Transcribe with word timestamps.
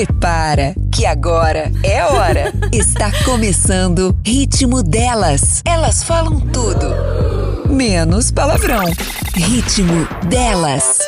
Prepara, 0.00 0.74
que 0.90 1.04
agora 1.04 1.70
é 1.84 2.02
hora. 2.02 2.54
Está 2.72 3.12
começando 3.22 4.16
Ritmo 4.24 4.82
Delas. 4.82 5.62
Elas 5.62 6.02
falam 6.02 6.40
tudo, 6.40 7.68
menos 7.68 8.30
palavrão. 8.30 8.86
Ritmo 9.34 10.08
Delas. 10.26 11.00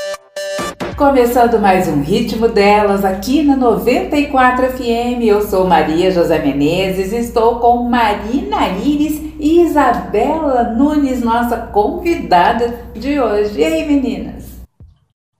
Começando 0.94 1.58
mais 1.58 1.88
um 1.88 2.02
Ritmo 2.02 2.48
Delas 2.48 3.02
aqui 3.02 3.42
na 3.42 3.56
94 3.56 4.72
FM. 4.72 5.22
Eu 5.22 5.48
sou 5.48 5.66
Maria 5.66 6.10
José 6.10 6.38
Menezes 6.40 7.12
e 7.12 7.16
estou 7.16 7.60
com 7.60 7.88
Marina 7.88 8.68
Iris 8.84 9.22
e 9.40 9.62
Isabela 9.62 10.64
Nunes, 10.64 11.22
nossa 11.22 11.56
convidada 11.56 12.78
de 12.94 13.18
hoje. 13.18 13.58
E 13.58 13.64
aí, 13.64 13.86
meninas? 13.88 14.41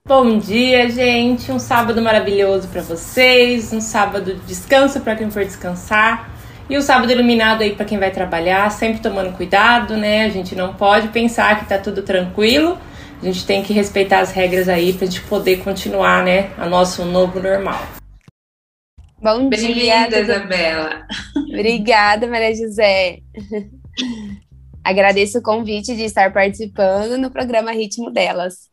Bom 0.05 0.37
dia, 0.37 0.89
gente. 0.89 1.49
Um 1.49 1.57
sábado 1.57 2.01
maravilhoso 2.01 2.67
para 2.67 2.81
vocês, 2.81 3.71
um 3.71 3.79
sábado 3.79 4.35
de 4.35 4.41
descanso 4.41 4.99
para 4.99 5.15
quem 5.15 5.31
for 5.31 5.45
descansar 5.45 6.29
e 6.69 6.77
um 6.77 6.81
sábado 6.81 7.09
iluminado 7.09 7.61
aí 7.61 7.73
para 7.73 7.85
quem 7.85 7.97
vai 7.97 8.11
trabalhar, 8.11 8.69
sempre 8.69 9.01
tomando 9.01 9.31
cuidado, 9.37 9.95
né? 9.95 10.25
A 10.25 10.29
gente 10.29 10.55
não 10.55 10.73
pode 10.73 11.07
pensar 11.07 11.57
que 11.57 11.69
tá 11.69 11.77
tudo 11.77 12.03
tranquilo. 12.03 12.77
A 13.21 13.25
gente 13.25 13.45
tem 13.45 13.63
que 13.63 13.71
respeitar 13.71 14.19
as 14.19 14.33
regras 14.33 14.67
aí 14.67 14.91
pra 14.91 15.05
gente 15.05 15.21
poder 15.21 15.63
continuar, 15.63 16.21
né, 16.21 16.51
a 16.57 16.67
nosso 16.67 17.05
novo 17.05 17.39
normal. 17.39 17.81
Bom 19.21 19.47
dia, 19.47 19.57
Bem-vinda, 19.57 20.19
Isabela. 20.19 21.07
Obrigada, 21.47 22.27
Maria 22.27 22.53
José. 22.53 23.19
Agradeço 24.83 25.37
o 25.37 25.41
convite 25.41 25.95
de 25.95 26.03
estar 26.03 26.33
participando 26.33 27.17
no 27.17 27.31
programa 27.31 27.71
Ritmo 27.71 28.11
Delas. 28.11 28.72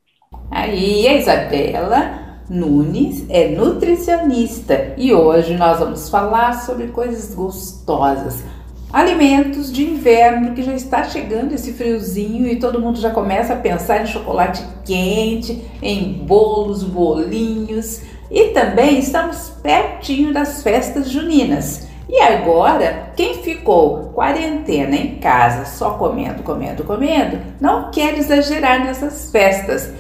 Aí, 0.51 1.09
a 1.09 1.15
Isabela 1.15 2.21
Nunes 2.49 3.25
é 3.29 3.49
nutricionista 3.49 4.95
e 4.97 5.13
hoje 5.13 5.55
nós 5.55 5.79
vamos 5.79 6.09
falar 6.09 6.61
sobre 6.63 6.89
coisas 6.89 7.35
gostosas. 7.35 8.43
Alimentos 8.93 9.73
de 9.73 9.85
inverno 9.85 10.53
que 10.55 10.63
já 10.63 10.75
está 10.75 11.05
chegando 11.05 11.55
esse 11.55 11.73
friozinho 11.73 12.47
e 12.47 12.61
todo 12.61 12.81
mundo 12.81 13.01
já 13.01 13.11
começa 13.11 13.55
a 13.55 13.57
pensar 13.57 14.03
em 14.03 14.07
chocolate 14.07 14.63
quente, 14.85 15.65
em 15.81 16.25
bolos, 16.27 16.85
bolinhos 16.85 18.03
e 18.31 18.49
também 18.49 18.99
estamos 18.99 19.51
pertinho 19.63 20.33
das 20.33 20.63
festas 20.63 21.09
juninas. 21.09 21.89
E 22.09 22.21
agora, 22.21 23.13
quem 23.17 23.35
ficou 23.43 24.11
quarentena 24.13 24.97
em 24.97 25.17
casa 25.17 25.65
só 25.65 25.91
comendo, 25.91 26.43
comendo, 26.43 26.83
comendo, 26.83 27.39
não 27.61 27.91
quer 27.93 28.19
exagerar 28.19 28.85
nessas 28.85 29.31
festas 29.31 29.93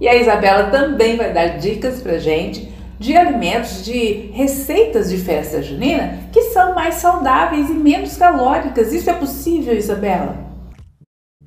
e 0.00 0.08
a 0.08 0.14
Isabela 0.14 0.70
também 0.70 1.16
vai 1.16 1.32
dar 1.32 1.58
dicas 1.58 2.00
pra 2.00 2.18
gente 2.18 2.72
de 2.98 3.16
alimentos, 3.16 3.84
de 3.84 4.30
receitas 4.32 5.10
de 5.10 5.18
festa 5.18 5.62
junina 5.62 6.20
que 6.32 6.42
são 6.52 6.74
mais 6.74 6.96
saudáveis 6.96 7.68
e 7.68 7.74
menos 7.74 8.16
calóricas. 8.16 8.92
Isso 8.92 9.10
é 9.10 9.14
possível, 9.14 9.76
Isabela? 9.76 10.44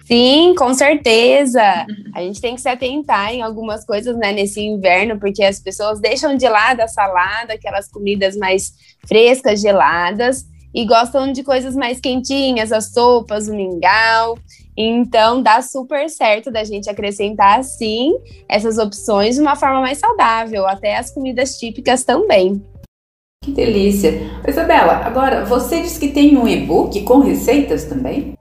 Sim, 0.06 0.56
com 0.58 0.74
certeza. 0.74 1.62
A 2.16 2.22
gente 2.22 2.40
tem 2.40 2.56
que 2.56 2.62
se 2.62 2.70
atentar 2.70 3.34
em 3.34 3.42
algumas 3.42 3.86
coisas 3.86 4.16
né, 4.16 4.32
nesse 4.32 4.62
inverno, 4.62 5.20
porque 5.20 5.44
as 5.44 5.60
pessoas 5.60 6.00
deixam 6.00 6.36
de 6.36 6.48
lado 6.48 6.80
a 6.80 6.88
salada, 6.88 7.54
aquelas 7.54 7.90
comidas 7.90 8.38
mais 8.38 8.72
frescas, 9.06 9.60
geladas, 9.60 10.46
e 10.74 10.86
gostam 10.86 11.32
de 11.32 11.44
coisas 11.44 11.76
mais 11.76 12.00
quentinhas, 12.00 12.72
as 12.72 12.94
sopas, 12.94 13.50
o 13.50 13.54
mingau. 13.54 14.38
Então, 14.78 15.42
dá 15.42 15.60
super 15.62 16.08
certo 16.08 16.52
da 16.52 16.64
gente 16.64 16.88
acrescentar, 16.88 17.64
sim, 17.64 18.14
essas 18.48 18.78
opções 18.78 19.36
de 19.36 19.42
uma 19.42 19.56
forma 19.56 19.82
mais 19.82 19.98
saudável, 19.98 20.68
até 20.68 20.98
as 20.98 21.10
comidas 21.10 21.58
típicas 21.58 22.04
também. 22.04 22.64
Que 23.44 23.52
delícia! 23.52 24.12
Isabela, 24.48 24.98
agora, 25.06 25.46
você 25.46 25.82
disse 25.82 26.00
que 26.00 26.10
tem 26.10 26.38
um 26.38 26.48
e-book 26.48 27.02
com 27.04 27.20
receitas 27.20 27.86
também? 27.86 28.37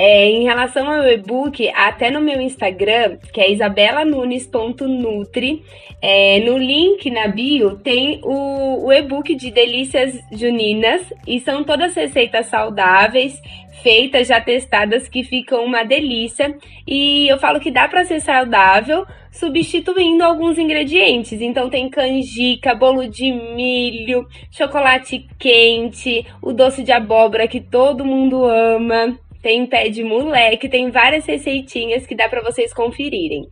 É, 0.00 0.30
em 0.30 0.44
relação 0.44 0.88
ao 0.88 1.02
e-book, 1.08 1.68
até 1.74 2.08
no 2.08 2.20
meu 2.20 2.40
Instagram, 2.40 3.18
que 3.32 3.40
é 3.40 3.50
isabelanunes.nutri, 3.50 5.64
é, 6.00 6.38
no 6.38 6.56
link 6.56 7.10
na 7.10 7.26
bio 7.26 7.78
tem 7.78 8.20
o, 8.22 8.86
o 8.86 8.92
e-book 8.92 9.34
de 9.34 9.50
delícias 9.50 10.16
juninas 10.30 11.02
e 11.26 11.40
são 11.40 11.64
todas 11.64 11.96
receitas 11.96 12.46
saudáveis, 12.46 13.42
feitas, 13.82 14.28
já 14.28 14.40
testadas, 14.40 15.08
que 15.08 15.24
ficam 15.24 15.64
uma 15.64 15.82
delícia. 15.82 16.56
E 16.86 17.26
eu 17.26 17.36
falo 17.36 17.58
que 17.58 17.72
dá 17.72 17.88
para 17.88 18.04
ser 18.04 18.20
saudável 18.20 19.04
substituindo 19.32 20.22
alguns 20.22 20.58
ingredientes. 20.58 21.40
Então 21.40 21.68
tem 21.68 21.90
canjica, 21.90 22.72
bolo 22.72 23.08
de 23.08 23.32
milho, 23.32 24.28
chocolate 24.52 25.26
quente, 25.36 26.24
o 26.40 26.52
doce 26.52 26.84
de 26.84 26.92
abóbora 26.92 27.48
que 27.48 27.60
todo 27.60 28.04
mundo 28.04 28.44
ama. 28.44 29.18
Tem 29.42 29.66
pé 29.66 29.88
de 29.88 30.02
moleque, 30.02 30.68
tem 30.68 30.90
várias 30.90 31.24
receitinhas 31.24 32.06
que 32.06 32.14
dá 32.14 32.28
para 32.28 32.42
vocês 32.42 32.72
conferirem. 32.72 33.48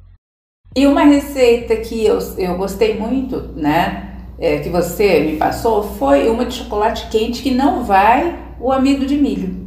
E 0.74 0.86
uma 0.86 1.04
receita 1.04 1.76
que 1.76 2.04
eu, 2.04 2.18
eu 2.36 2.56
gostei 2.56 2.94
muito, 2.94 3.40
né? 3.54 4.14
É, 4.38 4.58
que 4.58 4.68
você 4.68 5.20
me 5.20 5.36
passou 5.36 5.82
foi 5.82 6.28
uma 6.28 6.44
de 6.44 6.54
chocolate 6.54 7.08
quente 7.08 7.42
que 7.42 7.50
não 7.50 7.84
vai 7.84 8.38
o 8.60 8.70
amido 8.70 9.06
de 9.06 9.16
milho. 9.16 9.66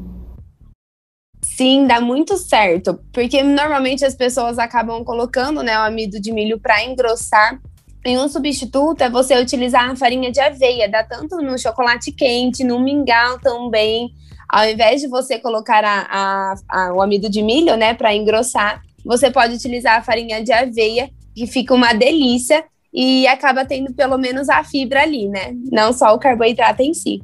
Sim, 1.42 1.88
dá 1.88 2.00
muito 2.00 2.38
certo, 2.38 3.00
porque 3.12 3.42
normalmente 3.42 4.06
as 4.06 4.16
pessoas 4.16 4.60
acabam 4.60 5.04
colocando 5.04 5.64
né, 5.64 5.78
o 5.80 5.84
amido 5.84 6.20
de 6.20 6.32
milho 6.32 6.60
para 6.60 6.84
engrossar. 6.84 7.60
E 8.06 8.18
um 8.18 8.30
substituto 8.30 9.02
é 9.02 9.10
você 9.10 9.38
utilizar 9.38 9.90
a 9.90 9.96
farinha 9.96 10.32
de 10.32 10.40
aveia, 10.40 10.88
dá 10.88 11.04
tanto 11.04 11.38
no 11.38 11.58
chocolate 11.58 12.12
quente, 12.12 12.64
no 12.64 12.80
mingau 12.80 13.40
também. 13.40 14.12
Ao 14.50 14.68
invés 14.68 15.00
de 15.00 15.08
você 15.08 15.38
colocar 15.38 15.86
a, 15.86 16.08
a, 16.10 16.56
a, 16.68 16.94
o 16.94 17.02
amido 17.04 17.30
de 17.30 17.44
milho, 17.44 17.78
né, 17.78 17.94
para 17.94 18.16
engrossar, 18.16 18.82
você 19.06 19.30
pode 19.30 19.54
utilizar 19.54 19.98
a 20.00 20.02
farinha 20.02 20.44
de 20.44 20.52
aveia, 20.52 21.12
que 21.36 21.46
fica 21.46 21.74
uma 21.74 21.94
delícia 21.94 22.66
e 22.92 23.28
acaba 23.28 23.64
tendo 23.64 23.94
pelo 23.94 24.18
menos 24.18 24.50
a 24.50 24.64
fibra 24.64 25.04
ali, 25.04 25.28
né? 25.28 25.54
Não 25.72 25.94
só 25.94 26.14
o 26.14 26.20
carboidrato 26.20 26.82
em 26.82 26.94
si. 26.94 27.22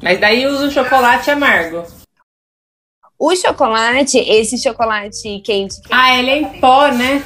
Mas 0.00 0.20
daí 0.20 0.46
usa 0.46 0.68
o 0.68 0.70
chocolate 0.70 1.30
amargo. 1.30 1.82
O 3.18 3.34
chocolate, 3.34 4.18
esse 4.18 4.58
chocolate 4.58 5.40
quente. 5.40 5.80
Ah, 5.90 6.16
ele 6.18 6.30
é 6.30 6.38
em 6.38 6.60
pó, 6.60 6.88
né? 6.88 7.22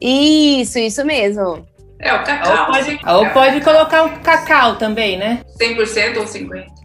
Isso, 0.00 0.78
isso 0.78 1.04
mesmo. 1.04 1.66
É, 2.00 2.14
o 2.14 2.24
cacau. 2.24 2.58
Ou 2.58 2.72
pode, 2.72 3.00
ou 3.06 3.30
pode 3.30 3.60
colocar 3.60 4.04
o 4.04 4.20
cacau 4.20 4.76
também, 4.76 5.18
né? 5.18 5.44
100% 5.60 6.16
ou 6.16 6.24
50%? 6.24 6.80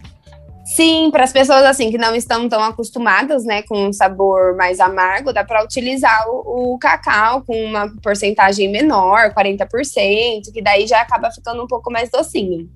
Sim, 0.65 1.09
para 1.11 1.23
as 1.23 1.31
pessoas 1.31 1.63
assim 1.63 1.91
que 1.91 1.97
não 1.97 2.15
estão 2.15 2.49
tão 2.49 2.61
acostumadas, 2.61 3.45
né, 3.45 3.61
com 3.61 3.87
um 3.87 3.93
sabor 3.93 4.57
mais 4.57 4.79
amargo, 4.79 5.31
dá 5.31 5.43
para 5.43 5.63
utilizar 5.63 6.27
o, 6.27 6.73
o, 6.73 6.77
cacau 6.79 7.43
com 7.43 7.53
uma 7.53 7.87
porcentagem 8.01 8.69
menor, 8.69 9.31
40%, 9.31 10.51
que 10.51 10.61
daí 10.63 10.87
já 10.87 11.01
acaba 11.01 11.29
ficando 11.31 11.63
um 11.63 11.67
pouco 11.67 11.91
mais 11.91 12.09
docinho. 12.09 12.67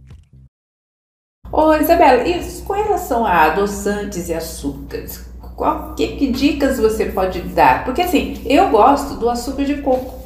Ô 1.51 1.73
Isabela, 1.73 2.27
e 2.27 2.61
com 2.61 2.73
relação 2.73 3.25
a 3.25 3.45
adoçantes 3.45 4.29
e 4.29 4.35
açúcares, 4.35 5.27
qual, 5.55 5.95
que, 5.95 6.15
que 6.15 6.31
dicas 6.31 6.79
você 6.79 7.07
pode 7.07 7.41
dar? 7.41 7.83
Porque 7.83 8.03
assim, 8.03 8.39
eu 8.45 8.69
gosto 8.69 9.15
do 9.15 9.27
açúcar 9.27 9.65
de 9.65 9.81
coco. 9.81 10.18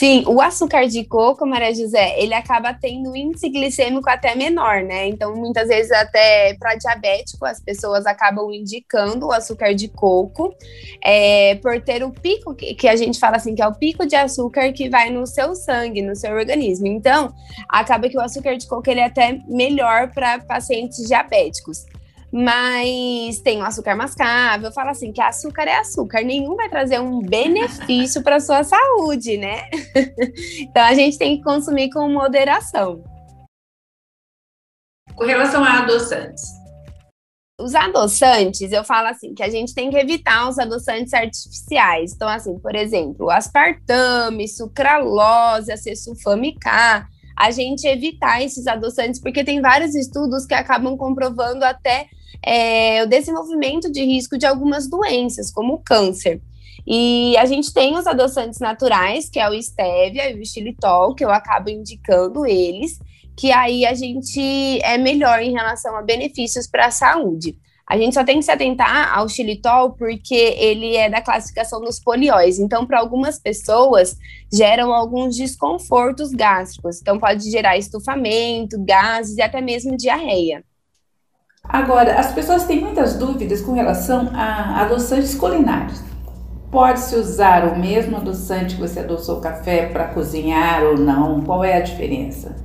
Sim, 0.00 0.24
o 0.26 0.40
açúcar 0.40 0.86
de 0.86 1.04
coco, 1.04 1.46
Maria 1.46 1.74
José, 1.74 2.18
ele 2.18 2.32
acaba 2.32 2.72
tendo 2.72 3.10
um 3.10 3.14
índice 3.14 3.50
glicêmico 3.50 4.08
até 4.08 4.34
menor, 4.34 4.82
né? 4.82 5.06
Então, 5.06 5.36
muitas 5.36 5.68
vezes, 5.68 5.92
até 5.92 6.54
para 6.54 6.74
diabético, 6.74 7.44
as 7.44 7.60
pessoas 7.60 8.06
acabam 8.06 8.50
indicando 8.50 9.26
o 9.26 9.30
açúcar 9.30 9.74
de 9.74 9.88
coco, 9.88 10.54
é, 11.04 11.56
por 11.56 11.78
ter 11.82 12.02
o 12.02 12.10
pico, 12.10 12.54
que, 12.54 12.88
a 12.88 12.96
gente 12.96 13.20
fala 13.20 13.36
assim, 13.36 13.54
que 13.54 13.60
é 13.60 13.68
o 13.68 13.74
pico 13.74 14.06
de 14.06 14.16
açúcar 14.16 14.72
que 14.72 14.88
vai 14.88 15.10
no 15.10 15.26
seu 15.26 15.54
sangue, 15.54 16.00
no 16.00 16.16
seu 16.16 16.32
organismo. 16.32 16.86
Então, 16.86 17.34
acaba 17.68 18.08
que 18.08 18.16
o 18.16 18.22
açúcar 18.22 18.56
de 18.56 18.66
coco 18.66 18.90
ele 18.90 19.00
é 19.00 19.04
até 19.04 19.38
melhor 19.46 20.14
para 20.14 20.38
pacientes 20.38 21.06
diabéticos 21.06 21.84
mas 22.32 23.40
tem 23.40 23.60
o 23.60 23.64
açúcar 23.64 23.96
mascável. 23.96 24.72
Fala 24.72 24.92
assim 24.92 25.12
que 25.12 25.20
açúcar 25.20 25.64
é 25.64 25.76
açúcar, 25.76 26.22
nenhum 26.22 26.54
vai 26.54 26.68
trazer 26.68 27.00
um 27.00 27.20
benefício 27.20 28.22
para 28.22 28.40
sua 28.40 28.62
saúde, 28.62 29.36
né? 29.36 29.62
então 30.60 30.82
a 30.82 30.94
gente 30.94 31.18
tem 31.18 31.36
que 31.36 31.42
consumir 31.42 31.90
com 31.90 32.08
moderação. 32.08 33.02
Com 35.16 35.24
relação 35.24 35.64
a 35.64 35.80
adoçantes. 35.80 36.42
Os 37.60 37.74
adoçantes, 37.74 38.72
eu 38.72 38.82
falo 38.82 39.08
assim, 39.08 39.34
que 39.34 39.42
a 39.42 39.50
gente 39.50 39.74
tem 39.74 39.90
que 39.90 39.96
evitar 39.96 40.48
os 40.48 40.58
adoçantes 40.58 41.12
artificiais. 41.12 42.14
Então, 42.14 42.26
assim, 42.26 42.58
por 42.58 42.74
exemplo, 42.74 43.28
aspartame, 43.30 44.48
sucralose, 44.48 45.70
acesulfame 45.70 46.56
K, 46.58 47.06
a 47.36 47.50
gente 47.50 47.86
evitar 47.86 48.42
esses 48.42 48.66
adoçantes, 48.66 49.20
porque 49.20 49.44
tem 49.44 49.60
vários 49.60 49.94
estudos 49.94 50.46
que 50.46 50.54
acabam 50.54 50.96
comprovando 50.96 51.62
até 51.62 52.06
é, 52.44 53.02
o 53.02 53.06
desenvolvimento 53.06 53.90
de 53.90 54.04
risco 54.04 54.38
de 54.38 54.46
algumas 54.46 54.88
doenças, 54.88 55.50
como 55.50 55.74
o 55.74 55.78
câncer. 55.78 56.40
E 56.86 57.36
a 57.36 57.44
gente 57.44 57.72
tem 57.72 57.96
os 57.96 58.06
adoçantes 58.06 58.58
naturais, 58.58 59.28
que 59.28 59.38
é 59.38 59.48
o 59.48 59.62
stevia 59.62 60.30
e 60.30 60.40
o 60.40 60.46
xilitol, 60.46 61.14
que 61.14 61.24
eu 61.24 61.30
acabo 61.30 61.70
indicando 61.70 62.46
eles, 62.46 62.98
que 63.36 63.52
aí 63.52 63.86
a 63.86 63.94
gente 63.94 64.80
é 64.82 64.98
melhor 64.98 65.40
em 65.40 65.52
relação 65.52 65.96
a 65.96 66.02
benefícios 66.02 66.66
para 66.66 66.86
a 66.86 66.90
saúde. 66.90 67.56
A 67.86 67.98
gente 67.98 68.14
só 68.14 68.22
tem 68.22 68.38
que 68.38 68.44
se 68.44 68.52
atentar 68.52 69.18
ao 69.18 69.28
xilitol 69.28 69.94
porque 69.94 70.34
ele 70.34 70.94
é 70.94 71.10
da 71.10 71.20
classificação 71.20 71.80
dos 71.80 71.98
polióis. 71.98 72.60
Então, 72.60 72.86
para 72.86 73.00
algumas 73.00 73.36
pessoas, 73.36 74.16
geram 74.52 74.92
alguns 74.92 75.36
desconfortos 75.36 76.30
gástricos. 76.30 77.00
Então, 77.00 77.18
pode 77.18 77.50
gerar 77.50 77.76
estufamento, 77.76 78.80
gases 78.84 79.36
e 79.36 79.42
até 79.42 79.60
mesmo 79.60 79.96
diarreia. 79.96 80.62
Agora, 81.72 82.18
as 82.18 82.32
pessoas 82.32 82.64
têm 82.64 82.80
muitas 82.80 83.14
dúvidas 83.14 83.60
com 83.60 83.72
relação 83.72 84.28
a 84.34 84.80
adoçantes 84.80 85.36
culinários. 85.36 86.00
Pode-se 86.68 87.14
usar 87.14 87.64
o 87.64 87.78
mesmo 87.78 88.16
adoçante 88.16 88.74
que 88.74 88.80
você 88.80 89.00
adoçou 89.00 89.38
o 89.38 89.40
café 89.40 89.86
para 89.86 90.08
cozinhar 90.08 90.82
ou 90.82 90.98
não? 90.98 91.40
Qual 91.42 91.62
é 91.62 91.76
a 91.76 91.80
diferença? 91.80 92.56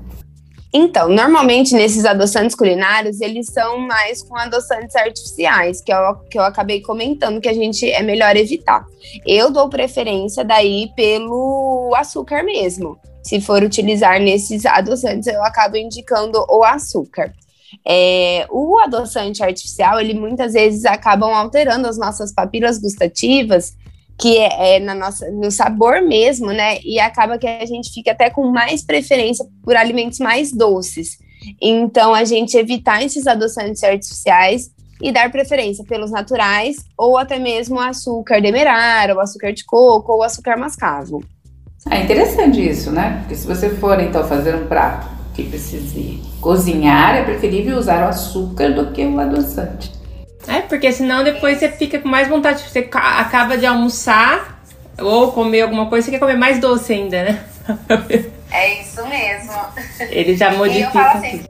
Então, 0.73 1.07
normalmente 1.07 1.73
nesses 1.75 2.03
adoçantes 2.03 2.55
culinários, 2.55 3.21
eles 3.21 3.45
são 3.45 3.77
mais 3.77 4.23
com 4.23 4.35
adoçantes 4.35 4.95
artificiais, 4.95 5.81
que 5.81 5.93
eu, 5.93 6.15
que 6.29 6.37
eu 6.37 6.43
acabei 6.43 6.81
comentando 6.81 7.39
que 7.39 7.47
a 7.47 7.53
gente 7.53 7.89
é 7.89 8.01
melhor 8.01 8.35
evitar. 8.35 8.85
Eu 9.25 9.51
dou 9.51 9.69
preferência 9.69 10.43
daí 10.43 10.89
pelo 10.95 11.93
açúcar 11.95 12.43
mesmo. 12.43 12.97
Se 13.23 13.39
for 13.39 13.63
utilizar 13.63 14.19
nesses 14.19 14.65
adoçantes, 14.65 15.27
eu 15.27 15.43
acabo 15.43 15.77
indicando 15.77 16.43
o 16.49 16.63
açúcar. 16.63 17.31
É, 17.85 18.45
o 18.49 18.77
adoçante 18.79 19.43
artificial, 19.43 19.99
ele 19.99 20.13
muitas 20.13 20.53
vezes 20.53 20.85
acabam 20.85 21.33
alterando 21.33 21.87
as 21.87 21.97
nossas 21.97 22.33
papilas 22.33 22.77
gustativas 22.77 23.73
que 24.17 24.37
é, 24.37 24.75
é, 24.75 24.79
na 24.79 24.95
nossa, 24.95 25.29
no 25.31 25.51
sabor 25.51 26.01
mesmo, 26.01 26.47
né? 26.47 26.79
E 26.83 26.99
acaba 26.99 27.37
que 27.37 27.47
a 27.47 27.65
gente 27.65 27.91
fica 27.93 28.11
até 28.11 28.29
com 28.29 28.49
mais 28.49 28.83
preferência 28.83 29.45
por 29.63 29.75
alimentos 29.75 30.19
mais 30.19 30.51
doces. 30.51 31.17
Então, 31.61 32.13
a 32.13 32.23
gente 32.23 32.57
evitar 32.57 33.03
esses 33.03 33.27
adoçantes 33.27 33.83
artificiais 33.83 34.71
e 35.01 35.11
dar 35.11 35.29
preferência 35.31 35.83
pelos 35.83 36.11
naturais 36.11 36.77
ou 36.97 37.17
até 37.17 37.37
mesmo 37.37 37.79
açúcar 37.79 38.41
demerara, 38.41 39.13
ou 39.13 39.19
açúcar 39.19 39.51
de 39.51 39.65
coco, 39.65 40.13
ou 40.13 40.23
açúcar 40.23 40.57
mascavo. 40.57 41.21
É 41.91 42.01
interessante 42.01 42.67
isso, 42.67 42.91
né? 42.91 43.19
Porque 43.19 43.35
se 43.35 43.45
você 43.45 43.69
for 43.69 43.99
então 43.99 44.25
fazer 44.27 44.55
um 44.55 44.65
prato 44.65 45.14
que 45.35 45.43
precise 45.43 46.21
cozinhar, 46.39 47.15
é 47.15 47.23
preferível 47.23 47.77
usar 47.77 48.05
o 48.05 48.09
açúcar 48.09 48.71
do 48.71 48.91
que 48.91 49.05
o 49.05 49.19
adoçante. 49.19 49.91
É, 50.47 50.61
porque 50.61 50.91
senão 50.91 51.23
depois 51.23 51.57
você 51.57 51.69
fica 51.69 51.99
com 51.99 52.07
mais 52.07 52.27
vontade, 52.27 52.63
você 52.63 52.87
acaba 52.91 53.57
de 53.57 53.65
almoçar 53.65 54.63
ou 54.97 55.31
comer 55.31 55.61
alguma 55.61 55.87
coisa, 55.87 56.05
você 56.05 56.11
quer 56.11 56.19
comer 56.19 56.37
mais 56.37 56.59
doce 56.59 56.93
ainda, 56.93 57.23
né? 57.23 57.45
É 58.51 58.81
isso 58.81 59.05
mesmo. 59.07 59.51
Ele 60.09 60.37
já 60.37 60.51
modifica. 60.53 61.11
Assim, 61.11 61.43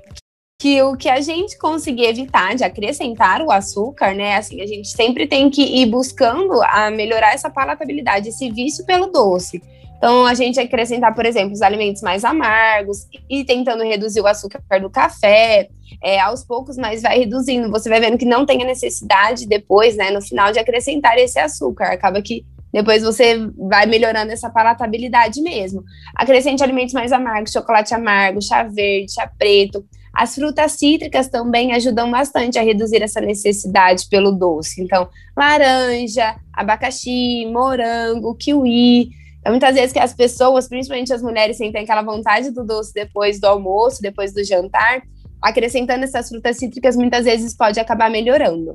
que 0.59 0.81
o 0.81 0.95
que 0.95 1.09
a 1.09 1.21
gente 1.21 1.57
conseguir 1.57 2.05
evitar 2.05 2.55
de 2.55 2.63
acrescentar 2.63 3.41
o 3.41 3.51
açúcar, 3.51 4.15
né? 4.15 4.37
Assim, 4.37 4.61
a 4.61 4.65
gente 4.65 4.87
sempre 4.87 5.27
tem 5.27 5.49
que 5.49 5.61
ir 5.61 5.85
buscando 5.85 6.59
a 6.63 6.89
melhorar 6.89 7.33
essa 7.33 7.49
palatabilidade, 7.49 8.29
esse 8.29 8.49
vício 8.49 8.85
pelo 8.85 9.07
doce. 9.07 9.61
Então, 9.97 10.25
a 10.25 10.33
gente 10.33 10.59
acrescentar, 10.59 11.13
por 11.15 11.25
exemplo, 11.25 11.53
os 11.53 11.61
alimentos 11.61 12.01
mais 12.01 12.23
amargos 12.23 13.07
e 13.29 13.43
tentando 13.43 13.83
reduzir 13.83 14.21
o 14.21 14.27
açúcar 14.27 14.61
do 14.81 14.89
café, 14.89 15.69
é, 16.03 16.19
aos 16.19 16.43
poucos, 16.43 16.77
mas 16.77 17.01
vai 17.01 17.17
reduzindo. 17.19 17.69
Você 17.71 17.89
vai 17.89 17.99
vendo 17.99 18.17
que 18.17 18.25
não 18.25 18.45
tem 18.45 18.61
a 18.61 18.65
necessidade 18.65 19.47
depois, 19.47 19.95
né, 19.95 20.11
no 20.11 20.21
final, 20.21 20.51
de 20.51 20.59
acrescentar 20.59 21.17
esse 21.17 21.39
açúcar. 21.39 21.85
Acaba 21.85 22.21
que 22.21 22.45
depois 22.71 23.03
você 23.03 23.37
vai 23.57 23.85
melhorando 23.85 24.31
essa 24.31 24.49
palatabilidade 24.49 25.41
mesmo. 25.41 25.83
Acrescente 26.13 26.61
alimentos 26.61 26.93
mais 26.93 27.11
amargos, 27.11 27.53
chocolate 27.53 27.93
amargo, 27.93 28.41
chá 28.41 28.63
verde, 28.63 29.13
chá 29.13 29.31
preto. 29.37 29.85
As 30.13 30.35
frutas 30.35 30.73
cítricas 30.73 31.27
também 31.27 31.73
ajudam 31.73 32.11
bastante 32.11 32.59
a 32.59 32.61
reduzir 32.61 33.01
essa 33.01 33.21
necessidade 33.21 34.07
pelo 34.09 34.31
doce. 34.31 34.81
Então, 34.81 35.09
laranja, 35.35 36.35
abacaxi, 36.53 37.45
morango, 37.45 38.35
kiwi. 38.35 39.09
Então, 39.45 39.53
muitas 39.53 39.75
vezes 39.75 39.93
que 39.93 39.99
as 39.99 40.11
pessoas, 40.11 40.67
principalmente 40.67 41.13
as 41.13 41.21
mulheres, 41.21 41.57
sentem 41.57 41.83
aquela 41.83 42.01
vontade 42.01 42.49
do 42.49 42.65
doce 42.65 42.91
depois 42.91 43.39
do 43.39 43.45
almoço, 43.45 44.01
depois 44.01 44.33
do 44.33 44.43
jantar, 44.43 45.03
acrescentando 45.39 46.03
essas 46.03 46.29
frutas 46.29 46.57
cítricas, 46.57 46.95
muitas 46.95 47.25
vezes 47.25 47.55
pode 47.55 47.79
acabar 47.79 48.09
melhorando. 48.09 48.73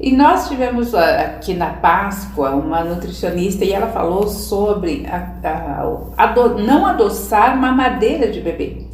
E 0.00 0.10
nós 0.10 0.48
tivemos 0.48 0.94
ah, 0.94 1.36
aqui 1.36 1.52
na 1.52 1.74
Páscoa 1.74 2.52
uma 2.52 2.82
nutricionista 2.82 3.62
e 3.62 3.74
ela 3.74 3.92
falou 3.92 4.26
sobre 4.26 5.04
a, 5.04 5.18
a, 6.16 6.24
a 6.24 6.34
não 6.62 6.86
adoçar 6.86 7.54
mamadeira 7.54 8.32
de 8.32 8.40
bebê. 8.40 8.86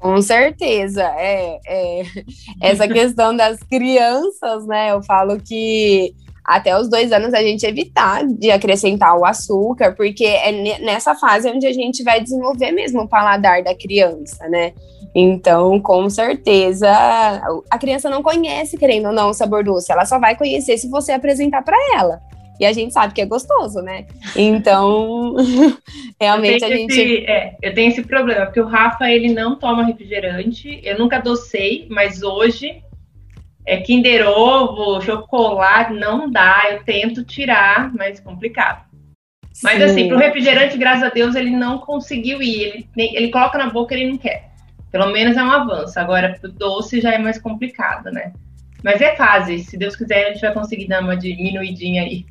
Com 0.00 0.22
certeza, 0.22 1.04
é, 1.18 1.58
é 1.66 2.02
essa 2.62 2.88
questão 2.88 3.36
das 3.36 3.62
crianças, 3.64 4.66
né? 4.66 4.92
Eu 4.92 5.02
falo 5.02 5.38
que 5.38 6.14
até 6.48 6.74
os 6.80 6.88
dois 6.88 7.12
anos 7.12 7.34
a 7.34 7.42
gente 7.42 7.66
evitar 7.66 8.26
de 8.26 8.50
acrescentar 8.50 9.14
o 9.18 9.26
açúcar, 9.26 9.94
porque 9.94 10.24
é 10.24 10.78
nessa 10.80 11.14
fase 11.14 11.46
onde 11.50 11.66
a 11.66 11.72
gente 11.74 12.02
vai 12.02 12.22
desenvolver 12.22 12.72
mesmo 12.72 13.02
o 13.02 13.08
paladar 13.08 13.62
da 13.62 13.74
criança, 13.74 14.48
né? 14.48 14.72
Então, 15.14 15.78
com 15.78 16.08
certeza, 16.08 16.90
a 17.70 17.78
criança 17.78 18.08
não 18.08 18.22
conhece, 18.22 18.78
querendo 18.78 19.08
ou 19.08 19.12
não, 19.12 19.28
o 19.28 19.34
sabor 19.34 19.62
doce, 19.62 19.92
ela 19.92 20.06
só 20.06 20.18
vai 20.18 20.36
conhecer 20.36 20.78
se 20.78 20.88
você 20.88 21.12
apresentar 21.12 21.62
para 21.62 21.76
ela. 21.94 22.18
E 22.58 22.64
a 22.64 22.72
gente 22.72 22.94
sabe 22.94 23.12
que 23.12 23.20
é 23.20 23.26
gostoso, 23.26 23.80
né? 23.82 24.06
Então, 24.34 25.36
realmente 26.18 26.64
a 26.64 26.68
gente. 26.68 26.98
Esse, 26.98 27.26
é, 27.26 27.56
eu 27.62 27.74
tenho 27.74 27.90
esse 27.90 28.02
problema, 28.02 28.46
porque 28.46 28.60
o 28.60 28.66
Rafa, 28.66 29.10
ele 29.10 29.32
não 29.32 29.56
toma 29.56 29.84
refrigerante. 29.84 30.80
Eu 30.82 30.98
nunca 30.98 31.20
docei, 31.20 31.86
mas 31.90 32.22
hoje 32.22 32.82
é, 33.68 33.76
Kinder 33.82 34.26
Ovo, 34.26 34.98
chocolate, 35.02 35.92
não 35.92 36.30
dá. 36.30 36.64
Eu 36.70 36.82
tento 36.84 37.22
tirar, 37.22 37.92
mas 37.94 38.18
complicado. 38.18 38.88
Mas 39.62 39.76
Sim. 39.76 39.82
assim, 39.84 40.08
pro 40.08 40.16
refrigerante, 40.16 40.78
graças 40.78 41.02
a 41.02 41.10
Deus, 41.10 41.34
ele 41.34 41.50
não 41.50 41.78
conseguiu 41.78 42.40
ir. 42.40 42.88
Ele, 42.96 43.16
ele 43.16 43.30
coloca 43.30 43.58
na 43.58 43.68
boca, 43.68 43.94
ele 43.94 44.10
não 44.10 44.16
quer. 44.16 44.48
Pelo 44.90 45.12
menos 45.12 45.36
é 45.36 45.42
um 45.42 45.50
avanço. 45.50 46.00
Agora, 46.00 46.38
pro 46.40 46.50
doce 46.50 46.98
já 46.98 47.12
é 47.12 47.18
mais 47.18 47.38
complicado, 47.38 48.10
né? 48.10 48.32
Mas 48.82 49.02
é 49.02 49.14
fase. 49.14 49.58
Se 49.58 49.76
Deus 49.76 49.94
quiser, 49.94 50.28
a 50.28 50.32
gente 50.32 50.40
vai 50.40 50.54
conseguir 50.54 50.88
dar 50.88 51.02
uma 51.02 51.14
diminuidinha 51.16 52.04
aí. 52.04 52.24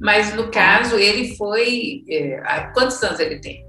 Mas 0.00 0.36
no 0.36 0.52
caso, 0.52 0.96
ele 0.96 1.34
foi. 1.34 2.04
É, 2.08 2.40
quantos 2.72 3.02
anos 3.02 3.18
ele 3.18 3.40
tem? 3.40 3.65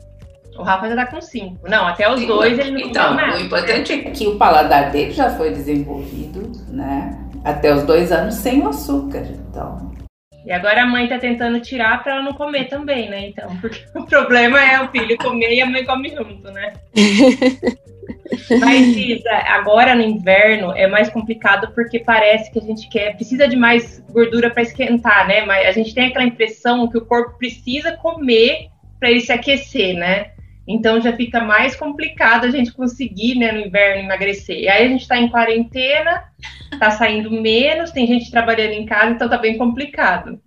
O 0.58 0.64
Rafa 0.64 0.90
já 0.90 0.96
tá 0.96 1.06
com 1.06 1.22
cinco. 1.22 1.70
Não, 1.70 1.88
até 1.88 2.12
os 2.12 2.26
dois 2.26 2.58
ele 2.58 2.72
não 2.72 2.80
Então, 2.80 3.14
nada, 3.14 3.38
o 3.38 3.42
importante 3.42 3.94
é 3.94 3.98
que 4.10 4.28
o 4.28 4.38
paladar 4.38 4.92
dele 4.92 5.12
já 5.12 5.30
foi 5.30 5.52
desenvolvido, 5.52 6.52
né? 6.70 7.18
Até 7.44 7.74
os 7.74 7.84
dois 7.84 8.12
anos 8.12 8.36
sem 8.36 8.62
o 8.62 8.70
açúcar. 8.70 9.22
Então. 9.22 9.92
E 10.46 10.52
agora 10.52 10.84
a 10.84 10.86
mãe 10.86 11.08
tá 11.08 11.20
tentando 11.20 11.60
tirar 11.60 12.02
para 12.02 12.14
ela 12.14 12.22
não 12.24 12.34
comer 12.34 12.70
também, 12.70 13.10
né? 13.10 13.28
Então, 13.28 13.56
porque 13.62 13.86
o 13.96 14.06
problema 14.06 14.60
é 14.60 14.82
o 14.82 14.90
filho 14.90 15.18
comer 15.18 15.54
e 15.54 15.62
a 15.62 15.66
mãe 15.66 15.86
come 15.86 16.10
junto, 16.10 16.52
né? 16.52 16.74
Mas, 18.60 18.96
Isa, 18.96 19.32
agora 19.48 19.94
no 19.94 20.02
inverno 20.02 20.74
é 20.74 20.88
mais 20.88 21.10
complicado 21.10 21.72
porque 21.74 22.00
parece 22.00 22.52
que 22.52 22.60
a 22.60 22.62
gente 22.62 22.90
quer, 22.90 23.16
precisa 23.16 23.48
de 23.48 23.56
mais 23.56 24.04
gordura 24.10 24.50
para 24.50 24.64
esquentar, 24.64 25.28
né? 25.28 25.46
Mas 25.46 25.68
a 25.68 25.72
gente 25.72 25.94
tem 25.94 26.08
aquela 26.08 26.26
impressão 26.26 26.88
que 26.90 26.98
o 26.98 27.06
corpo 27.06 27.38
precisa 27.38 27.92
comer 27.98 28.70
para 29.00 29.12
ele 29.12 29.22
se 29.22 29.32
aquecer, 29.32 29.96
né? 29.96 30.32
Então 30.68 31.00
já 31.00 31.16
fica 31.16 31.40
mais 31.40 31.76
complicado 31.76 32.46
a 32.46 32.52
gente 32.52 32.74
conseguir, 32.74 33.36
né, 33.36 33.52
no 33.52 33.62
inverno 33.62 34.04
emagrecer. 34.04 34.60
E 34.60 34.68
aí 34.68 34.86
a 34.86 34.90
gente 34.90 35.02
está 35.02 35.18
em 35.18 35.30
quarentena, 35.30 36.24
está 36.72 36.92
saindo 36.92 37.32
menos, 37.32 37.92
tem 37.92 38.06
gente 38.06 38.30
trabalhando 38.30 38.74
em 38.74 38.86
casa, 38.86 39.12
então 39.12 39.30
tá 39.30 39.38
bem 39.38 39.58
complicado. 39.58 40.40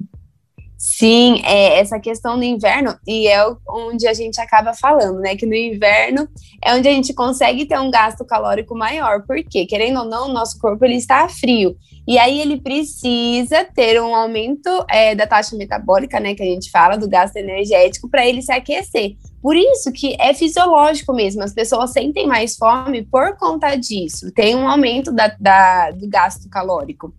Sim, 0.83 1.43
é 1.45 1.79
essa 1.79 2.01
questão 2.01 2.39
do 2.39 2.43
inverno, 2.43 2.97
e 3.07 3.29
é 3.29 3.39
onde 3.69 4.09
a 4.09 4.15
gente 4.15 4.41
acaba 4.41 4.73
falando, 4.73 5.21
né? 5.21 5.37
Que 5.37 5.45
no 5.45 5.55
inverno 5.55 6.27
é 6.65 6.75
onde 6.75 6.89
a 6.89 6.91
gente 6.91 7.13
consegue 7.13 7.67
ter 7.67 7.79
um 7.79 7.91
gasto 7.91 8.25
calórico 8.25 8.75
maior, 8.75 9.23
porque, 9.27 9.67
querendo 9.67 10.01
ou 10.01 10.07
não, 10.07 10.31
o 10.31 10.33
nosso 10.33 10.59
corpo 10.59 10.83
ele 10.83 10.95
está 10.97 11.29
frio. 11.29 11.77
E 12.11 12.19
aí 12.19 12.41
ele 12.41 12.61
precisa 12.61 13.65
ter 13.65 14.03
um 14.03 14.17
aumento 14.17 14.69
é, 14.91 15.15
da 15.15 15.29
taxa 15.29 15.55
metabólica, 15.55 16.19
né? 16.19 16.35
Que 16.35 16.43
a 16.43 16.47
gente 16.47 16.69
fala, 16.69 16.99
do 16.99 17.09
gasto 17.09 17.37
energético, 17.37 18.11
para 18.11 18.27
ele 18.27 18.43
se 18.43 18.51
aquecer. 18.51 19.15
Por 19.41 19.55
isso 19.55 19.93
que 19.93 20.17
é 20.19 20.35
fisiológico 20.35 21.13
mesmo, 21.13 21.41
as 21.45 21.55
pessoas 21.55 21.93
sentem 21.93 22.27
mais 22.27 22.57
fome 22.57 23.07
por 23.07 23.37
conta 23.39 23.77
disso, 23.77 24.31
tem 24.33 24.55
um 24.55 24.69
aumento 24.69 25.11
da, 25.13 25.35
da 25.41 25.93
do 25.93 26.09
gasto 26.09 26.49
calórico. 26.51 27.15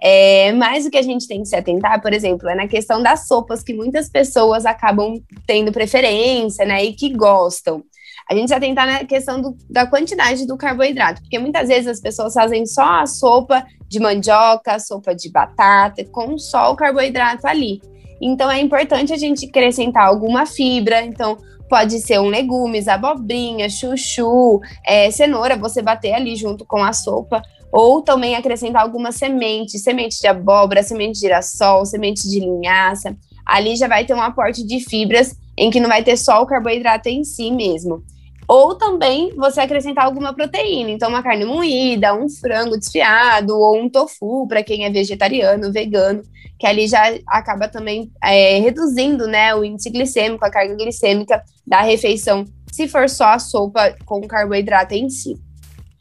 É, 0.00 0.52
mas 0.52 0.84
o 0.84 0.90
que 0.90 0.98
a 0.98 1.02
gente 1.02 1.26
tem 1.26 1.42
que 1.42 1.48
se 1.48 1.56
atentar, 1.56 2.00
por 2.02 2.12
exemplo, 2.12 2.46
é 2.48 2.54
na 2.54 2.68
questão 2.68 3.02
das 3.02 3.26
sopas 3.26 3.62
que 3.62 3.72
muitas 3.72 4.10
pessoas 4.10 4.66
acabam 4.66 5.14
tendo 5.46 5.72
preferência, 5.72 6.66
né, 6.66 6.84
e 6.84 6.92
que 6.92 7.08
gostam. 7.08 7.82
A 8.28 8.34
gente 8.34 8.48
se 8.48 8.54
atentar 8.54 8.86
na 8.86 9.04
questão 9.04 9.40
do, 9.40 9.56
da 9.68 9.86
quantidade 9.86 10.46
do 10.46 10.56
carboidrato, 10.56 11.20
porque 11.22 11.38
muitas 11.38 11.68
vezes 11.68 11.86
as 11.86 12.00
pessoas 12.00 12.32
fazem 12.34 12.64
só 12.66 13.00
a 13.00 13.06
sopa 13.06 13.64
de 13.88 14.00
mandioca, 14.00 14.78
sopa 14.78 15.14
de 15.14 15.30
batata, 15.30 16.04
com 16.06 16.38
só 16.38 16.72
o 16.72 16.76
carboidrato 16.76 17.46
ali. 17.46 17.80
Então 18.20 18.50
é 18.50 18.60
importante 18.60 19.12
a 19.12 19.16
gente 19.16 19.46
acrescentar 19.46 20.06
alguma 20.06 20.46
fibra, 20.46 21.02
então 21.02 21.36
pode 21.68 22.00
ser 22.00 22.20
um 22.20 22.28
legumes, 22.28 22.88
abobrinha, 22.88 23.68
chuchu, 23.68 24.60
é, 24.86 25.10
cenoura, 25.10 25.56
você 25.56 25.82
bater 25.82 26.14
ali 26.14 26.36
junto 26.36 26.64
com 26.64 26.82
a 26.82 26.92
sopa, 26.92 27.42
ou 27.72 28.02
também 28.02 28.36
acrescentar 28.36 28.82
algumas 28.82 29.16
sementes, 29.16 29.82
semente 29.82 30.20
de 30.20 30.26
abóbora, 30.26 30.82
semente 30.82 31.14
de 31.14 31.20
girassol, 31.20 31.84
semente 31.84 32.28
de 32.28 32.38
linhaça. 32.38 33.16
Ali 33.44 33.76
já 33.76 33.88
vai 33.88 34.04
ter 34.06 34.14
um 34.14 34.22
aporte 34.22 34.64
de 34.64 34.80
fibras 34.80 35.36
em 35.56 35.70
que 35.70 35.80
não 35.80 35.88
vai 35.88 36.02
ter 36.02 36.16
só 36.16 36.40
o 36.40 36.46
carboidrato 36.46 37.08
em 37.08 37.24
si 37.24 37.50
mesmo. 37.50 38.02
Ou 38.46 38.74
também 38.74 39.32
você 39.36 39.60
acrescentar 39.60 40.04
alguma 40.04 40.34
proteína, 40.34 40.90
então 40.90 41.08
uma 41.08 41.22
carne 41.22 41.44
moída, 41.44 42.14
um 42.14 42.28
frango 42.28 42.78
desfiado 42.78 43.58
ou 43.58 43.80
um 43.80 43.88
tofu 43.88 44.46
para 44.46 44.62
quem 44.62 44.84
é 44.84 44.90
vegetariano, 44.90 45.72
vegano, 45.72 46.22
que 46.58 46.66
ali 46.66 46.86
já 46.86 47.02
acaba 47.26 47.68
também 47.68 48.10
é, 48.22 48.58
reduzindo 48.58 49.26
né, 49.26 49.54
o 49.54 49.64
índice 49.64 49.90
glicêmico, 49.90 50.44
a 50.44 50.50
carga 50.50 50.74
glicêmica 50.74 51.42
da 51.66 51.80
refeição, 51.80 52.44
se 52.70 52.86
for 52.86 53.08
só 53.08 53.28
a 53.28 53.38
sopa 53.38 53.94
com 54.04 54.20
carboidrato 54.22 54.94
em 54.94 55.08
si. 55.08 55.36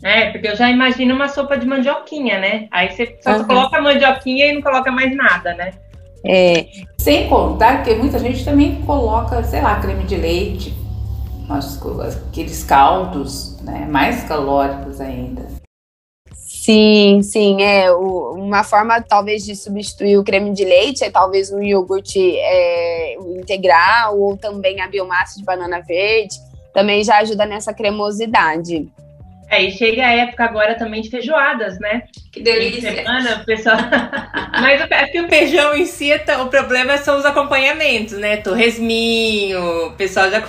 É, 0.03 0.31
porque 0.31 0.49
eu 0.49 0.55
já 0.55 0.69
imagino 0.69 1.15
uma 1.15 1.29
sopa 1.29 1.57
de 1.57 1.65
mandioquinha, 1.65 2.37
né? 2.37 2.67
Aí 2.71 2.91
você 2.91 3.17
só 3.21 3.37
uhum. 3.37 3.45
coloca 3.45 3.77
a 3.77 3.81
mandioquinha 3.81 4.47
e 4.47 4.53
não 4.53 4.61
coloca 4.61 4.91
mais 4.91 5.15
nada, 5.15 5.53
né? 5.53 5.71
É. 6.25 6.67
Sem 6.97 7.29
contar 7.29 7.83
que 7.83 7.95
muita 7.95 8.19
gente 8.19 8.43
também 8.43 8.81
coloca, 8.81 9.41
sei 9.43 9.61
lá, 9.61 9.79
creme 9.79 10.03
de 10.03 10.17
leite, 10.17 10.73
aqueles 11.49 12.63
caldos, 12.63 13.57
né? 13.61 13.85
Mais 13.85 14.23
calóricos 14.23 14.99
ainda. 14.99 15.47
Sim, 16.35 17.21
sim, 17.21 17.61
é 17.61 17.91
o, 17.91 18.35
uma 18.35 18.63
forma 18.63 19.01
talvez 19.01 19.43
de 19.43 19.53
substituir 19.53 20.17
o 20.17 20.23
creme 20.23 20.53
de 20.53 20.63
leite 20.63 21.03
é 21.03 21.09
talvez 21.09 21.51
um 21.51 21.61
iogurte 21.61 22.37
é, 22.37 23.15
integral 23.15 24.17
ou 24.17 24.37
também 24.37 24.79
a 24.79 24.87
biomassa 24.87 25.37
de 25.37 25.43
banana 25.43 25.81
verde, 25.81 26.35
também 26.73 27.03
já 27.03 27.17
ajuda 27.17 27.45
nessa 27.45 27.73
cremosidade. 27.73 28.89
É, 29.49 29.63
e 29.63 29.71
chega 29.71 30.05
a 30.05 30.11
época 30.11 30.43
agora 30.45 30.75
também 30.75 31.01
de 31.01 31.09
feijoadas, 31.09 31.79
né? 31.79 32.03
Que 32.31 32.41
delícia. 32.41 32.95
Semana, 32.95 33.43
pessoal. 33.45 33.77
Mas 34.61 34.81
é 34.89 35.05
que 35.07 35.21
o 35.21 35.27
feijão 35.27 35.75
em 35.75 35.85
si, 35.85 36.11
é 36.11 36.37
o 36.37 36.47
problema 36.47 36.97
são 36.97 37.17
os 37.17 37.25
acompanhamentos, 37.25 38.17
né? 38.17 38.37
Torresminho, 38.37 39.87
o 39.87 39.91
pessoal 39.91 40.29
já 40.31 40.41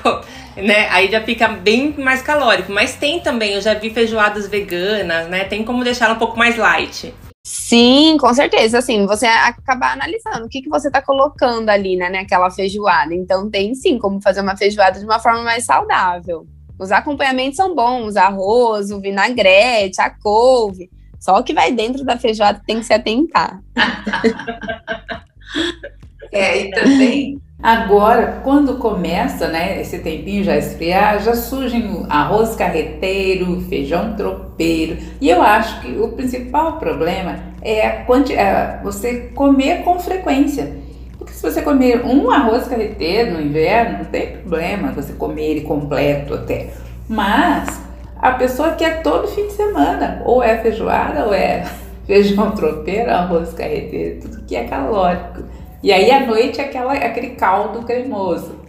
né? 0.57 0.89
Aí 0.91 1.11
já 1.11 1.21
fica 1.21 1.49
bem 1.49 1.95
mais 1.99 2.23
calórico. 2.23 2.73
Mas 2.73 2.95
tem 2.95 3.21
também, 3.21 3.55
eu 3.55 3.61
já 3.61 3.75
vi 3.75 3.91
feijoadas 3.91 4.49
veganas, 4.49 5.29
né? 5.29 5.45
Tem 5.45 5.65
como 5.65 5.85
deixar 5.85 6.11
um 6.11 6.19
pouco 6.19 6.39
mais 6.39 6.57
light. 6.57 7.13
Sim, 7.47 8.17
com 8.19 8.33
certeza. 8.33 8.79
Assim, 8.79 9.07
você 9.07 9.27
acabar 9.27 9.93
analisando 9.93 10.47
o 10.47 10.49
que, 10.49 10.63
que 10.63 10.69
você 10.69 10.89
está 10.89 11.03
colocando 11.03 11.69
ali, 11.69 11.97
né, 11.97 12.09
naquela 12.09 12.51
feijoada. 12.51 13.15
Então, 13.15 13.51
tem 13.51 13.75
sim 13.75 13.99
como 13.99 14.21
fazer 14.21 14.41
uma 14.41 14.57
feijoada 14.57 14.99
de 14.99 15.05
uma 15.05 15.19
forma 15.19 15.43
mais 15.43 15.65
saudável. 15.65 16.47
Os 16.79 16.93
acompanhamentos 16.93 17.57
são 17.57 17.75
bons, 17.75 18.17
arroz, 18.17 18.91
o 18.91 19.01
vinagrete, 19.01 20.01
a 20.01 20.11
couve. 20.11 20.91
Só 21.21 21.39
o 21.39 21.45
que 21.45 21.55
vai 21.55 21.73
dentro 21.73 22.05
da 22.05 22.19
feijoada 22.19 22.61
tem 22.67 22.81
que 22.81 22.87
se 22.87 22.93
atentar. 22.93 23.61
é, 26.33 26.59
e 26.59 26.71
também 26.71 27.41
Agora, 27.65 28.43
quando 28.45 28.77
começa, 28.77 29.49
né, 29.49 29.81
esse 29.81 29.99
tempinho 30.01 30.45
já 30.45 30.55
esfriar, 30.55 31.23
já 31.23 31.35
surgem 31.35 32.05
arroz 32.11 32.55
carreteiro, 32.55 33.59
feijão 33.71 34.15
tropeiro. 34.15 34.99
E 35.19 35.31
eu 35.31 35.41
acho 35.41 35.81
que 35.81 35.97
o 35.97 36.09
principal 36.09 36.79
problema 36.79 37.39
é, 37.63 37.87
a 37.87 38.05
é 38.35 38.81
você 38.83 39.31
comer 39.35 39.83
com 39.83 39.99
frequência. 39.99 40.77
Porque 41.25 41.33
se 41.33 41.43
você 41.43 41.63
comer 41.63 42.05
um 42.05 42.31
arroz 42.31 42.69
carreteiro 42.69 43.33
no 43.33 43.41
inverno, 43.41 43.99
não 43.99 44.05
tem 44.05 44.37
problema 44.37 44.93
você 44.93 45.15
comer 45.15 45.53
ele 45.53 45.61
completo 45.63 46.35
até. 46.35 46.69
Mas 47.09 47.81
a 48.21 48.33
pessoa 48.33 48.73
quer 48.73 49.03
todo 49.03 49.27
fim 49.29 49.47
de 49.47 49.55
semana, 49.55 50.23
ou 50.25 50.43
é 50.43 50.59
feijoada, 50.59 51.25
ou 51.25 51.33
é 51.33 51.65
feijão 52.07 52.51
tropeiro, 52.53 53.11
arroz 53.11 53.55
carreteiro, 53.55 54.21
tudo 54.21 54.45
que 54.45 54.55
é 54.55 54.65
calórico. 54.65 55.45
E 55.83 55.91
aí 55.91 56.11
à 56.11 56.27
noite 56.27 56.61
aquela, 56.61 56.93
aquele 56.93 57.31
caldo 57.31 57.85
cremoso. 57.87 58.61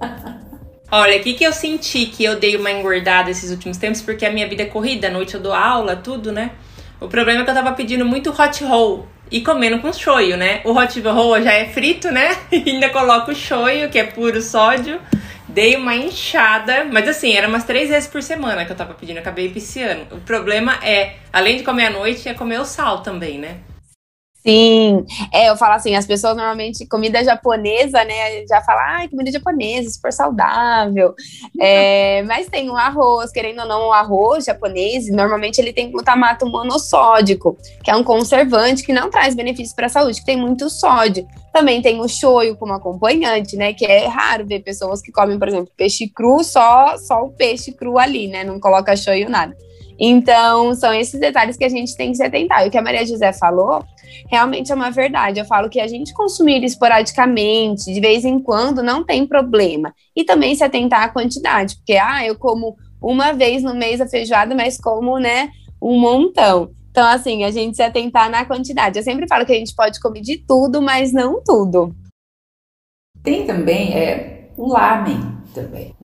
Olha, 0.90 1.18
o 1.18 1.22
que, 1.22 1.34
que 1.34 1.44
eu 1.44 1.52
senti 1.52 2.06
que 2.06 2.22
eu 2.22 2.38
dei 2.38 2.54
uma 2.54 2.70
engordada 2.70 3.30
esses 3.30 3.50
últimos 3.50 3.76
tempos, 3.76 4.02
porque 4.02 4.24
a 4.24 4.30
minha 4.30 4.46
vida 4.46 4.62
é 4.62 4.66
corrida, 4.66 5.08
à 5.08 5.10
noite 5.10 5.34
eu 5.34 5.40
dou 5.40 5.52
aula, 5.52 5.96
tudo, 5.96 6.30
né? 6.30 6.52
O 7.00 7.08
problema 7.08 7.40
é 7.40 7.44
que 7.44 7.50
eu 7.50 7.54
tava 7.54 7.72
pedindo 7.72 8.04
muito 8.04 8.30
hot 8.30 8.62
roll 8.62 9.06
e 9.32 9.40
comendo 9.40 9.80
com 9.80 9.90
shoyu, 9.92 10.36
né? 10.36 10.60
O 10.62 10.72
hot 10.72 11.00
roll 11.00 11.42
já 11.42 11.52
é 11.52 11.64
frito, 11.66 12.10
né? 12.10 12.36
E 12.52 12.70
ainda 12.70 12.90
coloco 12.90 13.32
o 13.32 13.34
shoyu, 13.34 13.88
que 13.88 13.98
é 13.98 14.04
puro 14.04 14.42
sódio. 14.42 15.00
Dei 15.48 15.74
uma 15.74 15.94
inchada, 15.94 16.84
mas 16.84 17.08
assim, 17.08 17.32
era 17.32 17.48
umas 17.48 17.64
três 17.64 17.88
vezes 17.88 18.08
por 18.08 18.22
semana 18.22 18.64
que 18.64 18.72
eu 18.72 18.76
tava 18.76 18.94
pedindo, 18.94 19.18
acabei 19.18 19.48
viciando. 19.48 20.06
O 20.14 20.20
problema 20.20 20.78
é, 20.82 21.14
além 21.32 21.56
de 21.56 21.62
comer 21.62 21.86
à 21.86 21.90
noite, 21.90 22.28
é 22.28 22.34
comer 22.34 22.60
o 22.60 22.64
sal 22.64 23.02
também, 23.02 23.38
né? 23.38 23.56
Sim, 24.44 25.06
é, 25.32 25.50
eu 25.50 25.56
falo 25.56 25.74
assim, 25.74 25.94
as 25.94 26.04
pessoas 26.04 26.36
normalmente, 26.36 26.84
comida 26.86 27.22
japonesa, 27.22 28.04
né, 28.04 28.44
já 28.48 28.60
falam, 28.60 28.82
ai, 28.84 29.08
comida 29.08 29.30
japonesa, 29.30 29.88
super 29.88 30.12
saudável, 30.12 31.14
é, 31.60 32.24
mas 32.24 32.48
tem 32.48 32.68
o 32.68 32.74
arroz, 32.74 33.30
querendo 33.30 33.60
ou 33.60 33.68
não, 33.68 33.86
o 33.86 33.92
arroz 33.92 34.44
japonês, 34.44 35.08
normalmente 35.12 35.60
ele 35.60 35.72
tem 35.72 35.92
glutamato 35.92 36.44
monossódico, 36.44 37.56
que 37.84 37.90
é 37.90 37.94
um 37.94 38.02
conservante 38.02 38.82
que 38.82 38.92
não 38.92 39.10
traz 39.10 39.32
benefícios 39.36 39.76
para 39.76 39.86
a 39.86 39.90
saúde, 39.90 40.18
que 40.18 40.26
tem 40.26 40.36
muito 40.36 40.68
sódio. 40.68 41.24
Também 41.52 41.80
tem 41.80 42.00
o 42.00 42.08
shoyu 42.08 42.56
como 42.56 42.72
acompanhante, 42.72 43.56
né, 43.56 43.72
que 43.72 43.86
é 43.86 44.08
raro 44.08 44.44
ver 44.44 44.60
pessoas 44.64 45.00
que 45.00 45.12
comem, 45.12 45.38
por 45.38 45.46
exemplo, 45.46 45.70
peixe 45.76 46.08
cru, 46.08 46.42
só, 46.42 46.96
só 46.98 47.22
o 47.22 47.30
peixe 47.30 47.70
cru 47.70 47.96
ali, 47.96 48.26
né, 48.26 48.42
não 48.42 48.58
coloca 48.58 48.96
shoyu 48.96 49.30
nada. 49.30 49.56
Então, 50.04 50.74
são 50.74 50.92
esses 50.92 51.20
detalhes 51.20 51.56
que 51.56 51.64
a 51.64 51.68
gente 51.68 51.96
tem 51.96 52.10
que 52.10 52.16
se 52.16 52.24
atentar. 52.24 52.64
E 52.64 52.68
o 52.68 52.70
que 52.72 52.76
a 52.76 52.82
Maria 52.82 53.06
José 53.06 53.32
falou 53.32 53.84
realmente 54.28 54.72
é 54.72 54.74
uma 54.74 54.90
verdade. 54.90 55.38
Eu 55.38 55.44
falo 55.44 55.70
que 55.70 55.78
a 55.78 55.86
gente 55.86 56.12
consumir 56.12 56.64
esporadicamente, 56.64 57.84
de 57.84 58.00
vez 58.00 58.24
em 58.24 58.40
quando, 58.40 58.82
não 58.82 59.04
tem 59.04 59.24
problema. 59.24 59.94
E 60.16 60.24
também 60.24 60.56
se 60.56 60.64
atentar 60.64 61.04
à 61.04 61.08
quantidade, 61.08 61.76
porque, 61.76 61.94
ah, 61.94 62.26
eu 62.26 62.36
como 62.36 62.76
uma 63.00 63.32
vez 63.32 63.62
no 63.62 63.76
mês 63.76 64.00
a 64.00 64.08
feijoada, 64.08 64.56
mas 64.56 64.76
como, 64.76 65.20
né, 65.20 65.50
um 65.80 65.96
montão. 66.00 66.72
Então, 66.90 67.06
assim, 67.06 67.44
a 67.44 67.52
gente 67.52 67.76
se 67.76 67.82
atentar 67.82 68.28
na 68.28 68.44
quantidade. 68.44 68.98
Eu 68.98 69.04
sempre 69.04 69.28
falo 69.28 69.46
que 69.46 69.52
a 69.52 69.56
gente 69.56 69.74
pode 69.74 70.00
comer 70.00 70.20
de 70.20 70.36
tudo, 70.36 70.82
mas 70.82 71.12
não 71.12 71.40
tudo. 71.44 71.94
Tem 73.22 73.46
também 73.46 73.94
é, 73.94 74.50
o 74.56 74.66
lamen 74.66 75.20
também, 75.54 75.94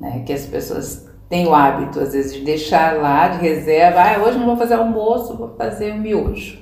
né? 0.00 0.22
Que 0.24 0.32
as 0.32 0.46
pessoas 0.46 1.07
têm 1.28 1.46
o 1.46 1.54
hábito, 1.54 2.00
às 2.00 2.12
vezes, 2.12 2.34
de 2.34 2.40
deixar 2.40 2.96
lá 2.96 3.28
de 3.28 3.38
reserva. 3.38 4.00
Ah, 4.00 4.22
hoje 4.22 4.38
não 4.38 4.46
vou 4.46 4.56
fazer 4.56 4.74
almoço, 4.74 5.36
vou 5.36 5.54
fazer 5.56 5.92
um 5.92 5.98
miojo. 5.98 6.58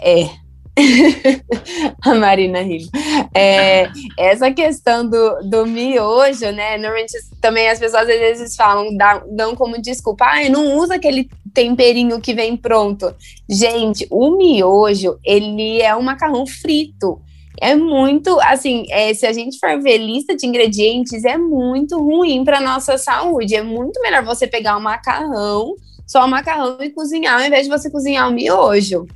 É. 0.00 0.28
a 2.02 2.14
Marina 2.14 2.62
rindo. 2.62 2.88
É, 3.34 3.88
essa 4.18 4.50
questão 4.50 5.08
do, 5.08 5.40
do 5.42 5.66
miojo, 5.66 6.50
né? 6.52 6.78
Normalmente 6.78 7.12
também 7.40 7.68
as 7.68 7.78
pessoas 7.78 8.08
às 8.08 8.18
vezes 8.18 8.56
falam, 8.56 8.96
dão, 8.96 9.22
dão 9.30 9.56
como 9.56 9.80
desculpa, 9.80 10.24
ah, 10.24 10.48
não 10.48 10.76
usa 10.78 10.94
aquele 10.94 11.28
temperinho 11.52 12.20
que 12.20 12.32
vem 12.32 12.56
pronto. 12.56 13.14
Gente, 13.48 14.06
o 14.10 14.36
miojo, 14.36 15.18
ele 15.24 15.82
é 15.82 15.94
um 15.94 16.02
macarrão 16.02 16.46
frito. 16.46 17.20
É 17.60 17.74
muito, 17.74 18.40
assim, 18.40 18.86
é, 18.88 19.12
se 19.12 19.26
a 19.26 19.32
gente 19.34 19.58
for 19.58 19.80
ver 19.82 19.98
lista 19.98 20.34
de 20.34 20.46
ingredientes, 20.46 21.24
é 21.26 21.36
muito 21.36 21.98
ruim 21.98 22.42
para 22.42 22.58
nossa 22.58 22.96
saúde. 22.96 23.54
É 23.54 23.62
muito 23.62 24.00
melhor 24.00 24.24
você 24.24 24.46
pegar 24.46 24.78
um 24.78 24.80
macarrão, 24.80 25.74
só 26.06 26.24
o 26.24 26.28
macarrão 26.28 26.78
e 26.80 26.88
cozinhar, 26.90 27.38
ao 27.38 27.46
invés 27.46 27.64
de 27.64 27.68
você 27.68 27.90
cozinhar 27.90 28.28
o 28.28 28.32
miojo. 28.32 29.06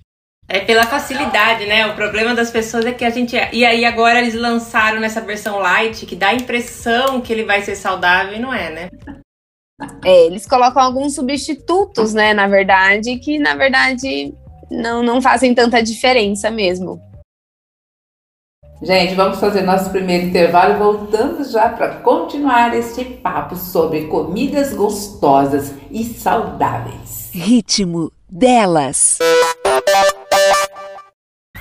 É 0.47 0.61
pela 0.61 0.85
facilidade, 0.85 1.65
né? 1.65 1.87
O 1.87 1.95
problema 1.95 2.35
das 2.35 2.51
pessoas 2.51 2.85
é 2.85 2.93
que 2.93 3.03
a 3.03 3.09
gente. 3.09 3.35
E 3.51 3.65
aí 3.65 3.83
agora 3.83 4.21
eles 4.21 4.35
lançaram 4.35 5.01
nessa 5.01 5.23
versão 5.23 5.59
light 5.59 6.05
que 6.05 6.15
dá 6.15 6.29
a 6.29 6.35
impressão 6.35 7.23
que 7.23 7.33
ele 7.33 7.45
vai 7.45 7.63
ser 7.63 7.77
saudável 7.77 8.37
e 8.37 8.39
não 8.39 8.53
é, 8.53 8.71
né? 8.71 8.91
É, 10.05 10.27
eles 10.27 10.47
colocam 10.47 10.83
alguns 10.83 11.15
substitutos, 11.15 12.13
né? 12.13 12.35
Na 12.35 12.47
verdade, 12.47 13.17
que 13.17 13.39
na 13.39 13.55
verdade 13.55 14.35
não, 14.71 15.03
não 15.03 15.23
fazem 15.23 15.55
tanta 15.55 15.83
diferença 15.83 16.51
mesmo. 16.51 17.01
Gente, 18.85 19.15
vamos 19.15 19.41
fazer 19.41 19.63
nosso 19.63 19.89
primeiro 19.89 20.27
intervalo 20.27 20.75
e 20.75 20.77
voltamos 20.77 21.53
já 21.53 21.71
para 21.71 21.89
continuar 21.89 22.77
este 22.77 23.03
papo 23.03 23.57
sobre 23.57 24.09
comidas 24.09 24.75
gostosas 24.75 25.73
e 25.91 26.05
saudáveis. 26.05 27.31
Ritmo 27.33 28.13
delas. 28.29 29.17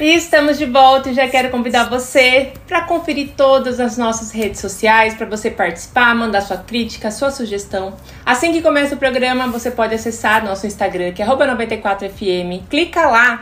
E 0.02 0.16
estamos 0.16 0.58
de 0.58 0.66
volta 0.66 1.12
e 1.12 1.14
já 1.14 1.26
quero 1.30 1.50
convidar 1.50 1.90
você 1.90 2.52
para 2.68 2.82
conferir 2.82 3.30
todas 3.38 3.80
as 3.80 3.98
nossas 3.98 4.32
redes 4.32 4.60
sociais, 4.60 5.14
para 5.14 5.26
você 5.26 5.50
participar, 5.50 6.14
mandar 6.14 6.42
sua 6.42 6.58
crítica, 6.58 7.10
sua 7.10 7.32
sugestão. 7.32 7.96
Assim 8.26 8.52
que 8.52 8.62
começa 8.62 8.96
o 8.96 8.98
programa, 8.98 9.48
você 9.48 9.72
pode 9.72 9.96
acessar 9.96 10.44
nosso 10.44 10.68
Instagram, 10.68 11.14
que 11.14 11.22
é 11.22 11.26
94fm. 11.26 12.64
Clica 12.70 13.08
lá 13.08 13.40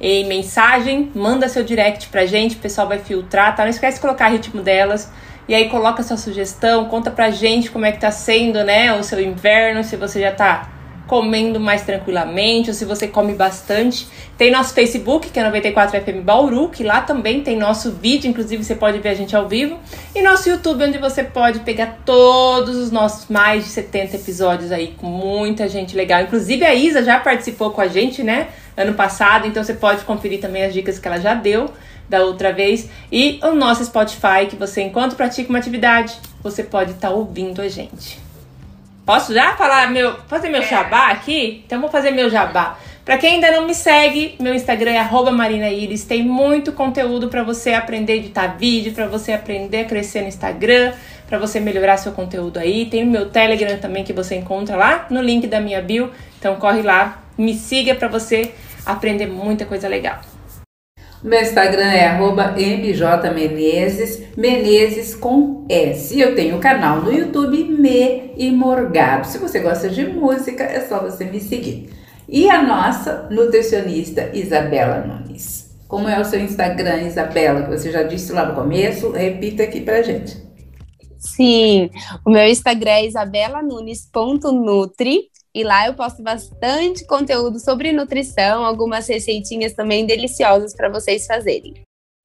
em 0.00 0.26
mensagem, 0.26 1.10
manda 1.14 1.48
seu 1.48 1.64
direct 1.64 2.08
pra 2.08 2.26
gente, 2.26 2.56
o 2.56 2.58
pessoal 2.58 2.86
vai 2.86 2.98
filtrar, 2.98 3.54
tá? 3.56 3.62
Não 3.62 3.70
esquece 3.70 3.96
de 3.96 4.00
colocar 4.02 4.28
o 4.30 4.32
ritmo 4.32 4.62
delas. 4.62 5.10
E 5.48 5.54
aí 5.54 5.68
coloca 5.68 6.02
sua 6.02 6.16
sugestão, 6.16 6.86
conta 6.86 7.10
pra 7.10 7.30
gente 7.30 7.70
como 7.70 7.84
é 7.86 7.92
que 7.92 8.00
tá 8.00 8.10
sendo, 8.10 8.64
né, 8.64 8.92
o 8.92 9.02
seu 9.04 9.20
inverno, 9.20 9.84
se 9.84 9.96
você 9.96 10.20
já 10.20 10.32
tá 10.32 10.68
comendo 11.06 11.60
mais 11.60 11.82
tranquilamente, 11.82 12.70
ou 12.70 12.74
se 12.74 12.84
você 12.84 13.06
come 13.06 13.32
bastante. 13.32 14.06
Tem 14.36 14.50
nosso 14.50 14.74
Facebook, 14.74 15.30
que 15.30 15.38
é 15.38 15.50
94FM 15.50 16.20
Bauru, 16.20 16.68
que 16.68 16.82
lá 16.82 17.00
também 17.00 17.42
tem 17.42 17.56
nosso 17.56 17.92
vídeo, 17.92 18.28
inclusive 18.28 18.62
você 18.62 18.74
pode 18.74 18.98
ver 18.98 19.10
a 19.10 19.14
gente 19.14 19.34
ao 19.34 19.48
vivo. 19.48 19.78
E 20.14 20.20
nosso 20.20 20.48
YouTube, 20.48 20.84
onde 20.84 20.98
você 20.98 21.22
pode 21.22 21.60
pegar 21.60 21.98
todos 22.04 22.76
os 22.76 22.90
nossos 22.90 23.28
mais 23.28 23.64
de 23.64 23.70
70 23.70 24.16
episódios 24.16 24.72
aí, 24.72 24.94
com 24.96 25.06
muita 25.06 25.68
gente 25.68 25.96
legal. 25.96 26.22
Inclusive 26.22 26.64
a 26.64 26.74
Isa 26.74 27.02
já 27.02 27.18
participou 27.20 27.70
com 27.70 27.80
a 27.80 27.88
gente, 27.88 28.22
né, 28.22 28.48
ano 28.76 28.94
passado, 28.94 29.46
então 29.46 29.62
você 29.62 29.74
pode 29.74 30.04
conferir 30.04 30.40
também 30.40 30.64
as 30.64 30.74
dicas 30.74 30.98
que 30.98 31.06
ela 31.06 31.18
já 31.18 31.34
deu 31.34 31.70
da 32.08 32.24
outra 32.24 32.52
vez. 32.52 32.88
E 33.10 33.40
o 33.42 33.52
nosso 33.52 33.84
Spotify, 33.84 34.46
que 34.48 34.56
você, 34.56 34.82
enquanto 34.82 35.16
pratica 35.16 35.48
uma 35.48 35.58
atividade, 35.58 36.16
você 36.42 36.62
pode 36.62 36.92
estar 36.92 37.08
tá 37.08 37.14
ouvindo 37.14 37.60
a 37.62 37.68
gente. 37.68 38.25
Posso 39.06 39.32
já 39.32 39.54
falar 39.54 39.88
meu, 39.92 40.16
fazer 40.26 40.48
meu 40.48 40.62
jabá 40.62 41.12
aqui? 41.12 41.62
Então 41.64 41.80
vou 41.80 41.88
fazer 41.88 42.10
meu 42.10 42.28
jabá. 42.28 42.76
Para 43.04 43.16
quem 43.18 43.34
ainda 43.34 43.52
não 43.52 43.64
me 43.64 43.72
segue, 43.72 44.34
meu 44.40 44.52
Instagram 44.52 44.90
é 44.90 45.30
@marinaíris. 45.30 46.02
Tem 46.02 46.24
muito 46.24 46.72
conteúdo 46.72 47.28
para 47.28 47.44
você 47.44 47.72
aprender 47.72 48.14
a 48.14 48.16
editar 48.16 48.56
vídeo, 48.58 48.92
para 48.92 49.06
você 49.06 49.32
aprender 49.32 49.82
a 49.82 49.84
crescer 49.84 50.22
no 50.22 50.26
Instagram, 50.26 50.92
para 51.28 51.38
você 51.38 51.60
melhorar 51.60 51.98
seu 51.98 52.10
conteúdo 52.10 52.58
aí. 52.58 52.86
Tem 52.86 53.04
o 53.04 53.06
meu 53.06 53.30
Telegram 53.30 53.78
também 53.78 54.02
que 54.02 54.12
você 54.12 54.34
encontra 54.34 54.74
lá 54.74 55.06
no 55.08 55.22
link 55.22 55.46
da 55.46 55.60
minha 55.60 55.80
bio. 55.80 56.10
Então 56.40 56.56
corre 56.56 56.82
lá, 56.82 57.22
me 57.38 57.54
siga 57.54 57.94
para 57.94 58.08
você 58.08 58.52
aprender 58.84 59.26
muita 59.26 59.64
coisa 59.64 59.86
legal. 59.86 60.18
Meu 61.26 61.42
Instagram 61.42 61.90
é 61.90 62.06
mjmenezes, 63.34 64.22
Menezes 64.36 65.12
com 65.12 65.66
S. 65.68 66.16
Eu 66.16 66.36
tenho 66.36 66.56
o 66.56 66.60
canal 66.60 67.02
no 67.02 67.12
YouTube 67.12 67.64
Me 67.64 68.30
e 68.36 68.52
Morgado. 68.52 69.26
Se 69.26 69.38
você 69.38 69.58
gosta 69.58 69.88
de 69.88 70.06
música, 70.06 70.62
é 70.62 70.78
só 70.82 71.02
você 71.02 71.24
me 71.24 71.40
seguir. 71.40 71.90
E 72.28 72.48
a 72.48 72.62
nossa 72.62 73.26
nutricionista 73.28 74.30
Isabela 74.32 75.00
Nunes. 75.00 75.74
Como 75.88 76.08
é 76.08 76.20
o 76.20 76.24
seu 76.24 76.38
Instagram, 76.38 77.02
Isabela, 77.02 77.64
que 77.64 77.70
você 77.70 77.90
já 77.90 78.04
disse 78.04 78.32
lá 78.32 78.46
no 78.46 78.54
começo? 78.54 79.10
Repita 79.10 79.64
aqui 79.64 79.80
pra 79.80 80.02
gente. 80.02 80.40
Sim, 81.18 81.90
o 82.24 82.30
meu 82.30 82.46
Instagram 82.46 82.92
é 82.92 83.06
isabelanunes.nutri 83.06 85.22
e 85.56 85.64
lá 85.64 85.86
eu 85.86 85.94
posto 85.94 86.22
bastante 86.22 87.06
conteúdo 87.06 87.58
sobre 87.58 87.90
nutrição, 87.90 88.62
algumas 88.62 89.08
receitinhas 89.08 89.72
também 89.72 90.04
deliciosas 90.04 90.74
para 90.74 90.90
vocês 90.90 91.26
fazerem. 91.26 91.72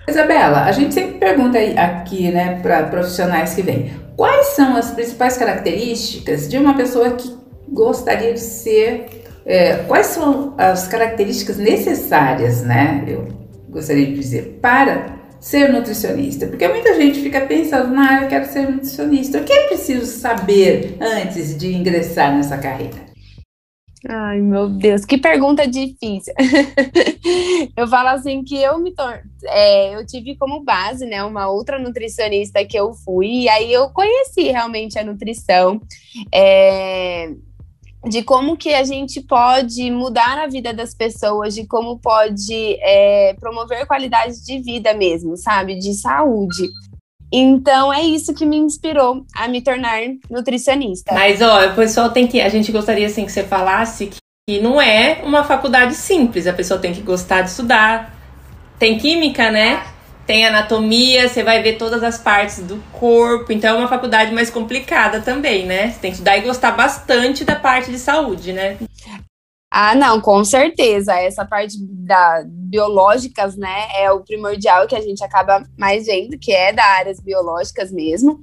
Isabela, 0.05 0.65
a 0.65 0.71
gente 0.73 0.93
sempre 0.93 1.17
pergunta 1.17 1.57
aqui, 1.57 2.29
né, 2.29 2.59
para 2.61 2.83
profissionais 2.87 3.53
que 3.53 3.61
vêm, 3.61 3.93
quais 4.17 4.47
são 4.47 4.75
as 4.75 4.91
principais 4.91 5.37
características 5.37 6.49
de 6.49 6.57
uma 6.57 6.75
pessoa 6.75 7.11
que 7.11 7.33
gostaria 7.69 8.33
de 8.33 8.41
ser, 8.41 9.23
é, 9.45 9.75
quais 9.87 10.07
são 10.07 10.53
as 10.57 10.89
características 10.89 11.55
necessárias, 11.55 12.63
né, 12.63 13.05
eu 13.07 13.29
gostaria 13.69 14.07
de 14.07 14.15
dizer, 14.15 14.59
para 14.61 15.21
ser 15.39 15.71
nutricionista? 15.71 16.47
Porque 16.47 16.67
muita 16.67 16.95
gente 16.95 17.21
fica 17.21 17.39
pensando, 17.39 17.95
ah, 17.97 18.23
eu 18.23 18.27
quero 18.27 18.45
ser 18.45 18.69
nutricionista. 18.69 19.37
O 19.37 19.43
que 19.45 19.53
é 19.53 19.67
preciso 19.67 20.05
saber 20.05 20.97
antes 20.99 21.57
de 21.57 21.73
ingressar 21.73 22.35
nessa 22.35 22.57
carreira? 22.57 23.10
Ai, 24.09 24.39
meu 24.39 24.67
Deus, 24.67 25.05
que 25.05 25.17
pergunta 25.17 25.67
difícil. 25.67 26.33
eu 27.77 27.87
falo 27.87 28.09
assim 28.09 28.43
que 28.43 28.55
eu 28.55 28.79
me 28.79 28.91
torno. 28.91 29.21
É, 29.45 29.95
eu 29.95 30.05
tive 30.05 30.35
como 30.35 30.63
base, 30.63 31.05
né, 31.05 31.23
uma 31.23 31.47
outra 31.47 31.77
nutricionista 31.77 32.65
que 32.65 32.77
eu 32.77 32.93
fui, 32.93 33.43
e 33.43 33.49
aí 33.49 33.71
eu 33.71 33.89
conheci 33.89 34.49
realmente 34.49 34.97
a 34.97 35.03
nutrição. 35.03 35.79
É, 36.33 37.31
de 38.09 38.23
como 38.23 38.57
que 38.57 38.73
a 38.73 38.83
gente 38.83 39.21
pode 39.21 39.91
mudar 39.91 40.39
a 40.39 40.47
vida 40.47 40.73
das 40.73 40.95
pessoas, 40.95 41.53
de 41.53 41.67
como 41.67 41.99
pode 41.99 42.77
é, 42.81 43.35
promover 43.39 43.85
qualidade 43.85 44.43
de 44.43 44.59
vida 44.59 44.93
mesmo, 44.95 45.37
sabe? 45.37 45.77
De 45.77 45.93
saúde. 45.93 46.67
Então 47.31 47.93
é 47.93 48.01
isso 48.01 48.33
que 48.33 48.45
me 48.45 48.57
inspirou 48.57 49.25
a 49.33 49.47
me 49.47 49.61
tornar 49.61 49.99
nutricionista. 50.29 51.13
Mas 51.13 51.41
ó, 51.41 51.67
o 51.67 51.75
pessoal 51.75 52.09
tem 52.09 52.27
que. 52.27 52.41
A 52.41 52.49
gente 52.49 52.71
gostaria 52.71 53.07
assim 53.07 53.25
que 53.25 53.31
você 53.31 53.43
falasse 53.43 54.07
que, 54.07 54.17
que 54.49 54.59
não 54.59 54.81
é 54.81 55.21
uma 55.23 55.43
faculdade 55.43 55.95
simples. 55.95 56.45
A 56.45 56.53
pessoa 56.53 56.79
tem 56.79 56.93
que 56.93 57.01
gostar 57.01 57.41
de 57.41 57.49
estudar. 57.49 58.13
Tem 58.77 58.97
química, 58.97 59.49
né? 59.49 59.83
Tem 60.25 60.45
anatomia, 60.45 61.27
você 61.27 61.43
vai 61.43 61.61
ver 61.61 61.73
todas 61.77 62.03
as 62.03 62.17
partes 62.17 62.59
do 62.59 62.81
corpo. 62.91 63.51
Então 63.51 63.75
é 63.75 63.79
uma 63.79 63.87
faculdade 63.87 64.33
mais 64.33 64.49
complicada 64.49 65.21
também, 65.21 65.65
né? 65.65 65.91
Você 65.91 65.99
tem 65.99 66.11
que 66.11 66.15
estudar 66.15 66.37
e 66.37 66.41
gostar 66.41 66.71
bastante 66.71 67.45
da 67.45 67.55
parte 67.55 67.91
de 67.91 67.97
saúde, 67.97 68.51
né? 68.51 68.77
Ah, 69.73 69.95
não, 69.95 70.19
com 70.19 70.43
certeza. 70.43 71.13
Essa 71.13 71.45
parte 71.45 71.77
da 71.79 72.43
biológicas, 72.45 73.55
né, 73.55 73.87
é 73.97 74.11
o 74.11 74.21
primordial 74.21 74.87
que 74.87 74.95
a 74.95 75.01
gente 75.01 75.23
acaba 75.23 75.63
mais 75.77 76.05
vendo, 76.05 76.37
que 76.37 76.53
é 76.53 76.71
da 76.71 76.83
áreas 76.83 77.19
biológicas 77.19 77.91
mesmo. 77.91 78.39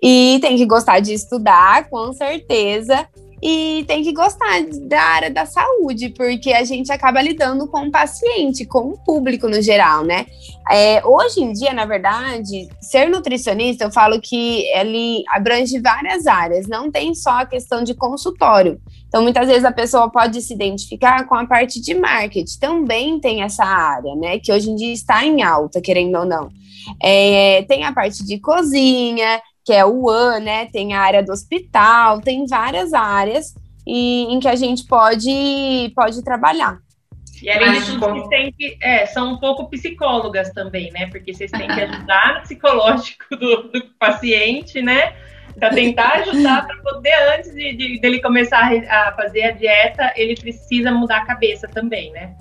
E 0.00 0.38
tem 0.40 0.56
que 0.56 0.66
gostar 0.66 1.00
de 1.00 1.12
estudar, 1.12 1.88
com 1.88 2.12
certeza. 2.12 3.08
E 3.40 3.84
tem 3.86 4.02
que 4.02 4.12
gostar 4.12 4.64
da 4.88 5.00
área 5.00 5.30
da 5.30 5.46
saúde, 5.46 6.08
porque 6.10 6.52
a 6.52 6.64
gente 6.64 6.90
acaba 6.90 7.22
lidando 7.22 7.68
com 7.68 7.86
o 7.86 7.90
paciente, 7.90 8.66
com 8.66 8.90
o 8.90 8.98
público 8.98 9.48
no 9.48 9.62
geral, 9.62 10.04
né? 10.04 10.26
É, 10.68 11.04
hoje 11.06 11.40
em 11.40 11.52
dia, 11.52 11.72
na 11.72 11.86
verdade, 11.86 12.68
ser 12.80 13.08
nutricionista, 13.08 13.84
eu 13.84 13.92
falo 13.92 14.20
que 14.20 14.64
ele 14.76 15.22
abrange 15.28 15.78
várias 15.80 16.26
áreas, 16.26 16.66
não 16.66 16.90
tem 16.90 17.14
só 17.14 17.42
a 17.42 17.46
questão 17.46 17.84
de 17.84 17.94
consultório. 17.94 18.80
Então, 19.08 19.22
muitas 19.22 19.48
vezes 19.48 19.64
a 19.64 19.72
pessoa 19.72 20.10
pode 20.10 20.40
se 20.42 20.52
identificar 20.52 21.26
com 21.26 21.34
a 21.34 21.46
parte 21.46 21.80
de 21.80 21.94
marketing, 21.94 22.58
também 22.60 23.18
tem 23.18 23.42
essa 23.42 23.64
área, 23.64 24.14
né? 24.14 24.38
Que 24.38 24.52
hoje 24.52 24.70
em 24.70 24.76
dia 24.76 24.92
está 24.92 25.24
em 25.24 25.42
alta, 25.42 25.80
querendo 25.80 26.18
ou 26.18 26.26
não. 26.26 26.50
É, 27.02 27.62
tem 27.62 27.84
a 27.84 27.92
parte 27.92 28.24
de 28.24 28.38
cozinha, 28.38 29.40
que 29.64 29.72
é 29.72 29.84
o 29.84 30.04
UAN, 30.04 30.40
né? 30.40 30.66
Tem 30.66 30.92
a 30.92 31.00
área 31.00 31.22
do 31.22 31.32
hospital, 31.32 32.20
tem 32.20 32.46
várias 32.46 32.92
áreas 32.92 33.54
e, 33.86 34.24
em 34.24 34.38
que 34.40 34.48
a 34.48 34.54
gente 34.54 34.86
pode, 34.86 35.90
pode 35.94 36.22
trabalhar. 36.22 36.78
E 37.42 37.50
além 37.50 37.72
disso, 37.72 37.98
vocês 37.98 38.28
têm 38.28 38.52
que, 38.52 38.76
é, 38.82 39.06
são 39.06 39.32
um 39.32 39.38
pouco 39.38 39.70
psicólogas 39.70 40.50
também, 40.52 40.90
né? 40.92 41.06
Porque 41.06 41.32
vocês 41.32 41.50
têm 41.50 41.66
que 41.66 41.80
ajudar 41.80 42.34
no 42.34 42.40
psicológico 42.42 43.24
do, 43.30 43.68
do 43.68 43.82
paciente, 43.98 44.82
né? 44.82 45.14
Para 45.58 45.70
tentar 45.70 46.12
ajudar 46.20 46.66
para 46.66 46.76
poder, 46.82 47.14
antes 47.36 47.52
de, 47.54 47.76
de, 47.76 48.00
dele 48.00 48.20
começar 48.20 48.70
a 48.88 49.12
fazer 49.12 49.42
a 49.42 49.50
dieta, 49.50 50.12
ele 50.16 50.34
precisa 50.34 50.90
mudar 50.90 51.18
a 51.18 51.26
cabeça 51.26 51.66
também, 51.68 52.12
né? 52.12 52.34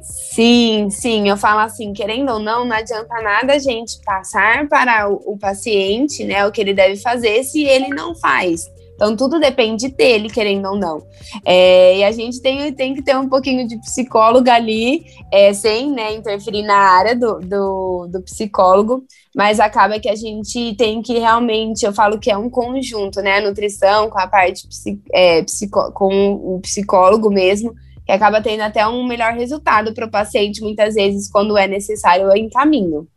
Sim, 0.00 0.88
sim, 0.90 1.28
eu 1.28 1.36
falo 1.36 1.60
assim, 1.60 1.92
querendo 1.92 2.32
ou 2.32 2.38
não, 2.38 2.64
não 2.64 2.74
adianta 2.74 3.20
nada 3.22 3.54
a 3.54 3.58
gente 3.58 4.00
passar 4.04 4.68
para 4.68 5.08
o, 5.08 5.34
o 5.34 5.38
paciente, 5.38 6.24
né, 6.24 6.44
o 6.44 6.50
que 6.50 6.60
ele 6.60 6.74
deve 6.74 6.96
fazer 6.96 7.44
se 7.44 7.64
ele 7.64 7.88
não 7.88 8.14
faz. 8.14 8.66
Então, 9.02 9.16
tudo 9.16 9.40
depende 9.40 9.88
dele, 9.88 10.30
querendo 10.30 10.68
ou 10.68 10.78
não. 10.78 11.04
É, 11.44 11.98
e 11.98 12.04
a 12.04 12.12
gente 12.12 12.40
tem, 12.40 12.72
tem 12.72 12.94
que 12.94 13.02
ter 13.02 13.16
um 13.16 13.28
pouquinho 13.28 13.66
de 13.66 13.76
psicóloga 13.80 14.54
ali, 14.54 15.04
é, 15.32 15.52
sem 15.52 15.90
né, 15.90 16.14
interferir 16.14 16.62
na 16.62 16.76
área 16.76 17.16
do, 17.16 17.40
do, 17.40 18.06
do, 18.06 18.22
psicólogo, 18.22 19.02
mas 19.34 19.58
acaba 19.58 19.98
que 19.98 20.08
a 20.08 20.14
gente 20.14 20.76
tem 20.76 21.02
que 21.02 21.18
realmente, 21.18 21.84
eu 21.84 21.92
falo 21.92 22.16
que 22.20 22.30
é 22.30 22.38
um 22.38 22.48
conjunto, 22.48 23.20
né? 23.20 23.38
A 23.38 23.40
nutrição 23.40 24.08
com 24.08 24.20
a 24.20 24.28
parte 24.28 24.68
é, 25.12 25.42
psico, 25.42 25.90
com 25.90 26.34
o 26.34 26.60
psicólogo 26.60 27.28
mesmo, 27.28 27.74
que 28.06 28.12
acaba 28.12 28.40
tendo 28.40 28.60
até 28.60 28.86
um 28.86 29.04
melhor 29.04 29.32
resultado 29.32 29.92
para 29.92 30.06
o 30.06 30.10
paciente, 30.12 30.62
muitas 30.62 30.94
vezes, 30.94 31.28
quando 31.28 31.58
é 31.58 31.66
necessário, 31.66 32.30
em 32.36 32.48
caminho. 32.48 33.08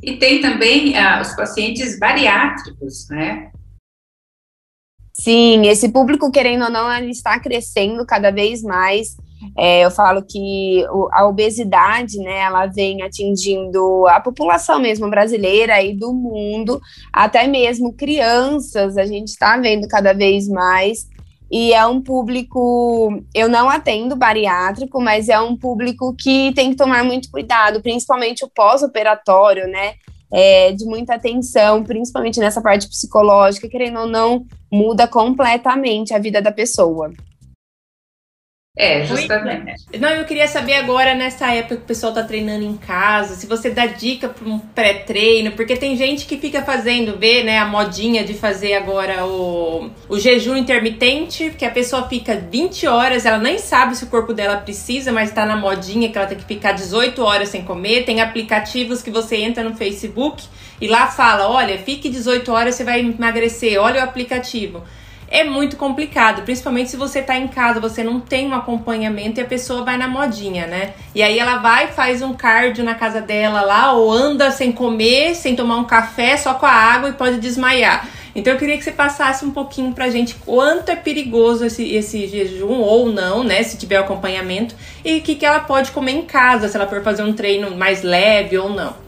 E 0.00 0.18
tem 0.18 0.40
também 0.40 0.96
ah, 0.96 1.20
os 1.20 1.34
pacientes 1.34 1.98
bariátricos, 1.98 3.08
né? 3.10 3.50
Sim, 5.18 5.66
esse 5.66 5.88
público, 5.88 6.30
querendo 6.30 6.64
ou 6.64 6.70
não, 6.70 6.92
ele 6.92 7.10
está 7.10 7.40
crescendo 7.40 8.04
cada 8.04 8.30
vez 8.30 8.62
mais. 8.62 9.16
É, 9.56 9.84
eu 9.84 9.90
falo 9.90 10.22
que 10.22 10.84
a 11.12 11.26
obesidade, 11.26 12.18
né, 12.18 12.40
ela 12.40 12.66
vem 12.66 13.02
atingindo 13.02 14.06
a 14.08 14.20
população 14.20 14.78
mesmo 14.78 15.08
brasileira 15.08 15.82
e 15.82 15.94
do 15.94 16.12
mundo, 16.12 16.80
até 17.12 17.46
mesmo 17.46 17.92
crianças, 17.92 18.96
a 18.96 19.04
gente 19.04 19.28
está 19.28 19.56
vendo 19.58 19.88
cada 19.88 20.12
vez 20.12 20.48
mais. 20.48 21.06
e 21.50 21.72
é 21.72 21.86
um 21.86 22.00
público, 22.02 23.22
eu 23.34 23.48
não 23.48 23.68
atendo 23.70 24.16
bariátrico, 24.16 25.00
mas 25.00 25.28
é 25.28 25.38
um 25.40 25.56
público 25.56 26.14
que 26.18 26.52
tem 26.54 26.70
que 26.70 26.76
tomar 26.76 27.04
muito 27.04 27.30
cuidado, 27.30 27.80
principalmente 27.80 28.44
o 28.44 28.48
pós-operatório, 28.48 29.68
né? 29.68 29.94
É, 30.32 30.72
de 30.72 30.84
muita 30.84 31.14
atenção, 31.14 31.84
principalmente 31.84 32.40
nessa 32.40 32.60
parte 32.60 32.88
psicológica, 32.88 33.68
querendo 33.68 34.00
ou 34.00 34.06
não, 34.06 34.44
muda 34.70 35.06
completamente 35.06 36.12
a 36.12 36.18
vida 36.18 36.42
da 36.42 36.50
pessoa. 36.50 37.12
É, 38.78 39.06
justamente. 39.06 39.86
Não, 39.98 40.10
eu 40.10 40.26
queria 40.26 40.46
saber 40.46 40.74
agora, 40.74 41.14
nessa 41.14 41.50
época 41.50 41.76
que 41.76 41.82
o 41.82 41.86
pessoal 41.86 42.12
tá 42.12 42.22
treinando 42.22 42.62
em 42.62 42.76
casa, 42.76 43.34
se 43.34 43.46
você 43.46 43.70
dá 43.70 43.86
dica 43.86 44.28
para 44.28 44.46
um 44.46 44.58
pré-treino, 44.58 45.52
porque 45.52 45.76
tem 45.76 45.96
gente 45.96 46.26
que 46.26 46.36
fica 46.36 46.60
fazendo, 46.60 47.16
vê, 47.18 47.42
né, 47.42 47.58
a 47.58 47.64
modinha 47.64 48.22
de 48.22 48.34
fazer 48.34 48.74
agora 48.74 49.24
o, 49.24 49.90
o 50.10 50.18
jejum 50.18 50.54
intermitente, 50.54 51.54
que 51.56 51.64
a 51.64 51.70
pessoa 51.70 52.06
fica 52.06 52.36
20 52.36 52.86
horas, 52.86 53.24
ela 53.24 53.38
nem 53.38 53.58
sabe 53.58 53.96
se 53.96 54.04
o 54.04 54.08
corpo 54.08 54.34
dela 54.34 54.58
precisa, 54.58 55.10
mas 55.10 55.32
tá 55.32 55.46
na 55.46 55.56
modinha 55.56 56.10
que 56.10 56.18
ela 56.18 56.26
tem 56.26 56.36
que 56.36 56.44
ficar 56.44 56.72
18 56.72 57.22
horas 57.24 57.48
sem 57.48 57.64
comer. 57.64 58.04
Tem 58.04 58.20
aplicativos 58.20 59.02
que 59.02 59.10
você 59.10 59.36
entra 59.36 59.64
no 59.64 59.74
Facebook 59.74 60.44
e 60.78 60.86
lá 60.86 61.06
fala: 61.06 61.48
olha, 61.48 61.78
fique 61.78 62.10
18 62.10 62.52
horas, 62.52 62.74
você 62.74 62.84
vai 62.84 63.00
emagrecer, 63.00 63.80
olha 63.80 64.02
o 64.02 64.04
aplicativo 64.04 64.84
é 65.28 65.42
muito 65.44 65.76
complicado, 65.76 66.42
principalmente 66.42 66.90
se 66.90 66.96
você 66.96 67.20
tá 67.20 67.36
em 67.36 67.48
casa, 67.48 67.80
você 67.80 68.02
não 68.04 68.20
tem 68.20 68.48
um 68.48 68.54
acompanhamento 68.54 69.40
e 69.40 69.42
a 69.42 69.46
pessoa 69.46 69.84
vai 69.84 69.96
na 69.96 70.08
modinha, 70.08 70.66
né? 70.66 70.94
E 71.14 71.22
aí 71.22 71.38
ela 71.38 71.58
vai, 71.58 71.88
faz 71.88 72.22
um 72.22 72.32
cardio 72.32 72.84
na 72.84 72.94
casa 72.94 73.20
dela 73.20 73.60
lá, 73.62 73.92
ou 73.92 74.12
anda 74.12 74.50
sem 74.50 74.70
comer, 74.72 75.34
sem 75.34 75.56
tomar 75.56 75.76
um 75.76 75.84
café, 75.84 76.36
só 76.36 76.54
com 76.54 76.66
a 76.66 76.70
água 76.70 77.08
e 77.08 77.12
pode 77.12 77.40
desmaiar. 77.40 78.08
Então 78.36 78.52
eu 78.52 78.58
queria 78.58 78.76
que 78.76 78.84
você 78.84 78.92
passasse 78.92 79.44
um 79.44 79.50
pouquinho 79.50 79.92
pra 79.92 80.10
gente 80.10 80.34
quanto 80.34 80.90
é 80.90 80.96
perigoso 80.96 81.64
esse, 81.64 81.94
esse 81.94 82.26
jejum 82.28 82.80
ou 82.80 83.06
não, 83.06 83.42
né? 83.42 83.62
Se 83.62 83.78
tiver 83.78 83.96
acompanhamento, 83.96 84.74
e 85.04 85.18
o 85.18 85.22
que, 85.22 85.34
que 85.34 85.46
ela 85.46 85.60
pode 85.60 85.90
comer 85.90 86.12
em 86.12 86.22
casa, 86.22 86.68
se 86.68 86.76
ela 86.76 86.86
for 86.86 87.02
fazer 87.02 87.22
um 87.22 87.32
treino 87.32 87.74
mais 87.76 88.02
leve 88.02 88.58
ou 88.58 88.68
não. 88.68 89.05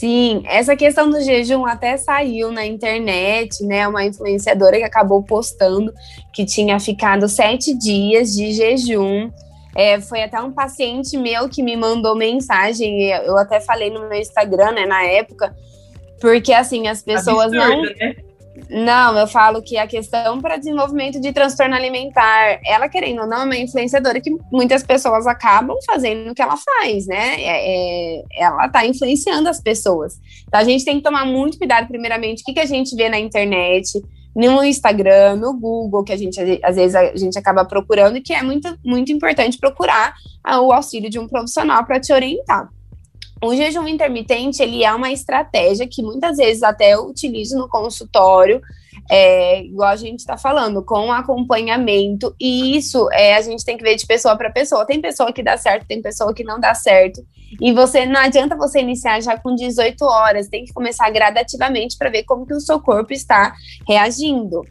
Sim, 0.00 0.42
essa 0.46 0.74
questão 0.74 1.10
do 1.10 1.20
jejum 1.20 1.66
até 1.66 1.94
saiu 1.98 2.50
na 2.50 2.64
internet, 2.64 3.62
né? 3.62 3.86
Uma 3.86 4.02
influenciadora 4.02 4.78
que 4.78 4.82
acabou 4.82 5.22
postando 5.22 5.92
que 6.32 6.46
tinha 6.46 6.80
ficado 6.80 7.28
sete 7.28 7.76
dias 7.76 8.34
de 8.34 8.50
jejum. 8.50 9.30
É, 9.76 10.00
foi 10.00 10.22
até 10.22 10.40
um 10.40 10.52
paciente 10.52 11.18
meu 11.18 11.50
que 11.50 11.62
me 11.62 11.76
mandou 11.76 12.16
mensagem, 12.16 13.10
eu 13.10 13.36
até 13.36 13.60
falei 13.60 13.90
no 13.90 14.08
meu 14.08 14.18
Instagram, 14.18 14.72
né, 14.72 14.86
na 14.86 15.02
época, 15.02 15.54
porque 16.18 16.54
assim, 16.54 16.88
as 16.88 17.02
pessoas 17.02 17.52
Absurdo, 17.52 17.56
não. 17.56 17.82
Né? 17.82 18.16
Não, 18.70 19.18
eu 19.18 19.26
falo 19.26 19.60
que 19.60 19.76
a 19.76 19.86
questão 19.86 20.40
para 20.40 20.56
desenvolvimento 20.56 21.20
de 21.20 21.32
transtorno 21.32 21.74
alimentar, 21.74 22.60
ela 22.64 22.88
querendo 22.88 23.22
ou 23.22 23.26
não, 23.26 23.42
é 23.42 23.44
uma 23.44 23.56
influenciadora 23.56 24.20
que 24.20 24.30
muitas 24.52 24.84
pessoas 24.84 25.26
acabam 25.26 25.76
fazendo 25.84 26.30
o 26.30 26.34
que 26.34 26.40
ela 26.40 26.56
faz, 26.56 27.04
né? 27.08 27.42
É, 27.42 28.18
é, 28.18 28.24
ela 28.32 28.66
está 28.66 28.86
influenciando 28.86 29.48
as 29.48 29.60
pessoas. 29.60 30.20
Então 30.46 30.60
a 30.60 30.64
gente 30.64 30.84
tem 30.84 30.98
que 30.98 31.02
tomar 31.02 31.26
muito 31.26 31.58
cuidado, 31.58 31.88
primeiramente, 31.88 32.42
o 32.42 32.44
que, 32.44 32.52
que 32.52 32.60
a 32.60 32.64
gente 32.64 32.94
vê 32.94 33.08
na 33.08 33.18
internet, 33.18 34.00
no 34.36 34.62
Instagram, 34.62 35.34
no 35.34 35.52
Google, 35.52 36.04
que 36.04 36.12
a 36.12 36.16
gente 36.16 36.38
às 36.62 36.76
vezes 36.76 36.94
a 36.94 37.16
gente 37.16 37.36
acaba 37.36 37.64
procurando, 37.64 38.18
e 38.18 38.20
que 38.20 38.32
é 38.32 38.42
muito, 38.42 38.72
muito 38.84 39.10
importante 39.10 39.58
procurar 39.58 40.14
o 40.62 40.72
auxílio 40.72 41.10
de 41.10 41.18
um 41.18 41.26
profissional 41.26 41.84
para 41.84 41.98
te 41.98 42.12
orientar. 42.12 42.68
O 43.42 43.54
jejum 43.54 43.88
intermitente, 43.88 44.62
ele 44.62 44.84
é 44.84 44.92
uma 44.92 45.10
estratégia 45.10 45.88
que 45.88 46.02
muitas 46.02 46.36
vezes 46.36 46.62
até 46.62 46.92
eu 46.92 47.06
utilizo 47.06 47.56
no 47.56 47.68
consultório, 47.68 48.60
é, 49.10 49.62
igual 49.64 49.88
a 49.88 49.96
gente 49.96 50.20
está 50.20 50.36
falando, 50.36 50.84
com 50.84 51.10
acompanhamento, 51.10 52.34
e 52.38 52.76
isso 52.76 53.08
é, 53.12 53.34
a 53.34 53.40
gente 53.40 53.64
tem 53.64 53.78
que 53.78 53.82
ver 53.82 53.96
de 53.96 54.06
pessoa 54.06 54.36
para 54.36 54.50
pessoa. 54.50 54.86
Tem 54.86 55.00
pessoa 55.00 55.32
que 55.32 55.42
dá 55.42 55.56
certo, 55.56 55.86
tem 55.86 56.02
pessoa 56.02 56.34
que 56.34 56.44
não 56.44 56.60
dá 56.60 56.74
certo. 56.74 57.24
E 57.60 57.72
você 57.72 58.04
não 58.04 58.20
adianta 58.20 58.54
você 58.54 58.80
iniciar 58.80 59.20
já 59.20 59.38
com 59.38 59.54
18 59.54 60.04
horas, 60.04 60.48
tem 60.48 60.64
que 60.64 60.72
começar 60.72 61.10
gradativamente 61.10 61.96
para 61.96 62.10
ver 62.10 62.24
como 62.24 62.46
que 62.46 62.54
o 62.54 62.60
seu 62.60 62.78
corpo 62.78 63.12
está 63.12 63.54
reagindo. 63.88 64.62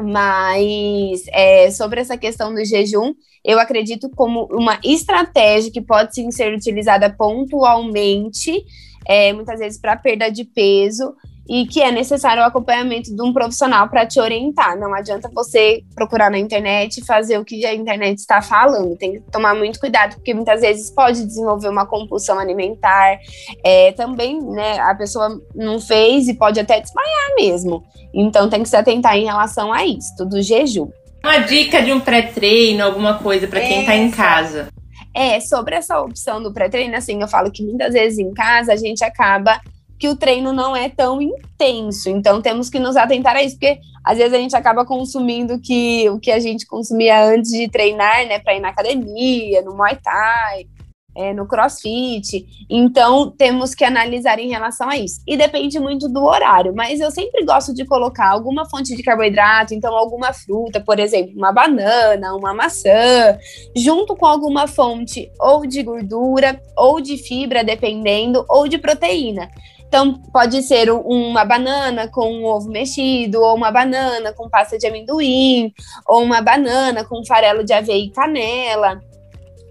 Mas 0.00 1.24
é, 1.28 1.70
sobre 1.70 2.00
essa 2.00 2.16
questão 2.16 2.52
do 2.52 2.64
jejum, 2.64 3.14
eu 3.44 3.60
acredito 3.60 4.10
como 4.10 4.48
uma 4.50 4.78
estratégia 4.82 5.70
que 5.70 5.80
pode 5.80 6.14
sim 6.14 6.30
ser 6.30 6.52
utilizada 6.52 7.10
pontualmente, 7.10 8.64
é, 9.06 9.32
muitas 9.32 9.60
vezes 9.60 9.78
para 9.78 9.96
perda 9.96 10.30
de 10.30 10.44
peso, 10.44 11.14
e 11.48 11.66
que 11.66 11.82
é 11.82 11.90
necessário 11.90 12.42
o 12.42 12.46
acompanhamento 12.46 13.14
de 13.14 13.22
um 13.22 13.32
profissional 13.32 13.88
para 13.88 14.06
te 14.06 14.18
orientar. 14.18 14.78
Não 14.78 14.94
adianta 14.94 15.30
você 15.32 15.82
procurar 15.94 16.30
na 16.30 16.38
internet 16.38 16.98
e 16.98 17.04
fazer 17.04 17.38
o 17.38 17.44
que 17.44 17.64
a 17.66 17.74
internet 17.74 18.18
está 18.18 18.40
falando. 18.40 18.96
Tem 18.96 19.14
que 19.14 19.20
tomar 19.30 19.54
muito 19.54 19.78
cuidado, 19.78 20.16
porque 20.16 20.32
muitas 20.32 20.60
vezes 20.62 20.90
pode 20.90 21.24
desenvolver 21.24 21.68
uma 21.68 21.86
compulsão 21.86 22.38
alimentar. 22.38 23.18
É, 23.64 23.92
também, 23.92 24.40
né, 24.40 24.78
a 24.80 24.94
pessoa 24.94 25.40
não 25.54 25.78
fez 25.78 26.28
e 26.28 26.34
pode 26.34 26.58
até 26.58 26.80
desmaiar 26.80 27.34
mesmo. 27.36 27.84
Então 28.12 28.48
tem 28.48 28.62
que 28.62 28.68
se 28.68 28.76
atentar 28.76 29.16
em 29.16 29.24
relação 29.24 29.72
a 29.72 29.84
isso, 29.84 30.24
do 30.24 30.40
jejum. 30.40 30.88
Uma 31.22 31.38
dica 31.38 31.82
de 31.82 31.92
um 31.92 32.00
pré-treino, 32.00 32.84
alguma 32.84 33.18
coisa 33.18 33.46
para 33.46 33.60
quem 33.60 33.80
está 33.80 33.96
em 33.96 34.10
casa. 34.10 34.68
É, 35.14 35.38
sobre 35.40 35.76
essa 35.76 36.00
opção 36.00 36.42
do 36.42 36.52
pré-treino, 36.52 36.96
assim, 36.96 37.20
eu 37.20 37.28
falo 37.28 37.50
que 37.50 37.62
muitas 37.62 37.92
vezes 37.92 38.18
em 38.18 38.32
casa 38.34 38.72
a 38.72 38.76
gente 38.76 39.04
acaba 39.04 39.60
que 39.98 40.08
o 40.08 40.16
treino 40.16 40.52
não 40.52 40.74
é 40.74 40.88
tão 40.88 41.20
intenso. 41.20 42.08
Então 42.08 42.42
temos 42.42 42.68
que 42.68 42.78
nos 42.78 42.96
atentar 42.96 43.36
a 43.36 43.42
isso, 43.42 43.56
porque 43.56 43.78
às 44.04 44.18
vezes 44.18 44.34
a 44.34 44.38
gente 44.38 44.56
acaba 44.56 44.84
consumindo 44.84 45.58
que, 45.60 46.08
o 46.10 46.18
que 46.18 46.30
a 46.30 46.38
gente 46.38 46.66
consumia 46.66 47.24
antes 47.26 47.50
de 47.50 47.68
treinar, 47.70 48.26
né, 48.26 48.38
para 48.38 48.54
ir 48.54 48.60
na 48.60 48.68
academia, 48.68 49.62
no 49.62 49.74
Muay 49.74 49.96
Thai, 50.02 50.66
é, 51.14 51.32
no 51.32 51.46
crossfit. 51.46 52.44
Então, 52.68 53.30
temos 53.30 53.74
que 53.74 53.84
analisar 53.84 54.38
em 54.38 54.48
relação 54.48 54.88
a 54.88 54.96
isso. 54.96 55.20
E 55.26 55.36
depende 55.36 55.78
muito 55.78 56.08
do 56.08 56.24
horário, 56.24 56.74
mas 56.74 57.00
eu 57.00 57.10
sempre 57.10 57.44
gosto 57.44 57.72
de 57.72 57.84
colocar 57.84 58.28
alguma 58.28 58.68
fonte 58.68 58.96
de 58.96 59.02
carboidrato, 59.02 59.74
então 59.74 59.94
alguma 59.94 60.32
fruta, 60.32 60.80
por 60.80 60.98
exemplo, 60.98 61.32
uma 61.36 61.52
banana, 61.52 62.34
uma 62.34 62.52
maçã, 62.52 63.38
junto 63.76 64.16
com 64.16 64.26
alguma 64.26 64.66
fonte 64.66 65.30
ou 65.40 65.66
de 65.66 65.82
gordura, 65.82 66.60
ou 66.76 67.00
de 67.00 67.16
fibra, 67.16 67.62
dependendo, 67.62 68.44
ou 68.48 68.66
de 68.66 68.78
proteína. 68.78 69.48
Então, 69.94 70.12
pode 70.12 70.60
ser 70.64 70.90
uma 70.90 71.44
banana 71.44 72.08
com 72.08 72.28
um 72.28 72.44
ovo 72.44 72.68
mexido, 72.68 73.40
ou 73.40 73.54
uma 73.54 73.70
banana 73.70 74.32
com 74.32 74.50
pasta 74.50 74.76
de 74.76 74.88
amendoim, 74.88 75.72
ou 76.08 76.20
uma 76.20 76.40
banana 76.40 77.04
com 77.04 77.24
farelo 77.24 77.62
de 77.62 77.72
aveia 77.72 78.04
e 78.04 78.10
canela. 78.10 79.00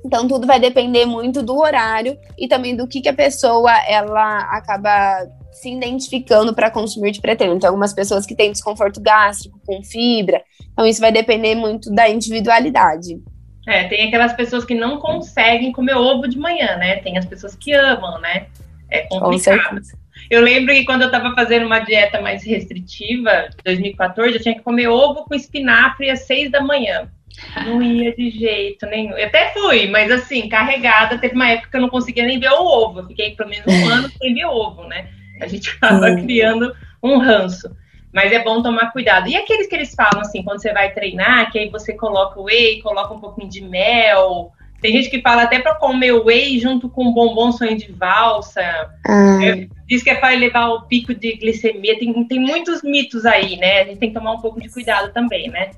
Então, 0.06 0.26
tudo 0.26 0.48
vai 0.48 0.62
depender 0.62 1.06
muito 1.06 1.44
do 1.44 1.58
horário 1.58 2.18
e 2.38 2.48
também 2.48 2.74
do 2.74 2.88
que, 2.88 3.02
que 3.02 3.10
a 3.10 3.14
pessoa 3.14 3.70
ela 3.86 4.44
acaba 4.56 5.28
se 5.52 5.70
identificando 5.70 6.54
para 6.54 6.72
consumir 6.72 7.12
de 7.12 7.20
pré-treino. 7.20 7.58
Então, 7.58 7.68
algumas 7.68 7.92
pessoas 7.92 8.26
que 8.26 8.34
têm 8.34 8.54
desconforto 8.54 9.02
gástrico 9.02 9.60
com 9.68 9.84
fibra. 9.84 10.42
Então, 10.72 10.88
isso 10.88 11.02
vai 11.02 11.12
depender 11.12 11.54
muito 11.54 11.94
da 11.94 12.08
individualidade. 12.08 13.22
É, 13.68 13.90
tem 13.90 14.08
aquelas 14.08 14.32
pessoas 14.32 14.64
que 14.64 14.74
não 14.74 15.00
conseguem 15.00 15.74
comer 15.74 15.98
ovo 15.98 16.30
de 16.30 16.40
manhã, 16.40 16.78
né? 16.78 16.96
Tem 17.02 17.18
as 17.18 17.26
pessoas 17.26 17.58
que 17.58 17.74
amam, 17.74 18.22
né? 18.22 18.48
É 18.90 19.02
complicado. 19.02 19.82
Eu 20.30 20.42
lembro 20.42 20.74
que 20.74 20.86
quando 20.86 21.02
eu 21.02 21.08
estava 21.08 21.34
fazendo 21.36 21.66
uma 21.66 21.80
dieta 21.80 22.22
mais 22.22 22.46
restritiva, 22.46 23.50
2014, 23.64 24.36
eu 24.36 24.42
tinha 24.42 24.56
que 24.56 24.62
comer 24.62 24.88
ovo 24.88 25.26
com 25.26 25.36
espinafre 25.36 26.10
às 26.10 26.22
seis 26.22 26.52
da 26.52 26.62
manhã. 26.62 27.10
Não 27.66 27.82
ia 27.82 28.16
de 28.16 28.30
jeito 28.30 28.86
nenhum. 28.86 29.18
Eu 29.18 29.28
até 29.28 29.52
fui, 29.54 29.88
mas 29.88 30.12
assim, 30.12 30.48
carregada. 30.48 31.18
Teve 31.18 31.36
uma 31.36 31.50
época 31.50 31.70
que 31.72 31.78
eu 31.78 31.82
não 31.82 31.90
conseguia 31.90 32.26
nem 32.26 32.40
ver 32.40 32.52
o 32.52 32.66
ovo. 32.66 33.00
Eu 33.00 33.08
fiquei 33.08 33.36
pelo 33.36 33.50
menos 33.50 33.66
um 33.68 33.90
ano 33.90 34.10
sem 34.10 34.34
ver 34.34 34.46
ovo, 34.46 34.84
né? 34.88 35.10
A 35.42 35.48
gente 35.48 35.70
acaba 35.72 36.16
criando 36.16 36.76
um 37.02 37.18
ranço. 37.18 37.76
Mas 38.14 38.32
é 38.32 38.44
bom 38.44 38.62
tomar 38.62 38.92
cuidado. 38.92 39.28
E 39.28 39.36
aqueles 39.36 39.68
que 39.68 39.76
eles 39.76 39.96
falam 39.96 40.22
assim, 40.22 40.44
quando 40.44 40.62
você 40.62 40.72
vai 40.72 40.94
treinar, 40.94 41.52
que 41.52 41.58
aí 41.58 41.70
você 41.70 41.94
coloca 41.94 42.40
o 42.40 42.44
whey, 42.44 42.80
coloca 42.82 43.14
um 43.14 43.20
pouquinho 43.20 43.50
de 43.50 43.62
mel. 43.62 44.52
Tem 44.84 44.92
gente 44.92 45.10
que 45.10 45.22
fala 45.22 45.44
até 45.44 45.60
para 45.60 45.76
comer 45.76 46.12
o 46.12 46.26
whey 46.26 46.60
junto 46.60 46.90
com 46.90 47.06
um 47.06 47.14
bombom 47.14 47.54
sonho 47.54 47.78
de 47.78 47.90
valsa. 47.94 48.62
Ah. 49.08 49.40
Diz 49.88 50.04
que 50.04 50.10
é 50.10 50.16
para 50.16 50.34
elevar 50.34 50.72
o 50.72 50.82
pico 50.82 51.16
de 51.16 51.38
glicemia. 51.38 51.98
Tem, 51.98 52.12
tem 52.26 52.38
muitos 52.38 52.84
mitos 52.84 53.26
aí, 53.26 53.56
né? 53.56 53.80
A 53.80 53.86
gente 53.86 54.00
tem 54.00 54.10
que 54.10 54.20
tomar 54.20 54.34
um 54.34 54.42
pouco 54.42 54.60
de 54.62 54.68
cuidado 54.68 55.14
também, 55.14 55.50
né? 55.50 55.72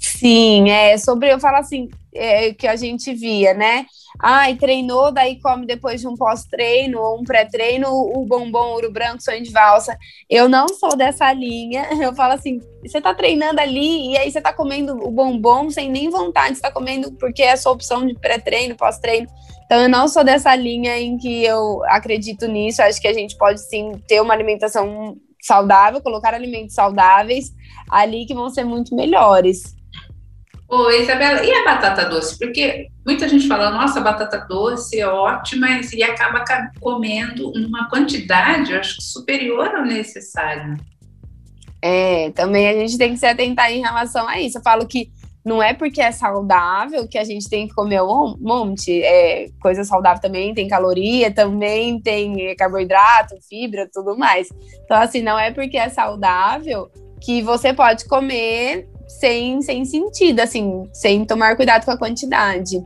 Sim, 0.00 0.70
é 0.70 0.96
sobre 0.96 1.30
eu 1.30 1.38
falo 1.38 1.58
assim, 1.58 1.90
é, 2.14 2.54
que 2.54 2.66
a 2.66 2.74
gente 2.74 3.12
via, 3.12 3.52
né? 3.52 3.84
Ai, 4.18 4.56
treinou, 4.56 5.12
daí 5.12 5.38
come 5.38 5.66
depois 5.66 6.00
de 6.00 6.08
um 6.08 6.16
pós-treino 6.16 6.98
ou 6.98 7.20
um 7.20 7.24
pré-treino 7.24 7.88
o 7.90 8.24
bombom 8.24 8.70
ouro 8.70 8.90
branco, 8.90 9.22
sonho 9.22 9.42
de 9.42 9.50
valsa. 9.50 9.96
Eu 10.28 10.48
não 10.48 10.68
sou 10.68 10.96
dessa 10.96 11.30
linha. 11.32 11.86
Eu 12.00 12.14
falo 12.14 12.32
assim, 12.32 12.60
você 12.82 13.00
tá 13.00 13.14
treinando 13.14 13.60
ali 13.60 14.12
e 14.12 14.16
aí 14.16 14.30
você 14.30 14.40
tá 14.40 14.52
comendo 14.54 14.94
o 15.06 15.10
bombom 15.10 15.70
sem 15.70 15.90
nem 15.90 16.08
vontade, 16.08 16.56
você 16.56 16.62
tá 16.62 16.72
comendo 16.72 17.12
porque 17.12 17.42
é 17.42 17.52
a 17.52 17.56
sua 17.56 17.72
opção 17.72 18.06
de 18.06 18.14
pré-treino, 18.14 18.76
pós-treino. 18.76 19.28
Então 19.66 19.82
eu 19.82 19.88
não 19.88 20.08
sou 20.08 20.24
dessa 20.24 20.54
linha 20.56 20.98
em 20.98 21.18
que 21.18 21.44
eu 21.44 21.84
acredito 21.84 22.48
nisso. 22.48 22.82
Acho 22.82 23.00
que 23.00 23.06
a 23.06 23.12
gente 23.12 23.36
pode 23.36 23.60
sim 23.60 23.92
ter 24.08 24.20
uma 24.20 24.34
alimentação 24.34 25.16
saudável, 25.40 26.00
colocar 26.00 26.34
alimentos 26.34 26.74
saudáveis 26.74 27.52
ali 27.88 28.26
que 28.26 28.34
vão 28.34 28.50
ser 28.50 28.64
muito 28.64 28.94
melhores. 28.94 29.79
Oi, 30.72 31.02
Isabela, 31.02 31.44
e 31.44 31.52
a 31.52 31.64
batata 31.64 32.08
doce? 32.08 32.38
Porque 32.38 32.86
muita 33.04 33.28
gente 33.28 33.48
fala, 33.48 33.70
nossa, 33.70 34.00
batata 34.00 34.46
doce 34.48 35.00
é 35.00 35.06
ótima 35.06 35.66
e 35.92 36.00
acaba 36.00 36.44
comendo 36.78 37.50
uma 37.50 37.90
quantidade, 37.90 38.72
acho, 38.72 39.02
superior 39.02 39.66
ao 39.74 39.84
necessário. 39.84 40.76
É, 41.82 42.30
também 42.30 42.68
a 42.68 42.74
gente 42.74 42.96
tem 42.96 43.12
que 43.12 43.18
se 43.18 43.26
atentar 43.26 43.72
em 43.72 43.80
relação 43.80 44.28
a 44.28 44.40
isso. 44.40 44.58
Eu 44.58 44.62
falo 44.62 44.86
que 44.86 45.10
não 45.44 45.60
é 45.60 45.74
porque 45.74 46.00
é 46.00 46.12
saudável 46.12 47.08
que 47.08 47.18
a 47.18 47.24
gente 47.24 47.50
tem 47.50 47.66
que 47.66 47.74
comer 47.74 48.02
um 48.02 48.36
monte. 48.38 49.02
É, 49.02 49.46
coisa 49.60 49.82
saudável 49.82 50.22
também 50.22 50.54
tem 50.54 50.68
caloria, 50.68 51.32
também 51.32 52.00
tem 52.00 52.54
carboidrato, 52.54 53.34
fibra, 53.48 53.88
tudo 53.92 54.16
mais. 54.16 54.48
Então, 54.84 54.98
assim, 54.98 55.20
não 55.20 55.36
é 55.36 55.50
porque 55.50 55.76
é 55.76 55.88
saudável 55.88 56.88
que 57.20 57.42
você 57.42 57.72
pode 57.74 58.06
comer 58.06 58.88
sem, 59.18 59.60
sem 59.62 59.84
sentido, 59.84 60.40
assim, 60.40 60.88
sem 60.92 61.24
tomar 61.24 61.56
cuidado 61.56 61.84
com 61.84 61.90
a 61.90 61.98
quantidade. 61.98 62.82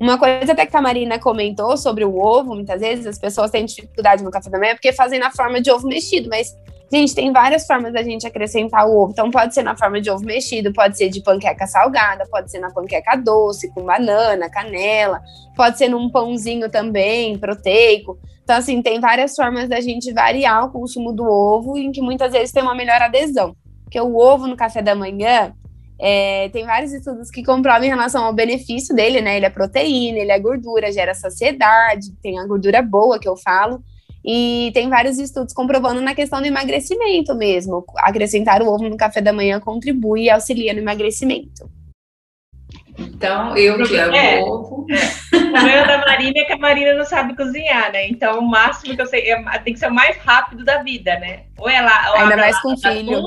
Uma 0.00 0.18
coisa 0.18 0.52
até 0.52 0.66
que 0.66 0.76
a 0.76 0.82
Marina 0.82 1.18
comentou 1.18 1.76
sobre 1.76 2.04
o 2.04 2.18
ovo, 2.18 2.54
muitas 2.54 2.80
vezes 2.80 3.06
as 3.06 3.18
pessoas 3.18 3.50
têm 3.50 3.64
dificuldade 3.64 4.24
no 4.24 4.30
café 4.30 4.50
da 4.50 4.58
manhã 4.58 4.74
porque 4.74 4.92
fazem 4.92 5.18
na 5.18 5.30
forma 5.30 5.60
de 5.60 5.70
ovo 5.70 5.86
mexido, 5.86 6.28
mas 6.28 6.56
Gente, 6.92 7.14
tem 7.14 7.32
várias 7.32 7.66
formas 7.66 7.90
da 7.94 8.02
gente 8.02 8.26
acrescentar 8.26 8.86
o 8.86 8.94
ovo. 8.94 9.12
Então, 9.12 9.30
pode 9.30 9.54
ser 9.54 9.62
na 9.62 9.74
forma 9.74 9.98
de 9.98 10.10
ovo 10.10 10.26
mexido, 10.26 10.74
pode 10.74 10.98
ser 10.98 11.08
de 11.08 11.22
panqueca 11.22 11.66
salgada, 11.66 12.26
pode 12.30 12.50
ser 12.50 12.58
na 12.58 12.70
panqueca 12.70 13.16
doce, 13.16 13.72
com 13.72 13.82
banana, 13.82 14.50
canela, 14.50 15.22
pode 15.56 15.78
ser 15.78 15.88
num 15.88 16.10
pãozinho 16.10 16.68
também, 16.68 17.38
proteico. 17.38 18.18
Então, 18.44 18.56
assim, 18.56 18.82
tem 18.82 19.00
várias 19.00 19.34
formas 19.34 19.70
da 19.70 19.80
gente 19.80 20.12
variar 20.12 20.66
o 20.66 20.70
consumo 20.70 21.14
do 21.14 21.24
ovo, 21.24 21.78
em 21.78 21.90
que 21.90 22.02
muitas 22.02 22.30
vezes 22.30 22.52
tem 22.52 22.62
uma 22.62 22.74
melhor 22.74 23.00
adesão. 23.00 23.56
Porque 23.84 23.98
o 23.98 24.14
ovo 24.14 24.46
no 24.46 24.54
café 24.54 24.82
da 24.82 24.94
manhã, 24.94 25.54
é, 26.04 26.48
tem 26.48 26.66
vários 26.66 26.92
estudos 26.92 27.30
que 27.30 27.44
comprovam 27.44 27.84
em 27.84 27.88
relação 27.88 28.24
ao 28.24 28.32
benefício 28.32 28.92
dele, 28.92 29.20
né? 29.20 29.36
Ele 29.36 29.46
é 29.46 29.50
proteína, 29.50 30.18
ele 30.18 30.32
é 30.32 30.38
gordura, 30.40 30.90
gera 30.90 31.14
saciedade, 31.14 32.10
tem 32.20 32.40
a 32.40 32.44
gordura 32.44 32.82
boa 32.82 33.20
que 33.20 33.28
eu 33.28 33.36
falo. 33.36 33.80
E 34.24 34.72
tem 34.74 34.88
vários 34.88 35.16
estudos 35.20 35.54
comprovando 35.54 36.00
na 36.00 36.12
questão 36.12 36.40
do 36.40 36.46
emagrecimento 36.46 37.36
mesmo. 37.36 37.84
Acrescentar 37.98 38.62
o 38.62 38.68
ovo 38.68 38.88
no 38.88 38.96
café 38.96 39.20
da 39.20 39.32
manhã 39.32 39.60
contribui 39.60 40.24
e 40.24 40.30
auxilia 40.30 40.72
no 40.72 40.80
emagrecimento. 40.80 41.70
Então, 42.98 43.56
eu 43.56 43.80
que 43.84 43.96
amo 43.96 44.16
é, 44.16 44.42
ovo. 44.42 44.86
É. 45.32 45.36
O 45.36 45.52
problema 45.52 45.86
da 45.86 45.98
Marina 45.98 46.40
é 46.40 46.44
que 46.44 46.52
a 46.52 46.58
Marina 46.58 46.94
não 46.94 47.04
sabe 47.04 47.36
cozinhar, 47.36 47.92
né? 47.92 48.08
Então, 48.08 48.38
o 48.40 48.48
máximo 48.48 48.96
que 48.96 49.02
eu 49.02 49.06
sei 49.06 49.30
é, 49.30 49.58
tem 49.60 49.74
que 49.74 49.78
ser 49.78 49.88
o 49.88 49.94
mais 49.94 50.16
rápido 50.16 50.64
da 50.64 50.82
vida, 50.82 51.18
né? 51.20 51.44
Ou 51.58 51.68
ela. 51.68 52.10
Ou 52.10 52.16
Ainda 52.22 52.36
mais 52.36 52.60
com 52.60 52.76
filho. 52.76 53.22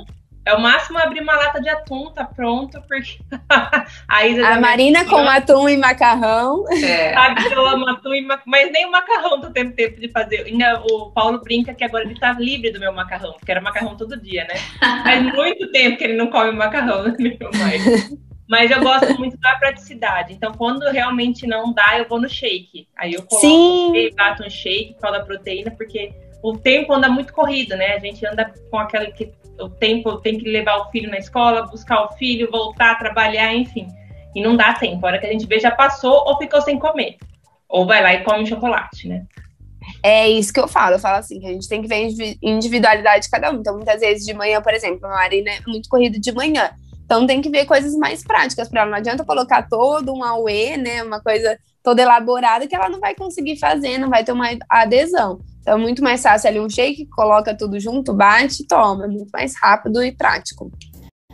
É 0.46 0.54
o 0.54 0.62
máximo 0.62 1.00
abrir 1.00 1.22
uma 1.22 1.36
lata 1.36 1.60
de 1.60 1.68
atum, 1.68 2.12
tá 2.12 2.24
pronto, 2.24 2.80
porque 2.88 3.18
a 4.08 4.28
Isa 4.28 4.48
A 4.48 4.60
Marina 4.60 5.04
com 5.06 5.28
atum 5.28 5.68
e 5.68 5.76
macarrão. 5.76 6.66
É. 6.72 7.14
Sabe 7.18 7.48
que 7.48 7.54
eu 7.54 7.66
amo 7.66 7.90
atum 7.90 8.14
e 8.14 8.22
macarrão, 8.22 8.44
mas 8.46 8.72
nem 8.72 8.86
o 8.86 8.92
macarrão 8.92 9.42
tô 9.42 9.50
tendo 9.50 9.74
tempo 9.74 10.00
de 10.00 10.08
fazer. 10.10 10.46
Ainda 10.46 10.84
o 10.84 11.10
Paulo 11.12 11.42
brinca 11.42 11.74
que 11.74 11.84
agora 11.84 12.04
ele 12.04 12.20
tá 12.20 12.34
livre 12.34 12.70
do 12.70 12.80
meu 12.80 12.94
macarrão, 12.94 13.34
porque 13.34 13.52
era 13.52 13.60
macarrão 13.60 13.98
todo 13.98 14.22
dia, 14.22 14.44
né? 14.46 14.54
Faz 15.04 15.24
muito 15.34 15.72
tempo 15.72 15.98
que 15.98 16.04
ele 16.04 16.16
não 16.16 16.28
come 16.28 16.52
macarrão, 16.52 17.04
né, 17.04 17.16
meu 17.18 17.50
pai? 17.50 17.80
Mas 18.48 18.70
eu 18.70 18.80
gosto 18.82 19.18
muito 19.18 19.38
da 19.40 19.56
praticidade. 19.56 20.32
Então, 20.32 20.54
quando 20.54 20.84
realmente 20.92 21.48
não 21.48 21.74
dá, 21.74 21.98
eu 21.98 22.08
vou 22.08 22.22
no 22.22 22.30
shake. 22.30 22.88
Aí 22.96 23.14
eu 23.14 23.24
coloco 23.24 23.48
Sim. 23.48 24.12
bato 24.16 24.44
um 24.44 24.50
shake, 24.50 24.96
falo 25.02 25.18
da 25.18 25.26
proteína, 25.26 25.72
porque 25.72 26.14
o 26.44 26.56
tempo 26.56 26.94
anda 26.94 27.10
muito 27.10 27.34
corrido, 27.34 27.76
né? 27.76 27.94
A 27.94 28.00
gente 28.00 28.24
anda 28.24 28.54
com 28.70 28.78
aquele 28.78 29.12
que 29.12 29.34
o 29.60 29.70
tempo 29.70 30.18
tem 30.18 30.38
que 30.38 30.50
levar 30.50 30.78
o 30.78 30.92
filho 30.92 31.10
na 31.10 31.18
escola, 31.18 31.68
buscar 31.68 32.04
o 32.04 32.14
filho, 32.14 32.50
voltar, 32.52 32.98
trabalhar, 32.98 33.54
enfim. 33.54 33.88
E 34.36 34.42
não 34.42 34.56
dá 34.56 34.74
tempo. 34.74 35.06
A 35.06 35.10
hora 35.10 35.20
que 35.20 35.26
a 35.26 35.32
gente 35.32 35.46
vê 35.46 35.60
já 35.60 35.72
passou 35.72 36.24
ou 36.28 36.38
ficou 36.38 36.62
sem 36.62 36.78
comer. 36.78 37.18
Ou 37.70 37.86
vai 37.86 38.02
lá 38.02 38.14
e 38.14 38.24
come 38.24 38.46
chocolate, 38.46 39.08
né? 39.08 39.26
É 40.04 40.28
isso 40.28 40.54
que 40.54 40.60
eu 40.60 40.68
falo. 40.68 40.96
Eu 40.96 41.00
falo 41.00 41.18
assim, 41.18 41.40
que 41.40 41.48
a 41.48 41.52
gente 41.52 41.70
tem 41.70 41.82
que 41.82 41.88
ver 41.88 42.38
individualidade 42.42 43.24
de 43.24 43.30
cada 43.30 43.52
um. 43.52 43.56
Então, 43.56 43.76
muitas 43.76 44.00
vezes 44.02 44.26
de 44.26 44.34
manhã, 44.34 44.62
por 44.62 44.74
exemplo, 44.74 45.06
a 45.06 45.10
Marina 45.10 45.52
é 45.52 45.60
muito 45.66 45.88
corrida 45.90 46.20
de 46.20 46.32
manhã. 46.32 46.72
Então, 47.06 47.26
tem 47.26 47.42
que 47.42 47.50
ver 47.50 47.66
coisas 47.66 47.96
mais 47.96 48.24
práticas 48.24 48.68
para 48.68 48.82
ela. 48.82 48.92
Não 48.92 48.98
adianta 48.98 49.24
colocar 49.24 49.68
todo 49.70 50.14
um 50.14 50.24
AUE, 50.24 50.78
né? 50.78 51.04
Uma 51.04 51.22
coisa 51.22 51.58
toda 51.82 52.02
elaborada 52.02 52.68
que 52.68 52.76
ela 52.76 52.90
não 52.90 53.00
vai 53.00 53.16
conseguir 53.16 53.58
fazer, 53.58 53.98
não 53.98 54.10
vai 54.10 54.24
ter 54.24 54.32
uma 54.32 54.48
adesão. 54.70 55.40
Então 55.66 55.80
é 55.80 55.82
muito 55.82 56.04
mais 56.04 56.22
fácil 56.22 56.48
ali 56.48 56.60
um 56.60 56.70
shake, 56.70 57.08
coloca 57.08 57.58
tudo 57.58 57.80
junto, 57.80 58.14
bate, 58.14 58.68
toma, 58.68 59.06
é 59.06 59.08
muito 59.08 59.32
mais 59.34 59.56
rápido 59.60 60.04
e 60.04 60.12
prático. 60.12 60.72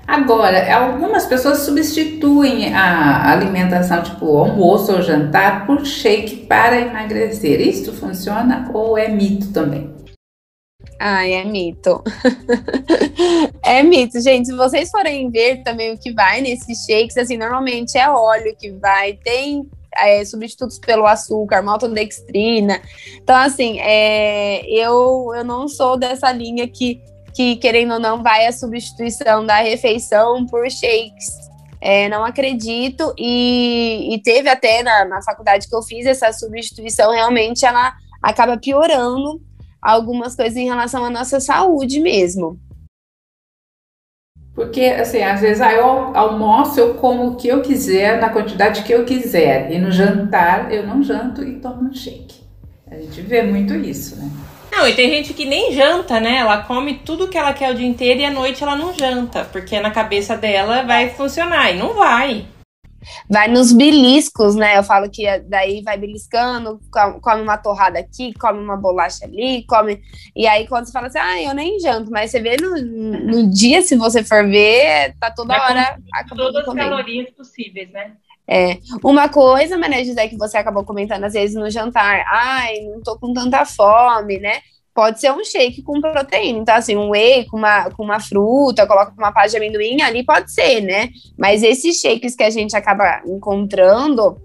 Agora, 0.07 0.73
algumas 0.73 1.25
pessoas 1.25 1.59
substituem 1.59 2.73
a 2.73 3.29
alimentação, 3.29 4.01
tipo 4.01 4.25
almoço 4.37 4.93
ou 4.93 5.01
jantar, 5.01 5.65
por 5.65 5.85
shake 5.85 6.45
para 6.47 6.79
emagrecer. 6.79 7.59
Isso 7.59 7.91
funciona 7.91 8.71
ou 8.73 8.97
é 8.97 9.09
mito 9.09 9.51
também? 9.51 9.93
Ai, 10.97 11.33
é 11.33 11.43
mito. 11.43 12.01
é 13.65 13.83
mito, 13.83 14.21
gente. 14.21 14.47
Se 14.47 14.55
vocês 14.55 14.89
forem 14.89 15.29
ver 15.29 15.61
também 15.61 15.93
o 15.93 15.99
que 15.99 16.13
vai 16.13 16.39
nesses 16.39 16.85
shakes, 16.85 17.17
assim, 17.17 17.37
normalmente 17.37 17.97
é 17.97 18.09
óleo 18.09 18.55
que 18.57 18.71
vai, 18.71 19.13
tem 19.13 19.69
é, 19.95 20.23
substitutos 20.25 20.79
pelo 20.79 21.05
açúcar, 21.05 21.61
maltodextrina. 21.61 22.81
Então, 23.15 23.35
assim, 23.35 23.79
é, 23.79 24.65
eu, 24.67 25.31
eu 25.35 25.43
não 25.43 25.67
sou 25.67 25.97
dessa 25.97 26.31
linha 26.31 26.67
que, 26.67 27.01
que, 27.33 27.55
querendo 27.57 27.93
ou 27.93 27.99
não, 27.99 28.21
vai 28.21 28.47
a 28.47 28.51
substituição 28.51 29.45
da 29.45 29.57
refeição 29.57 30.45
por 30.45 30.69
shakes. 30.69 31.51
É, 31.83 32.07
não 32.09 32.23
acredito, 32.23 33.11
e, 33.17 34.13
e 34.13 34.21
teve 34.21 34.47
até 34.47 34.83
na, 34.83 35.03
na 35.03 35.21
faculdade 35.23 35.67
que 35.67 35.75
eu 35.75 35.81
fiz 35.81 36.05
essa 36.05 36.31
substituição, 36.31 37.11
realmente 37.11 37.65
ela 37.65 37.91
acaba 38.21 38.55
piorando 38.55 39.41
algumas 39.81 40.35
coisas 40.35 40.55
em 40.55 40.65
relação 40.65 41.03
à 41.03 41.09
nossa 41.09 41.39
saúde 41.39 41.99
mesmo. 41.99 42.59
Porque, 44.61 44.81
assim, 44.81 45.23
às 45.23 45.41
vezes 45.41 45.59
ah, 45.59 45.73
eu 45.73 46.15
almoço, 46.15 46.79
eu 46.79 46.93
como 46.93 47.29
o 47.29 47.35
que 47.35 47.47
eu 47.47 47.63
quiser, 47.63 48.21
na 48.21 48.29
quantidade 48.29 48.83
que 48.83 48.93
eu 48.93 49.03
quiser. 49.03 49.71
E 49.71 49.79
no 49.79 49.91
jantar, 49.91 50.71
eu 50.71 50.85
não 50.85 51.01
janto 51.01 51.43
e 51.43 51.53
tomo 51.53 51.89
um 51.89 51.91
shake. 51.91 52.35
A 52.89 52.93
gente 52.93 53.21
vê 53.21 53.41
muito 53.41 53.73
isso, 53.73 54.17
né? 54.17 54.29
Não, 54.71 54.87
e 54.87 54.93
tem 54.93 55.09
gente 55.09 55.33
que 55.33 55.45
nem 55.45 55.73
janta, 55.73 56.19
né? 56.19 56.37
Ela 56.37 56.59
come 56.59 57.01
tudo 57.03 57.27
que 57.27 57.39
ela 57.39 57.53
quer 57.53 57.71
o 57.71 57.75
dia 57.75 57.87
inteiro 57.87 58.19
e 58.19 58.25
à 58.25 58.29
noite 58.29 58.61
ela 58.61 58.75
não 58.75 58.93
janta, 58.93 59.45
porque 59.51 59.79
na 59.79 59.89
cabeça 59.89 60.37
dela 60.37 60.83
vai 60.83 61.09
funcionar. 61.09 61.71
E 61.71 61.79
não 61.79 61.95
vai 61.95 62.45
vai 63.29 63.47
nos 63.47 63.71
beliscos, 63.71 64.55
né? 64.55 64.77
Eu 64.77 64.83
falo 64.83 65.09
que 65.09 65.25
daí 65.41 65.81
vai 65.81 65.97
beliscando, 65.97 66.79
come 67.21 67.41
uma 67.41 67.57
torrada 67.57 67.99
aqui, 67.99 68.33
come 68.33 68.59
uma 68.59 68.77
bolacha 68.77 69.25
ali, 69.25 69.63
come. 69.67 70.01
E 70.35 70.47
aí, 70.47 70.67
quando 70.67 70.85
você 70.85 70.91
fala 70.91 71.07
assim, 71.07 71.19
ah, 71.19 71.41
eu 71.41 71.53
nem 71.53 71.79
janto, 71.79 72.11
mas 72.11 72.31
você 72.31 72.39
vê 72.39 72.57
no, 72.61 72.75
no 72.75 73.49
dia, 73.49 73.81
se 73.81 73.95
você 73.95 74.23
for 74.23 74.47
ver, 74.47 75.15
tá 75.19 75.31
toda 75.31 75.57
vai 75.57 75.71
hora. 75.71 75.97
Todas 76.29 76.67
as 76.67 76.73
calorias 76.73 77.29
possíveis, 77.31 77.91
né? 77.91 78.13
É. 78.47 78.79
Uma 79.03 79.29
coisa, 79.29 79.77
Mané 79.77 80.03
José, 80.03 80.27
que 80.27 80.37
você 80.37 80.57
acabou 80.57 80.83
comentando 80.83 81.23
às 81.23 81.33
vezes 81.33 81.55
no 81.55 81.69
jantar, 81.69 82.25
ai, 82.27 82.81
não 82.81 83.01
tô 83.01 83.17
com 83.17 83.33
tanta 83.33 83.65
fome, 83.65 84.39
né? 84.39 84.59
Pode 84.93 85.19
ser 85.19 85.31
um 85.31 85.43
shake 85.43 85.81
com 85.83 86.01
proteína. 86.01 86.59
Então, 86.59 86.75
assim, 86.75 86.95
um 86.95 87.09
whey 87.09 87.45
com 87.45 87.57
uma, 87.57 87.89
com 87.91 88.03
uma 88.03 88.19
fruta, 88.19 88.87
coloca 88.87 89.13
uma 89.17 89.31
pasta 89.31 89.51
de 89.51 89.57
amendoim, 89.57 90.01
ali 90.01 90.23
pode 90.23 90.51
ser, 90.51 90.81
né? 90.81 91.09
Mas 91.37 91.63
esses 91.63 91.99
shakes 91.99 92.35
que 92.35 92.43
a 92.43 92.49
gente 92.49 92.75
acaba 92.75 93.21
encontrando 93.25 94.41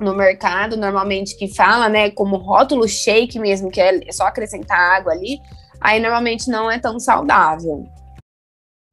no 0.00 0.14
mercado, 0.14 0.76
normalmente 0.76 1.36
que 1.36 1.48
fala, 1.54 1.88
né, 1.88 2.10
como 2.10 2.36
rótulo 2.36 2.86
shake 2.86 3.38
mesmo, 3.38 3.70
que 3.70 3.80
é 3.80 4.00
só 4.12 4.24
acrescentar 4.26 4.78
água 4.78 5.12
ali, 5.12 5.38
aí 5.80 5.98
normalmente 6.00 6.50
não 6.50 6.70
é 6.70 6.78
tão 6.78 7.00
saudável. 7.00 7.86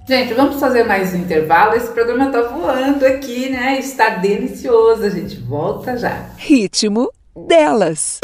Gente, 0.05 0.33
vamos 0.33 0.59
fazer 0.59 0.83
mais 0.83 1.13
um 1.13 1.17
intervalo. 1.17 1.75
Esse 1.75 1.89
programa 1.93 2.29
tá 2.29 2.41
voando 2.41 3.05
aqui, 3.05 3.49
né? 3.49 3.79
Está 3.79 4.09
delicioso. 4.09 5.01
A 5.01 5.09
gente 5.09 5.37
volta 5.37 5.95
já. 5.95 6.29
Ritmo 6.37 7.09
delas. 7.33 8.19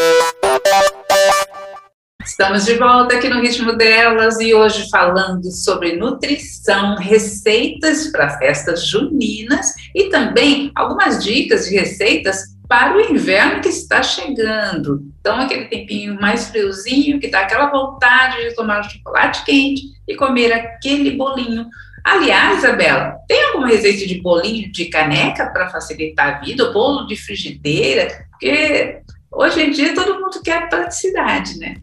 Estamos 2.30 2.64
de 2.64 2.76
volta 2.76 3.16
aqui 3.16 3.28
no 3.28 3.42
Ritmo 3.42 3.74
Delas 3.74 4.40
e 4.40 4.54
hoje 4.54 4.88
falando 4.92 5.52
sobre 5.52 5.98
nutrição, 5.98 6.96
receitas 6.96 8.12
para 8.12 8.38
festas 8.38 8.86
juninas 8.86 9.74
e 9.96 10.10
também 10.10 10.72
algumas 10.76 11.24
dicas 11.24 11.68
de 11.68 11.76
receitas 11.76 12.56
para 12.68 12.96
o 12.96 13.02
inverno 13.02 13.62
que 13.62 13.70
está 13.70 14.04
chegando. 14.04 15.02
Então, 15.20 15.40
aquele 15.42 15.66
tempinho 15.66 16.22
mais 16.22 16.50
friozinho, 16.50 17.20
que 17.20 17.30
dá 17.30 17.42
aquela 17.42 17.72
vontade 17.72 18.48
de 18.48 18.54
tomar 18.54 18.82
um 18.82 18.90
chocolate 18.90 19.44
quente 19.44 19.82
e 20.08 20.16
comer 20.16 20.54
aquele 20.54 21.18
bolinho. 21.18 21.66
Aliás, 22.04 22.60
Isabela, 22.60 23.16
tem 23.28 23.44
alguma 23.46 23.68
receita 23.68 24.06
de 24.06 24.22
bolinho 24.22 24.72
de 24.72 24.86
caneca 24.86 25.48
para 25.48 25.72
facilitar 25.72 26.36
a 26.36 26.40
vida? 26.40 26.72
Bolo 26.72 27.08
de 27.08 27.16
frigideira? 27.16 28.28
Porque 28.30 29.02
hoje 29.32 29.64
em 29.64 29.72
dia 29.72 29.96
todo 29.96 30.22
mundo 30.22 30.44
quer 30.44 30.70
praticidade, 30.70 31.58
né? 31.58 31.78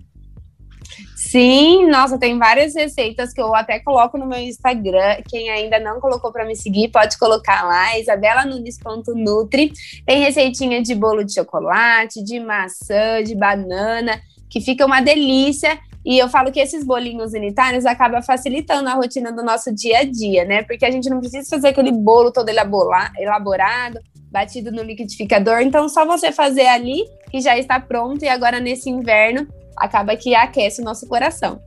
Sim, 1.28 1.86
nossa, 1.86 2.16
tem 2.18 2.38
várias 2.38 2.72
receitas 2.76 3.32
que 3.32 3.40
eu 3.40 3.52
até 3.52 3.80
coloco 3.80 4.16
no 4.16 4.26
meu 4.26 4.38
Instagram. 4.38 5.16
Quem 5.28 5.50
ainda 5.50 5.80
não 5.80 6.00
colocou 6.00 6.30
para 6.30 6.44
me 6.44 6.54
seguir, 6.54 6.88
pode 6.88 7.18
colocar 7.18 7.64
lá, 7.64 7.98
isabelanunes.nutri. 7.98 9.72
Tem 10.06 10.20
receitinha 10.20 10.80
de 10.80 10.94
bolo 10.94 11.24
de 11.24 11.34
chocolate, 11.34 12.22
de 12.22 12.38
maçã, 12.38 13.24
de 13.24 13.34
banana, 13.34 14.20
que 14.48 14.60
fica 14.60 14.86
uma 14.86 15.00
delícia. 15.00 15.76
E 16.04 16.16
eu 16.16 16.28
falo 16.28 16.52
que 16.52 16.60
esses 16.60 16.84
bolinhos 16.84 17.32
unitários 17.32 17.84
acabam 17.84 18.22
facilitando 18.22 18.88
a 18.88 18.94
rotina 18.94 19.32
do 19.32 19.42
nosso 19.42 19.74
dia 19.74 19.98
a 19.98 20.04
dia, 20.04 20.44
né? 20.44 20.62
Porque 20.62 20.84
a 20.84 20.90
gente 20.92 21.10
não 21.10 21.18
precisa 21.18 21.50
fazer 21.50 21.68
aquele 21.68 21.90
bolo 21.90 22.30
todo 22.30 22.48
elaborado, 22.48 23.98
batido 24.30 24.70
no 24.70 24.84
liquidificador. 24.84 25.60
Então, 25.60 25.88
só 25.88 26.06
você 26.06 26.30
fazer 26.30 26.68
ali, 26.68 27.04
que 27.32 27.40
já 27.40 27.58
está 27.58 27.80
pronto. 27.80 28.24
E 28.24 28.28
agora, 28.28 28.60
nesse 28.60 28.88
inverno, 28.88 29.48
acaba 29.76 30.16
que 30.16 30.34
aquece 30.34 30.80
o 30.80 30.84
nosso 30.84 31.06
coração. 31.06 31.60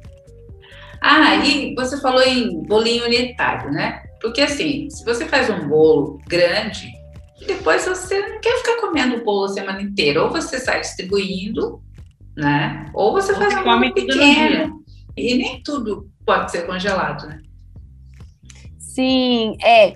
Ah, 1.01 1.35
e 1.35 1.73
você 1.75 1.99
falou 1.99 2.21
em 2.21 2.63
bolinho 2.63 3.05
unitário, 3.05 3.71
né? 3.71 4.03
Porque 4.21 4.41
assim, 4.41 4.89
se 4.89 5.05
você 5.05 5.25
faz 5.25 5.49
um 5.49 5.67
bolo 5.67 6.19
grande, 6.27 6.91
depois 7.47 7.85
você 7.85 8.19
não 8.19 8.41
quer 8.41 8.57
ficar 8.57 8.81
comendo 8.81 9.17
o 9.17 9.23
bolo 9.23 9.45
a 9.45 9.49
semana 9.49 9.81
inteira. 9.81 10.23
Ou 10.23 10.29
você 10.29 10.59
sai 10.59 10.81
distribuindo, 10.81 11.81
né? 12.35 12.85
Ou 12.93 13.13
você 13.13 13.33
faz 13.33 13.55
um 13.55 13.63
bolo 13.63 13.93
pequeno. 13.93 14.83
E 15.15 15.35
nem 15.35 15.61
tudo 15.63 16.09
pode 16.25 16.51
ser 16.51 16.65
congelado, 16.65 17.27
né? 17.27 17.41
Sim, 18.77 19.55
é. 19.61 19.95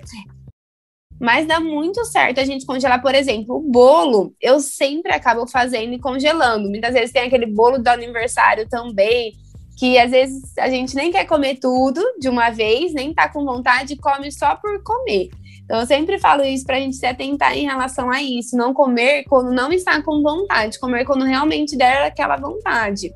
Mas 1.24 1.46
dá 1.46 1.58
muito 1.58 2.04
certo 2.04 2.38
a 2.38 2.44
gente 2.44 2.66
congelar, 2.66 3.00
por 3.00 3.14
exemplo, 3.14 3.56
o 3.56 3.60
bolo. 3.62 4.34
Eu 4.38 4.60
sempre 4.60 5.10
acabo 5.10 5.46
fazendo 5.46 5.94
e 5.94 5.98
congelando. 5.98 6.68
Muitas 6.68 6.92
vezes 6.92 7.12
tem 7.12 7.22
aquele 7.22 7.46
bolo 7.46 7.78
do 7.78 7.88
aniversário 7.88 8.68
também, 8.68 9.32
que 9.78 9.98
às 9.98 10.10
vezes 10.10 10.42
a 10.58 10.68
gente 10.68 10.94
nem 10.94 11.10
quer 11.10 11.24
comer 11.24 11.56
tudo 11.56 11.98
de 12.20 12.28
uma 12.28 12.50
vez, 12.50 12.92
nem 12.92 13.14
tá 13.14 13.26
com 13.26 13.42
vontade, 13.42 13.96
come 13.96 14.30
só 14.30 14.54
por 14.56 14.82
comer. 14.82 15.30
Então 15.64 15.80
eu 15.80 15.86
sempre 15.86 16.18
falo 16.18 16.44
isso 16.44 16.66
para 16.66 16.76
a 16.76 16.80
gente 16.80 16.96
se 16.96 17.06
atentar 17.06 17.56
em 17.56 17.64
relação 17.64 18.10
a 18.10 18.22
isso, 18.22 18.54
não 18.54 18.74
comer 18.74 19.24
quando 19.24 19.50
não 19.50 19.72
está 19.72 20.02
com 20.02 20.20
vontade, 20.20 20.78
comer 20.78 21.06
quando 21.06 21.24
realmente 21.24 21.74
der 21.74 22.02
aquela 22.02 22.36
vontade. 22.36 23.10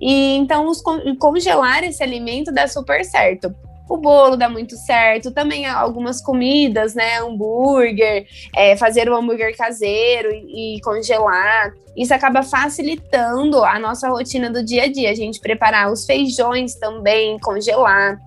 E 0.00 0.34
então 0.34 0.66
os, 0.66 0.82
congelar 1.20 1.84
esse 1.84 2.02
alimento 2.02 2.52
dá 2.52 2.66
super 2.66 3.04
certo. 3.04 3.54
O 3.92 3.98
bolo 3.98 4.38
dá 4.38 4.48
muito 4.48 4.74
certo, 4.74 5.30
também 5.30 5.66
algumas 5.66 6.18
comidas, 6.22 6.94
né? 6.94 7.18
Hambúrguer, 7.18 8.26
é, 8.56 8.74
fazer 8.74 9.06
o 9.06 9.12
um 9.12 9.16
hambúrguer 9.18 9.54
caseiro 9.54 10.30
e, 10.32 10.76
e, 10.76 10.80
congelar. 10.80 11.74
Isso 11.94 12.14
acaba 12.14 12.42
facilitando 12.42 13.62
a 13.62 13.78
nossa 13.78 14.08
rotina 14.08 14.50
do 14.50 14.64
dia 14.64 14.84
a 14.84 14.90
dia. 14.90 15.10
A 15.10 15.14
gente 15.14 15.38
preparar 15.40 15.92
os 15.92 16.06
feijões 16.06 16.74
também, 16.76 17.38
congelar. 17.40 18.18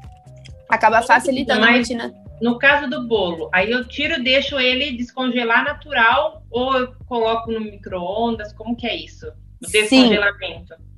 Acaba 0.70 1.02
facilitando 1.02 1.62
Mas, 1.62 1.70
a 1.70 1.78
rotina. 1.80 2.14
No 2.40 2.60
caso 2.60 2.88
do 2.88 3.08
bolo, 3.08 3.50
aí 3.52 3.72
eu 3.72 3.88
tiro, 3.88 4.24
deixo 4.24 4.60
ele 4.60 4.96
descongelar 4.96 5.64
natural 5.64 6.44
ou 6.52 6.78
eu 6.78 6.94
coloco 7.08 7.52
no 7.52 7.60
micro-ondas? 7.60 8.54
Como 8.54 8.76
que 8.76 8.86
é 8.86 8.96
isso? 8.96 9.26
O 9.64 9.68
descongelamento? 9.68 10.76
Sim. 10.76 10.95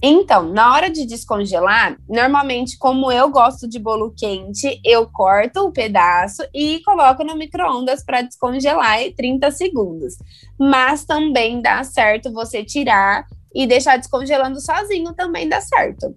Então, 0.00 0.52
na 0.52 0.72
hora 0.72 0.88
de 0.88 1.04
descongelar, 1.04 1.96
normalmente, 2.08 2.78
como 2.78 3.10
eu 3.10 3.28
gosto 3.30 3.68
de 3.68 3.80
bolo 3.80 4.14
quente, 4.16 4.80
eu 4.84 5.08
corto 5.10 5.66
o 5.66 5.72
pedaço 5.72 6.42
e 6.54 6.80
coloco 6.84 7.24
no 7.24 7.36
micro-ondas 7.36 8.04
para 8.04 8.22
descongelar 8.22 9.00
em 9.00 9.12
30 9.12 9.50
segundos. 9.50 10.14
Mas 10.58 11.04
também 11.04 11.60
dá 11.60 11.82
certo 11.82 12.32
você 12.32 12.64
tirar 12.64 13.26
e 13.52 13.66
deixar 13.66 13.96
descongelando 13.96 14.60
sozinho, 14.60 15.12
também 15.14 15.48
dá 15.48 15.60
certo. 15.60 16.14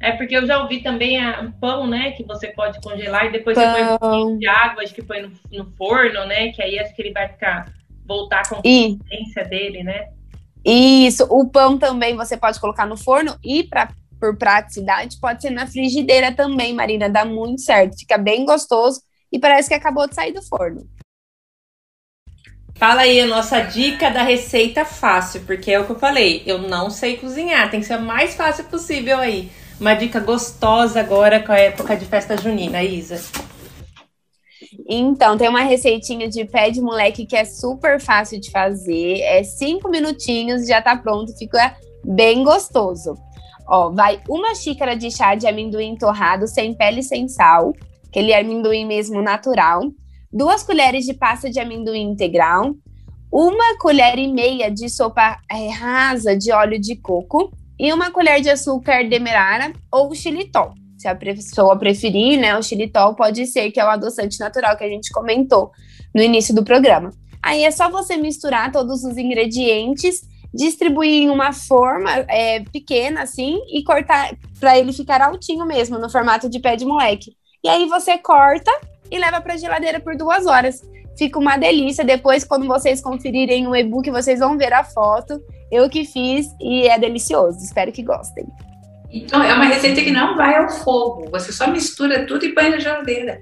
É 0.00 0.12
porque 0.12 0.36
eu 0.36 0.46
já 0.46 0.62
ouvi 0.62 0.80
também 0.80 1.18
o 1.40 1.50
pão, 1.60 1.84
né? 1.84 2.12
Que 2.12 2.22
você 2.22 2.48
pode 2.48 2.80
congelar 2.80 3.26
e 3.26 3.32
depois 3.32 3.56
pão. 3.56 3.64
você 3.64 3.72
põe 3.72 3.92
um 3.92 3.98
pouquinho 3.98 4.38
de 4.38 4.46
água, 4.46 4.82
acho 4.84 4.94
que 4.94 5.02
põe 5.02 5.22
no, 5.22 5.32
no, 5.50 5.72
forno, 5.72 6.24
né? 6.26 6.52
Que 6.52 6.62
aí 6.62 6.78
acho 6.78 6.94
que 6.94 7.02
ele 7.02 7.12
vai 7.12 7.28
ficar 7.28 7.72
voltar 8.06 8.48
com 8.48 8.54
a 8.54 8.62
consistência 8.62 9.44
dele, 9.44 9.82
né? 9.82 10.10
Isso, 10.70 11.26
o 11.30 11.48
pão 11.48 11.78
também 11.78 12.14
você 12.14 12.36
pode 12.36 12.60
colocar 12.60 12.84
no 12.84 12.94
forno 12.94 13.34
e 13.42 13.64
para 13.64 13.88
por 14.20 14.36
praticidade 14.36 15.16
pode 15.18 15.40
ser 15.40 15.50
na 15.50 15.66
frigideira 15.66 16.30
também, 16.34 16.74
Marina, 16.74 17.08
dá 17.08 17.24
muito 17.24 17.62
certo, 17.62 17.98
fica 17.98 18.18
bem 18.18 18.44
gostoso 18.44 19.00
e 19.32 19.38
parece 19.38 19.68
que 19.68 19.74
acabou 19.74 20.06
de 20.06 20.14
sair 20.14 20.32
do 20.32 20.42
forno. 20.42 20.86
Fala 22.74 23.02
aí 23.02 23.18
a 23.20 23.26
nossa 23.26 23.60
dica 23.60 24.10
da 24.10 24.22
receita 24.22 24.84
fácil, 24.84 25.40
porque 25.46 25.70
é 25.70 25.80
o 25.80 25.86
que 25.86 25.92
eu 25.92 25.98
falei, 25.98 26.42
eu 26.44 26.58
não 26.58 26.90
sei 26.90 27.16
cozinhar, 27.16 27.70
tem 27.70 27.80
que 27.80 27.86
ser 27.86 27.96
o 27.96 28.02
mais 28.02 28.34
fácil 28.34 28.64
possível 28.64 29.18
aí. 29.18 29.50
Uma 29.80 29.94
dica 29.94 30.20
gostosa 30.20 31.00
agora 31.00 31.40
com 31.40 31.52
a 31.52 31.58
época 31.58 31.96
de 31.96 32.04
festa 32.04 32.36
junina, 32.36 32.82
Isa. 32.82 33.22
Então, 34.90 35.36
tem 35.36 35.50
uma 35.50 35.60
receitinha 35.60 36.26
de 36.26 36.46
pé 36.46 36.70
de 36.70 36.80
moleque 36.80 37.26
que 37.26 37.36
é 37.36 37.44
super 37.44 38.00
fácil 38.00 38.40
de 38.40 38.50
fazer. 38.50 39.20
É 39.20 39.42
cinco 39.42 39.90
minutinhos, 39.90 40.66
já 40.66 40.80
tá 40.80 40.96
pronto, 40.96 41.36
fica 41.36 41.76
bem 42.02 42.42
gostoso. 42.42 43.14
Ó, 43.68 43.90
vai 43.90 44.22
uma 44.26 44.54
xícara 44.54 44.96
de 44.96 45.10
chá 45.10 45.34
de 45.34 45.46
amendoim 45.46 45.94
torrado, 45.94 46.46
sem 46.48 46.72
pele 46.72 47.00
e 47.00 47.02
sem 47.02 47.28
sal, 47.28 47.74
aquele 48.08 48.32
amendoim 48.32 48.86
mesmo 48.86 49.20
natural. 49.20 49.82
Duas 50.32 50.62
colheres 50.62 51.04
de 51.04 51.12
pasta 51.12 51.50
de 51.50 51.60
amendoim 51.60 52.10
integral. 52.10 52.74
Uma 53.30 53.76
colher 53.76 54.18
e 54.18 54.26
meia 54.26 54.70
de 54.70 54.88
sopa 54.88 55.36
é, 55.50 55.68
rasa 55.68 56.34
de 56.34 56.50
óleo 56.50 56.80
de 56.80 56.96
coco. 56.96 57.52
E 57.78 57.92
uma 57.92 58.10
colher 58.10 58.40
de 58.40 58.48
açúcar 58.48 59.06
demerara 59.06 59.72
ou 59.92 60.12
xilitol 60.14 60.72
se 60.98 61.06
a 61.06 61.14
pessoa 61.14 61.78
preferir, 61.78 62.38
né, 62.38 62.58
o 62.58 62.62
xilitol 62.62 63.14
pode 63.14 63.46
ser 63.46 63.70
que 63.70 63.78
é 63.78 63.84
o 63.84 63.88
adoçante 63.88 64.38
natural 64.40 64.76
que 64.76 64.84
a 64.84 64.88
gente 64.88 65.12
comentou 65.12 65.70
no 66.14 66.20
início 66.20 66.54
do 66.54 66.64
programa. 66.64 67.12
Aí 67.42 67.62
é 67.64 67.70
só 67.70 67.88
você 67.88 68.16
misturar 68.16 68.72
todos 68.72 69.04
os 69.04 69.16
ingredientes, 69.16 70.22
distribuir 70.52 71.22
em 71.22 71.30
uma 71.30 71.52
forma 71.52 72.10
é, 72.28 72.60
pequena 72.60 73.22
assim 73.22 73.60
e 73.72 73.84
cortar 73.84 74.34
para 74.58 74.76
ele 74.76 74.92
ficar 74.92 75.22
altinho 75.22 75.64
mesmo, 75.64 75.98
no 75.98 76.10
formato 76.10 76.48
de 76.48 76.58
pé 76.58 76.74
de 76.74 76.84
moleque. 76.84 77.36
E 77.62 77.68
aí 77.68 77.86
você 77.86 78.18
corta 78.18 78.70
e 79.10 79.18
leva 79.18 79.40
para 79.40 79.56
geladeira 79.56 80.00
por 80.00 80.16
duas 80.16 80.46
horas. 80.46 80.82
Fica 81.16 81.38
uma 81.38 81.56
delícia. 81.56 82.04
Depois, 82.04 82.44
quando 82.44 82.66
vocês 82.66 83.00
conferirem 83.00 83.66
o 83.66 83.74
e-book, 83.74 84.10
vocês 84.10 84.38
vão 84.38 84.56
ver 84.56 84.72
a 84.72 84.84
foto. 84.84 85.40
Eu 85.70 85.88
que 85.88 86.04
fiz 86.04 86.46
e 86.60 86.86
é 86.86 86.98
delicioso. 86.98 87.58
Espero 87.58 87.90
que 87.90 88.02
gostem. 88.02 88.46
Então, 89.10 89.42
é 89.42 89.54
uma 89.54 89.64
receita 89.64 90.02
que 90.02 90.10
não 90.10 90.36
vai 90.36 90.56
ao 90.56 90.68
fogo. 90.68 91.28
Você 91.30 91.52
só 91.52 91.66
mistura 91.66 92.26
tudo 92.26 92.44
e 92.44 92.54
põe 92.54 92.68
na 92.68 92.78
geladeira. 92.78 93.40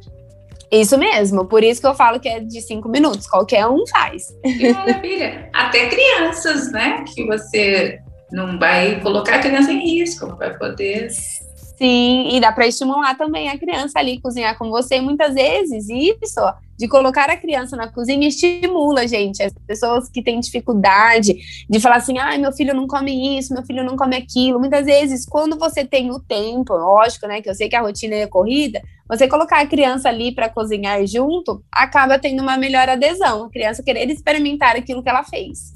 Isso 0.71 0.99
mesmo, 0.99 1.47
por 1.47 1.63
isso 1.63 1.81
que 1.81 1.87
eu 1.87 1.95
falo 1.95 2.19
que 2.19 2.29
é 2.29 2.41
de 2.41 2.61
cinco 2.61 2.89
minutos, 2.89 3.29
qualquer 3.29 3.67
um 3.69 3.87
faz. 3.87 4.35
Que 4.43 4.73
maravilha! 4.73 5.49
Até 5.53 5.87
crianças, 5.87 6.73
né? 6.73 7.05
Que 7.15 7.25
você 7.25 8.01
não 8.33 8.59
vai 8.59 9.01
colocar 9.01 9.37
a 9.37 9.39
criança 9.39 9.71
em 9.71 9.79
risco, 9.79 10.35
vai 10.37 10.57
poder. 10.59 11.09
Sim, 11.77 12.29
e 12.35 12.41
dá 12.41 12.51
para 12.53 12.67
estimular 12.67 13.17
também 13.19 13.51
a 13.51 13.59
criança 13.59 13.99
ali 13.99 14.19
cozinhar 14.21 14.57
com 14.57 14.71
você. 14.71 14.99
muitas 15.01 15.35
vezes 15.35 15.89
isso 15.91 16.41
de 16.79 16.89
colocar 16.89 17.29
a 17.31 17.37
criança 17.37 17.77
na 17.77 17.89
cozinha 17.89 18.29
estimula, 18.29 19.07
gente, 19.07 19.43
as 19.43 19.53
pessoas 19.67 20.09
que 20.09 20.23
têm 20.23 20.41
dificuldade 20.41 21.37
de 21.69 21.81
falar 21.81 21.97
assim, 21.97 22.19
ai, 22.19 22.39
meu 22.39 22.53
filho 22.53 22.75
não 22.75 22.87
come 22.87 23.39
isso, 23.39 23.53
meu 23.53 23.63
filho 23.65 23.85
não 23.85 23.97
come 23.97 24.17
aquilo. 24.17 24.59
Muitas 24.59 24.87
vezes, 24.87 25.27
quando 25.27 25.59
você 25.59 25.85
tem 25.85 26.11
o 26.11 26.21
tempo, 26.21 26.75
lógico, 26.75 27.27
né, 27.27 27.41
que 27.41 27.49
eu 27.49 27.55
sei 27.55 27.69
que 27.69 27.77
a 27.77 27.83
rotina 27.83 28.15
é 28.15 28.27
corrida, 28.27 28.83
você 29.09 29.29
colocar 29.29 29.61
a 29.61 29.67
criança 29.67 30.09
ali 30.09 30.35
para 30.35 30.49
cozinhar 30.49 31.07
junto, 31.07 31.63
acaba 31.71 32.19
tendo 32.19 32.43
uma 32.43 32.57
melhor 32.57 32.89
adesão, 32.89 33.45
a 33.45 33.51
criança 33.51 33.83
querer 33.83 34.11
experimentar 34.11 34.77
aquilo 34.77 35.03
que 35.03 35.09
ela 35.09 35.25
fez. 35.25 35.76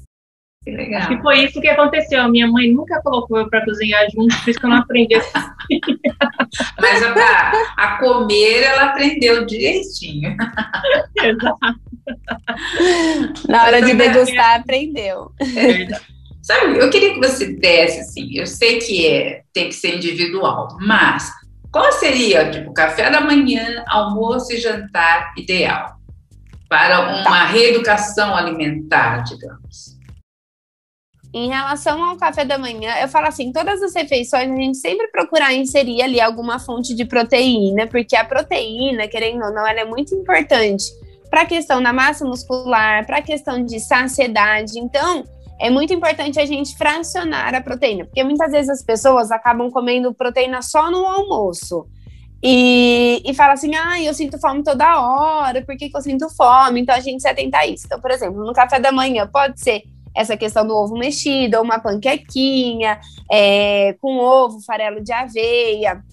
Que 0.63 0.71
legal. 0.71 1.01
Acho 1.01 1.09
que 1.09 1.21
foi 1.21 1.45
isso 1.45 1.59
que 1.59 1.67
aconteceu. 1.67 2.29
Minha 2.29 2.47
mãe 2.47 2.71
nunca 2.71 3.01
colocou 3.01 3.39
eu 3.39 3.49
para 3.49 3.65
cozinhar 3.65 4.05
junto, 4.11 4.35
por 4.41 4.49
isso 4.49 4.59
que 4.59 4.65
eu 4.65 4.69
não 4.69 4.77
aprendi. 4.77 5.15
Mas 6.79 7.03
a, 7.03 7.51
a 7.77 7.97
comer 7.97 8.63
ela 8.63 8.85
aprendeu 8.85 9.45
direitinho. 9.45 10.35
Exato. 11.23 11.81
Na 13.49 13.63
hora 13.63 13.81
de 13.81 13.93
degustar, 13.95 14.59
aprendeu. 14.59 15.31
É 15.39 16.21
Sabe, 16.41 16.79
eu 16.79 16.89
queria 16.89 17.13
que 17.13 17.19
você 17.19 17.53
desse 17.53 17.99
assim, 17.99 18.35
eu 18.35 18.47
sei 18.47 18.79
que 18.79 19.07
é, 19.07 19.43
tem 19.53 19.67
que 19.67 19.75
ser 19.75 19.95
individual, 19.95 20.75
mas 20.81 21.31
qual 21.71 21.91
seria, 21.91 22.49
tipo, 22.49 22.73
café 22.73 23.11
da 23.11 23.21
manhã, 23.21 23.83
almoço 23.87 24.51
e 24.51 24.57
jantar 24.57 25.33
ideal 25.37 25.97
para 26.67 26.99
uma 26.99 27.23
tá. 27.23 27.45
reeducação 27.45 28.35
alimentar, 28.35 29.23
digamos? 29.23 29.90
Em 31.33 31.47
relação 31.47 32.03
ao 32.03 32.17
café 32.17 32.43
da 32.43 32.57
manhã, 32.57 32.93
eu 33.01 33.07
falo 33.07 33.27
assim, 33.27 33.53
todas 33.53 33.81
as 33.81 33.95
refeições 33.95 34.51
a 34.51 34.55
gente 34.55 34.77
sempre 34.77 35.07
procurar 35.07 35.53
inserir 35.53 36.01
ali 36.01 36.19
alguma 36.19 36.59
fonte 36.59 36.93
de 36.93 37.05
proteína, 37.05 37.87
porque 37.87 38.17
a 38.17 38.25
proteína, 38.25 39.07
querendo 39.07 39.45
ou 39.45 39.53
não, 39.53 39.65
ela 39.65 39.79
é 39.79 39.85
muito 39.85 40.13
importante 40.13 40.83
para 41.29 41.43
a 41.43 41.45
questão 41.45 41.81
da 41.81 41.93
massa 41.93 42.25
muscular, 42.25 43.05
para 43.05 43.19
a 43.19 43.21
questão 43.21 43.63
de 43.63 43.79
saciedade. 43.79 44.77
Então, 44.77 45.23
é 45.57 45.69
muito 45.69 45.93
importante 45.93 46.37
a 46.37 46.45
gente 46.45 46.75
fracionar 46.75 47.55
a 47.55 47.61
proteína, 47.61 48.03
porque 48.03 48.23
muitas 48.25 48.51
vezes 48.51 48.69
as 48.69 48.83
pessoas 48.83 49.31
acabam 49.31 49.71
comendo 49.71 50.13
proteína 50.13 50.61
só 50.61 50.91
no 50.91 51.05
almoço. 51.05 51.87
E, 52.43 53.21
e 53.23 53.33
fala 53.33 53.53
assim, 53.53 53.73
ah, 53.75 54.01
eu 54.01 54.13
sinto 54.13 54.37
fome 54.39 54.63
toda 54.63 54.99
hora, 54.99 55.61
por 55.61 55.77
que, 55.77 55.89
que 55.89 55.95
eu 55.95 56.01
sinto 56.01 56.27
fome? 56.35 56.81
Então 56.81 56.95
a 56.95 56.99
gente 56.99 57.21
se 57.21 57.27
atenta 57.29 57.59
a 57.59 57.67
isso. 57.67 57.85
Então, 57.85 58.01
por 58.01 58.11
exemplo, 58.11 58.43
no 58.43 58.51
café 58.51 58.79
da 58.79 58.91
manhã 58.91 59.29
pode 59.31 59.61
ser 59.61 59.83
essa 60.15 60.35
questão 60.35 60.65
do 60.65 60.75
ovo 60.75 60.97
mexido, 60.97 61.57
ou 61.57 61.63
uma 61.63 61.79
panquequinha 61.79 62.99
é, 63.31 63.93
com 64.01 64.17
ovo, 64.17 64.61
farelo 64.61 65.01
de 65.01 65.11
aveia, 65.11 66.03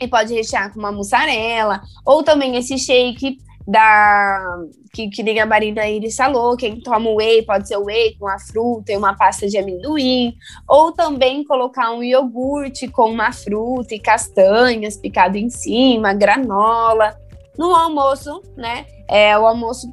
e 0.00 0.08
pode 0.08 0.34
rechear 0.34 0.72
com 0.72 0.78
uma 0.78 0.92
mussarela, 0.92 1.82
ou 2.04 2.22
também 2.22 2.56
esse 2.56 2.78
shake 2.78 3.38
da 3.66 4.58
que, 4.92 5.08
que 5.08 5.22
nem 5.22 5.38
a 5.38 5.46
Marina 5.46 5.88
Iris 5.88 6.16
falou, 6.16 6.56
quem 6.56 6.80
toma 6.80 7.10
whey 7.10 7.42
pode 7.42 7.68
ser 7.68 7.76
whey 7.76 8.16
com 8.18 8.26
a 8.26 8.38
fruta 8.38 8.92
e 8.92 8.96
uma 8.96 9.14
pasta 9.14 9.46
de 9.46 9.56
amendoim, 9.56 10.34
ou 10.68 10.92
também 10.92 11.44
colocar 11.44 11.92
um 11.92 12.02
iogurte 12.02 12.88
com 12.88 13.10
uma 13.10 13.32
fruta 13.32 13.94
e 13.94 14.00
castanhas 14.00 14.96
picado 14.96 15.38
em 15.38 15.48
cima, 15.48 16.12
granola. 16.12 17.16
No 17.56 17.74
almoço, 17.74 18.42
né? 18.56 18.86
É 19.08 19.38
o 19.38 19.46
almoço 19.46 19.88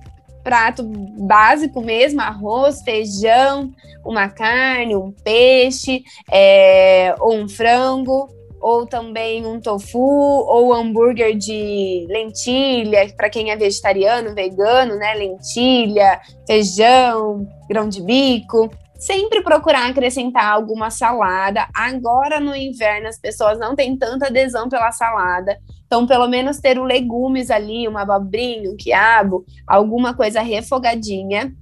prato 0.47 0.81
básico 1.27 1.81
mesmo, 1.81 2.21
arroz, 2.21 2.81
feijão, 2.81 3.69
uma 4.05 4.29
carne, 4.29 4.95
um 4.95 5.11
peixe, 5.11 6.05
é, 6.31 7.13
ou 7.19 7.35
um 7.35 7.49
frango, 7.49 8.29
ou 8.61 8.85
também 8.85 9.45
um 9.45 9.59
tofu, 9.59 9.99
ou 9.99 10.73
hambúrguer 10.73 11.35
de 11.37 12.07
lentilha, 12.09 13.13
para 13.17 13.29
quem 13.29 13.51
é 13.51 13.57
vegetariano, 13.57 14.33
vegano, 14.33 14.95
né? 14.95 15.15
Lentilha, 15.15 16.17
feijão, 16.47 17.45
grão 17.67 17.89
de 17.89 18.01
bico. 18.01 18.71
Sempre 18.99 19.43
procurar 19.43 19.89
acrescentar 19.89 20.45
alguma 20.45 20.89
salada. 20.89 21.67
Agora 21.73 22.39
no 22.39 22.55
inverno 22.55 23.07
as 23.07 23.19
pessoas 23.19 23.59
não 23.59 23.75
têm 23.75 23.95
tanta 23.95 24.27
adesão 24.27 24.67
pela 24.69 24.91
salada. 24.91 25.57
Então, 25.85 26.05
pelo 26.05 26.27
menos 26.27 26.59
ter 26.59 26.77
o 26.77 26.83
legumes 26.83 27.49
ali, 27.49 27.87
uma 27.87 28.01
abobrinha, 28.01 28.69
um 28.69 28.75
quiabo, 28.75 29.45
alguma 29.65 30.13
coisa 30.13 30.41
refogadinha. 30.41 31.53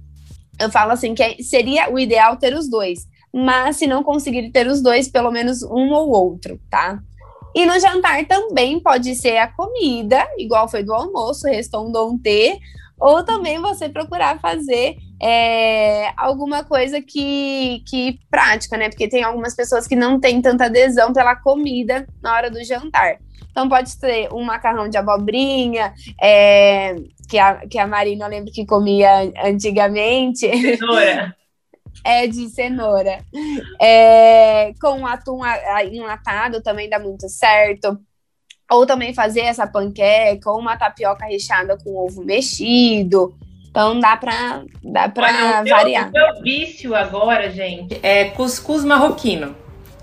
Eu 0.58 0.70
falo 0.70 0.92
assim 0.92 1.14
que 1.14 1.42
seria 1.42 1.90
o 1.92 1.98
ideal 1.98 2.36
ter 2.36 2.54
os 2.54 2.68
dois 2.68 3.06
mas 3.38 3.76
se 3.76 3.86
não 3.86 4.02
conseguir 4.02 4.50
ter 4.50 4.66
os 4.66 4.80
dois, 4.80 5.08
pelo 5.08 5.30
menos 5.30 5.62
um 5.62 5.92
ou 5.92 6.08
outro, 6.08 6.58
tá? 6.70 6.98
E 7.54 7.66
no 7.66 7.78
jantar 7.78 8.24
também 8.26 8.80
pode 8.80 9.14
ser 9.14 9.36
a 9.36 9.46
comida, 9.46 10.26
igual 10.38 10.66
foi 10.68 10.82
do 10.82 10.94
almoço, 10.94 11.46
restou 11.46 11.86
um 11.86 11.92
dontê, 11.92 12.58
ou 12.98 13.22
também 13.22 13.60
você 13.60 13.90
procurar 13.90 14.40
fazer 14.40 14.96
é, 15.20 16.12
alguma 16.16 16.64
coisa 16.64 17.00
que, 17.00 17.82
que 17.88 18.18
prática, 18.30 18.76
né? 18.76 18.88
Porque 18.88 19.08
tem 19.08 19.22
algumas 19.22 19.54
pessoas 19.54 19.86
que 19.86 19.96
não 19.96 20.20
têm 20.20 20.42
tanta 20.42 20.66
adesão 20.66 21.12
pela 21.12 21.36
comida 21.36 22.06
na 22.22 22.34
hora 22.34 22.50
do 22.50 22.62
jantar. 22.64 23.18
Então 23.50 23.68
pode 23.68 23.90
ser 23.90 24.32
um 24.32 24.42
macarrão 24.42 24.88
de 24.88 24.98
abobrinha, 24.98 25.94
é, 26.20 26.94
que, 27.28 27.38
a, 27.38 27.66
que 27.66 27.78
a 27.78 27.86
Marina 27.86 28.26
eu 28.26 28.28
lembro 28.28 28.52
que 28.52 28.66
comia 28.66 29.32
antigamente. 29.44 30.46
Cenoura 30.76 31.34
é 32.04 32.26
de 32.26 32.48
cenoura. 32.48 33.18
É, 33.80 34.72
com 34.80 35.06
atum 35.06 35.40
enlatado 35.90 36.62
também 36.62 36.88
dá 36.88 36.98
muito 36.98 37.28
certo. 37.28 37.98
Ou 38.70 38.84
também 38.84 39.14
fazer 39.14 39.40
essa 39.40 39.66
panqueca 39.66 40.50
ou 40.50 40.58
uma 40.58 40.76
tapioca 40.76 41.24
recheada 41.26 41.78
com 41.82 41.96
ovo 41.96 42.24
mexido. 42.24 43.34
Então 43.76 44.00
dá 44.00 44.16
para 44.16 44.62
dá 44.82 45.06
pra 45.06 45.26
Olha, 45.26 45.64
variar. 45.70 46.08
O 46.08 46.12
meu 46.12 46.42
vício 46.42 46.94
agora, 46.94 47.50
gente, 47.50 48.00
é 48.02 48.24
cuscuz 48.24 48.82
marroquino. 48.82 49.54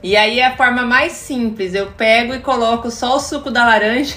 E 0.04 0.16
aí 0.16 0.40
é 0.40 0.46
a 0.46 0.56
forma 0.56 0.84
mais 0.84 1.14
simples. 1.14 1.74
Eu 1.74 1.88
pego 1.88 2.36
e 2.36 2.40
coloco 2.40 2.92
só 2.92 3.16
o 3.16 3.20
suco 3.20 3.50
da 3.50 3.66
laranja 3.66 4.16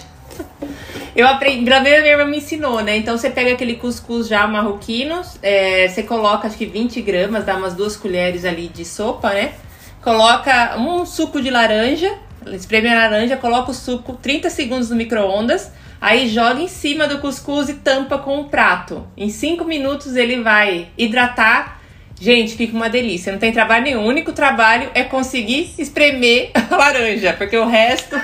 eu 1.17 1.27
aprendi, 1.27 1.65
Graveira 1.65 2.03
minha 2.03 2.13
irmã 2.13 2.27
me 2.27 2.37
ensinou, 2.37 2.83
né? 2.83 2.99
Então 2.99 3.17
você 3.17 3.31
pega 3.31 3.55
aquele 3.55 3.77
cuscuz 3.77 4.29
já 4.29 4.47
marroquino, 4.47 5.23
é, 5.43 5.89
você 5.89 6.03
coloca 6.03 6.47
acho 6.47 6.59
que 6.59 6.67
20 6.67 7.01
gramas, 7.01 7.47
dá 7.47 7.57
umas 7.57 7.73
duas 7.73 7.97
colheres 7.97 8.45
ali 8.45 8.69
de 8.69 8.85
sopa, 8.85 9.31
né? 9.31 9.55
Coloca 10.03 10.77
um 10.77 11.07
suco 11.07 11.41
de 11.41 11.49
laranja, 11.49 12.15
espreme 12.49 12.91
a 12.91 12.95
laranja, 12.95 13.39
coloca 13.39 13.71
o 13.71 13.75
suco 13.75 14.17
30 14.17 14.51
segundos 14.51 14.91
no 14.91 14.97
micro-ondas, 14.97 15.73
aí 16.01 16.29
joga 16.29 16.61
em 16.61 16.69
cima 16.69 17.07
do 17.07 17.19
cuscuz 17.19 17.69
e 17.69 17.75
tampa 17.75 18.19
com 18.19 18.41
o 18.41 18.45
prato. 18.45 19.07
Em 19.17 19.29
5 19.29 19.65
minutos 19.65 20.17
ele 20.17 20.43
vai 20.43 20.89
hidratar. 20.97 21.81
Gente, 22.19 22.57
fica 22.57 22.75
uma 22.75 22.89
delícia. 22.89 23.33
Não 23.33 23.39
tem 23.39 23.53
trabalho 23.53 23.85
nenhum. 23.85 24.05
O 24.05 24.09
único 24.09 24.33
trabalho 24.33 24.91
é 24.95 25.03
conseguir 25.03 25.75
espremer 25.79 26.51
a 26.71 26.77
laranja, 26.77 27.33
porque 27.35 27.57
o 27.57 27.67
resto 27.67 28.17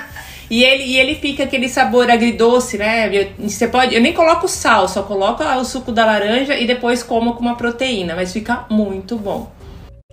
e 0.49 0.63
ele, 0.63 0.83
e 0.83 0.99
ele 0.99 1.15
fica 1.15 1.43
aquele 1.43 1.67
sabor 1.67 2.09
agridoce, 2.11 2.77
né? 2.77 3.09
Você 3.39 3.67
pode. 3.67 3.95
Eu 3.95 4.01
nem 4.01 4.13
coloco 4.13 4.47
sal, 4.47 4.87
só 4.87 5.03
coloco 5.03 5.43
o 5.43 5.65
suco 5.65 5.91
da 5.91 6.05
laranja 6.05 6.57
e 6.57 6.67
depois 6.67 7.01
como 7.01 7.33
com 7.33 7.41
uma 7.41 7.55
proteína, 7.55 8.15
mas 8.15 8.33
fica 8.33 8.65
muito 8.69 9.15
bom. 9.17 9.51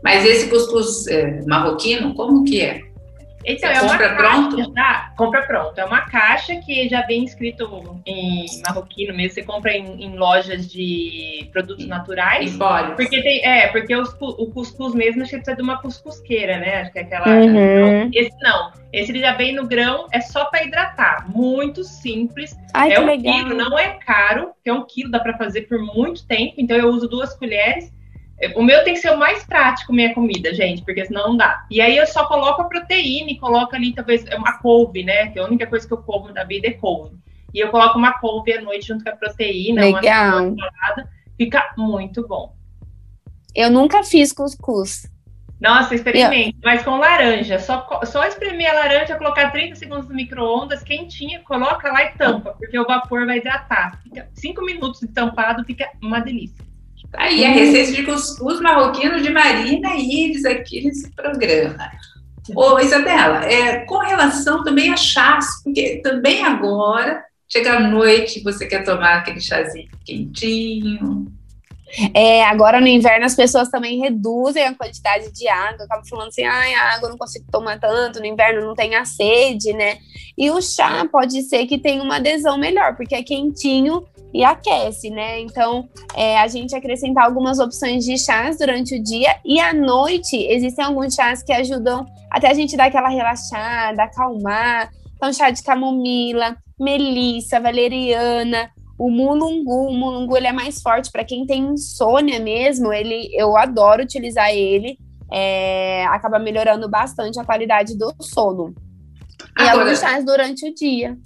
Mas 0.03 0.25
esse 0.25 0.49
cuscuz 0.49 1.07
é, 1.09 1.43
marroquino, 1.47 2.15
como 2.15 2.43
que 2.45 2.61
é? 2.63 2.90
Então, 3.45 3.71
é 3.71 3.81
compra 3.81 4.15
pronto? 4.15 4.57
Caixa, 4.57 4.73
tá? 4.75 5.13
Compra 5.17 5.43
pronto. 5.43 5.79
É 5.79 5.85
uma 5.85 6.03
caixa 6.03 6.57
que 6.57 6.89
já 6.89 7.03
vem 7.03 7.25
escrito 7.25 8.01
em 8.07 8.47
marroquino 8.67 9.15
mesmo. 9.15 9.35
Você 9.35 9.43
compra 9.43 9.73
em, 9.73 10.05
em 10.05 10.17
lojas 10.17 10.71
de 10.71 11.49
produtos 11.53 11.87
naturais. 11.87 12.57
Pode. 12.57 12.95
Porque 12.97 13.23
tem, 13.23 13.45
é, 13.45 13.69
porque 13.69 13.95
os, 13.97 14.15
o 14.21 14.51
cuscuz 14.51 14.95
mesmo 14.95 15.23
acho 15.23 15.31
que 15.31 15.37
precisa 15.37 15.57
de 15.57 15.63
uma 15.63 15.81
cuscuzqueira, 15.81 16.59
né? 16.59 16.83
Acho 16.83 16.93
que 16.93 16.99
é 16.99 17.03
aquela. 17.03 17.29
Uhum. 17.29 18.11
Esse 18.13 18.37
não. 18.41 18.73
Esse 18.93 19.13
ele 19.13 19.21
já 19.21 19.35
vem 19.35 19.55
no 19.55 19.67
grão, 19.67 20.07
é 20.13 20.21
só 20.21 20.47
para 20.47 20.65
hidratar. 20.65 21.27
Muito 21.29 21.85
simples. 21.85 22.59
Ai, 22.75 22.93
é 22.93 23.01
um 23.01 23.07
legal. 23.07 23.35
quilo, 23.35 23.55
não 23.55 23.79
é 23.79 23.99
caro, 24.05 24.51
que 24.63 24.69
é 24.69 24.73
um 24.73 24.85
quilo, 24.85 25.11
dá 25.11 25.21
para 25.21 25.37
fazer 25.39 25.63
por 25.63 25.79
muito 25.79 26.27
tempo. 26.27 26.55
Então 26.59 26.77
eu 26.77 26.89
uso 26.89 27.09
duas 27.09 27.35
colheres 27.37 27.91
o 28.55 28.63
meu 28.63 28.83
tem 28.85 28.95
que 28.95 29.01
ser 29.01 29.11
o 29.11 29.19
mais 29.19 29.45
prático, 29.45 29.93
minha 29.93 30.15
comida, 30.15 30.55
gente, 30.55 30.83
porque 30.83 31.05
senão 31.05 31.29
não 31.29 31.37
dá. 31.37 31.67
E 31.71 31.81
aí 31.81 31.97
eu 31.97 32.07
só 32.07 32.27
coloco 32.27 32.63
a 32.63 32.65
proteína 32.65 33.31
e 33.31 33.39
coloco 33.39 33.77
ali, 33.77 33.95
talvez, 33.95 34.25
uma 34.35 34.59
couve, 34.59 35.03
né? 35.03 35.29
Que 35.29 35.39
a 35.39 35.45
única 35.45 35.67
coisa 35.67 35.87
que 35.87 35.93
eu 35.93 35.99
como 35.99 36.33
da 36.33 36.45
vida 36.45 36.69
é 36.69 36.73
couve. 36.73 37.17
E 37.53 37.61
eu 37.61 37.71
coloco 37.71 37.99
uma 37.99 38.19
couve 38.19 38.53
à 38.55 38.61
noite 38.63 38.87
junto 38.87 39.05
com 39.05 39.11
a 39.11 39.17
proteína, 39.17 39.83
Legal. 39.83 40.49
uma 40.49 40.57
salada. 40.57 41.11
Fica 41.37 41.73
muito 41.77 42.27
bom. 42.27 42.55
Eu 43.55 43.71
nunca 43.71 44.03
fiz 44.05 44.33
cuscuz. 44.33 45.11
Nossa, 45.61 45.95
experimente, 45.95 46.57
eu... 46.57 46.61
mas 46.65 46.83
com 46.83 46.97
laranja. 46.97 47.59
Só, 47.59 47.87
só 48.07 48.25
espremer 48.25 48.71
a 48.71 48.75
laranja, 48.75 49.17
colocar 49.17 49.51
30 49.51 49.75
segundos 49.77 50.09
no 50.09 50.15
micro-ondas, 50.15 50.83
quentinha, 50.83 51.41
coloca 51.41 51.93
lá 51.93 52.05
e 52.05 52.13
tampa, 52.13 52.55
porque 52.59 52.79
o 52.79 52.87
vapor 52.87 53.27
vai 53.27 53.39
hidratar. 53.39 54.01
Fica 54.03 54.31
5 54.33 54.65
minutos 54.65 55.01
de 55.01 55.09
tampado, 55.09 55.65
fica 55.65 55.91
uma 56.03 56.21
delícia. 56.21 56.70
Tá 57.11 57.23
aí 57.23 57.45
a 57.45 57.51
receita 57.51 57.93
de 57.93 58.05
cuscuz 58.05 58.61
marroquino 58.61 59.21
de 59.21 59.31
Marina 59.31 59.95
Ives 59.97 60.45
aqui 60.45 60.85
nesse 60.85 61.11
programa. 61.11 61.91
Ô, 62.55 62.79
Isabela, 62.79 63.45
é, 63.45 63.81
com 63.81 63.99
relação 63.99 64.63
também 64.65 64.93
a 64.93 64.97
chás, 64.97 65.47
porque 65.63 66.01
também 66.03 66.45
agora, 66.45 67.23
chega 67.49 67.77
à 67.77 67.81
noite, 67.81 68.43
você 68.43 68.67
quer 68.67 68.85
tomar 68.85 69.19
aquele 69.19 69.41
chazinho 69.41 69.89
quentinho. 70.05 71.27
É, 72.15 72.45
agora 72.45 72.81
no 72.81 72.87
inverno 72.87 73.27
as 73.27 73.35
pessoas 73.35 73.69
também 73.69 73.99
reduzem 73.99 74.65
a 74.65 74.75
quantidade 74.75 75.33
de 75.33 75.49
água, 75.49 75.85
acabam 75.85 76.05
falando 76.09 76.29
assim, 76.29 76.45
ai, 76.45 76.73
a 76.75 76.95
água 76.95 77.09
eu 77.09 77.11
não 77.11 77.19
consigo 77.19 77.45
tomar 77.51 77.81
tanto, 77.81 78.21
no 78.21 78.27
inverno 78.27 78.65
não 78.65 78.75
tem 78.75 78.95
a 78.95 79.05
sede, 79.05 79.73
né? 79.73 79.99
E 80.39 80.51
o 80.51 80.63
chá 80.63 81.05
pode 81.11 81.43
ser 81.43 81.67
que 81.67 81.79
tenha 81.79 82.03
uma 82.03 82.17
adesão 82.17 82.57
melhor, 82.57 82.97
porque 82.97 83.15
é 83.15 83.23
quentinho 83.25 84.05
e 84.33 84.45
aquece, 84.45 85.11
né? 85.11 85.41
Então, 85.41 85.89
é, 86.15 86.39
a 86.39 86.47
gente 86.47 86.75
acrescentar 86.75 87.25
algumas 87.25 87.59
opções 87.59 88.05
de 88.05 88.17
chás 88.17 88.59
durante 88.59 88.97
o 88.97 89.03
dia 89.03 89.37
e 89.45 89.61
à 89.61 89.73
noite 89.75 90.37
existem 90.37 90.85
alguns 90.85 91.15
chás 91.15 91.43
que 91.43 91.53
ajudam 91.53 92.07
até 92.31 92.49
a 92.49 92.55
gente 92.55 92.77
dar 92.77 92.87
aquela 92.87 93.09
relaxada, 93.09 94.05
acalmar. 94.05 94.91
Então, 95.17 95.33
chá 95.33 95.51
de 95.51 95.63
camomila, 95.63 96.57
melissa, 96.79 97.61
valeriana, 97.61 98.71
o 99.01 99.11
mulungu, 99.11 99.89
o 99.89 99.93
mulungu 99.93 100.37
ele 100.37 100.47
é 100.47 100.53
mais 100.53 100.81
forte 100.83 101.11
para 101.11 101.25
quem 101.25 101.47
tem 101.47 101.63
insônia 101.73 102.39
mesmo. 102.39 102.93
Ele, 102.93 103.31
eu 103.33 103.57
adoro 103.57 104.03
utilizar 104.03 104.51
ele. 104.51 104.99
É, 105.33 106.05
acaba 106.07 106.39
melhorando 106.39 106.89
bastante 106.89 107.39
a 107.41 107.45
qualidade 107.45 107.97
do 107.97 108.15
sono. 108.21 108.75
E 109.59 109.63
Agora, 109.63 109.85
alguns 109.85 110.01
chás 110.01 110.25
durante 110.25 110.69
o 110.69 110.75
dia. 110.75 111.17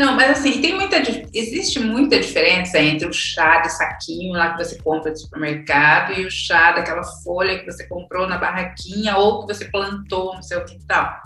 Não, 0.00 0.16
mas 0.16 0.30
assim, 0.30 0.62
tem 0.62 0.74
muita, 0.74 0.96
existe 1.34 1.78
muita 1.78 2.18
diferença 2.18 2.80
entre 2.80 3.06
o 3.06 3.12
chá 3.12 3.58
de 3.58 3.70
saquinho 3.70 4.32
lá 4.32 4.54
que 4.54 4.64
você 4.64 4.78
compra 4.78 5.12
do 5.12 5.18
supermercado 5.18 6.18
e 6.18 6.24
o 6.24 6.30
chá 6.30 6.72
daquela 6.72 7.02
folha 7.22 7.58
que 7.58 7.66
você 7.66 7.86
comprou 7.86 8.26
na 8.26 8.38
barraquinha 8.38 9.18
ou 9.18 9.40
que 9.42 9.52
você 9.52 9.66
plantou 9.66 10.34
no 10.34 10.42
seu 10.42 10.64
quintal. 10.64 11.20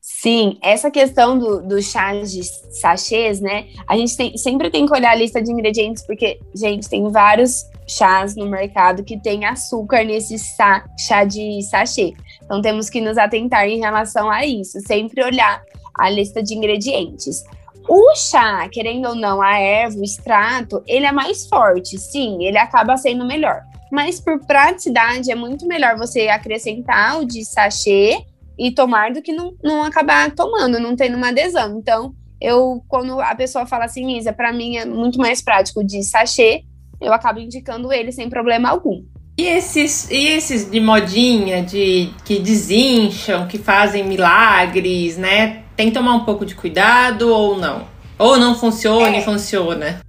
Sim, 0.00 0.58
essa 0.60 0.90
questão 0.90 1.38
do, 1.38 1.62
do 1.62 1.80
chá 1.80 2.12
de 2.12 2.42
sachês, 2.42 3.40
né? 3.40 3.68
A 3.88 3.96
gente 3.96 4.16
tem, 4.16 4.36
sempre 4.36 4.68
tem 4.68 4.84
que 4.84 4.92
olhar 4.92 5.12
a 5.12 5.14
lista 5.14 5.40
de 5.40 5.52
ingredientes, 5.52 6.04
porque, 6.04 6.40
gente, 6.52 6.88
tem 6.88 7.08
vários 7.08 7.62
chás 7.86 8.34
no 8.34 8.48
mercado 8.48 9.04
que 9.04 9.16
tem 9.16 9.44
açúcar 9.44 10.02
nesse 10.02 10.36
chá, 10.40 10.84
chá 10.98 11.22
de 11.22 11.62
sachê. 11.62 12.14
Então 12.42 12.60
temos 12.60 12.90
que 12.90 13.00
nos 13.00 13.16
atentar 13.16 13.68
em 13.68 13.78
relação 13.78 14.28
a 14.28 14.44
isso, 14.44 14.80
sempre 14.80 15.22
olhar 15.22 15.62
a 15.98 16.08
lista 16.08 16.42
de 16.42 16.54
ingredientes. 16.54 17.44
O 17.88 18.14
chá, 18.14 18.68
querendo 18.68 19.08
ou 19.08 19.14
não, 19.14 19.40
a 19.40 19.58
erva, 19.58 19.98
o 19.98 20.04
extrato, 20.04 20.82
ele 20.86 21.06
é 21.06 21.12
mais 21.12 21.48
forte, 21.48 21.98
sim, 21.98 22.44
ele 22.44 22.58
acaba 22.58 22.96
sendo 22.96 23.26
melhor. 23.26 23.62
Mas 23.90 24.20
por 24.20 24.44
praticidade, 24.44 25.30
é 25.32 25.34
muito 25.34 25.66
melhor 25.66 25.96
você 25.96 26.28
acrescentar 26.28 27.18
o 27.18 27.24
de 27.24 27.44
sachê 27.44 28.22
e 28.58 28.70
tomar 28.70 29.12
do 29.12 29.22
que 29.22 29.32
não, 29.32 29.54
não 29.62 29.82
acabar 29.82 30.30
tomando, 30.34 30.78
não 30.78 30.94
tendo 30.94 31.16
uma 31.16 31.28
adesão. 31.28 31.78
Então, 31.78 32.14
eu, 32.40 32.82
quando 32.88 33.18
a 33.20 33.34
pessoa 33.34 33.66
fala 33.66 33.86
assim, 33.86 34.16
Isa, 34.18 34.32
para 34.32 34.52
mim 34.52 34.76
é 34.76 34.84
muito 34.84 35.18
mais 35.18 35.40
prático 35.40 35.82
de 35.82 36.02
sachê, 36.02 36.64
eu 37.00 37.12
acabo 37.12 37.40
indicando 37.40 37.92
ele 37.92 38.12
sem 38.12 38.28
problema 38.28 38.68
algum. 38.68 39.02
E 39.38 39.44
esses, 39.44 40.10
e 40.10 40.26
esses 40.26 40.68
de 40.68 40.80
modinha, 40.80 41.62
de 41.62 42.12
que 42.24 42.40
desincham, 42.40 43.46
que 43.46 43.56
fazem 43.56 44.02
milagres, 44.02 45.16
né? 45.16 45.62
Tem 45.76 45.86
que 45.86 45.94
tomar 45.94 46.14
um 46.14 46.24
pouco 46.24 46.44
de 46.44 46.56
cuidado 46.56 47.32
ou 47.32 47.56
não? 47.56 47.86
Ou 48.18 48.36
não 48.36 48.56
funciona 48.56 49.14
é. 49.14 49.20
e 49.20 49.24
funciona? 49.24 50.00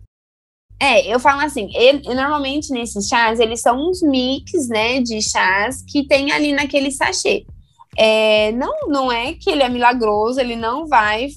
É, 0.80 1.14
eu 1.14 1.20
falo 1.20 1.42
assim, 1.42 1.70
ele, 1.76 2.02
normalmente 2.16 2.72
nesses 2.72 3.08
chás, 3.08 3.40
eles 3.40 3.62
são 3.62 3.78
uns 3.78 4.02
mix, 4.02 4.68
né, 4.68 5.00
de 5.00 5.22
chás 5.22 5.84
que 5.88 6.08
tem 6.08 6.32
ali 6.32 6.52
naquele 6.52 6.90
sachê. 6.90 7.46
É, 7.96 8.52
não, 8.54 8.74
não 8.88 9.12
é 9.12 9.34
que 9.34 9.52
ele 9.52 9.62
é 9.62 9.70
milagroso, 9.70 10.40
ele 10.40 10.56
não 10.56 10.88
vai 10.88 11.28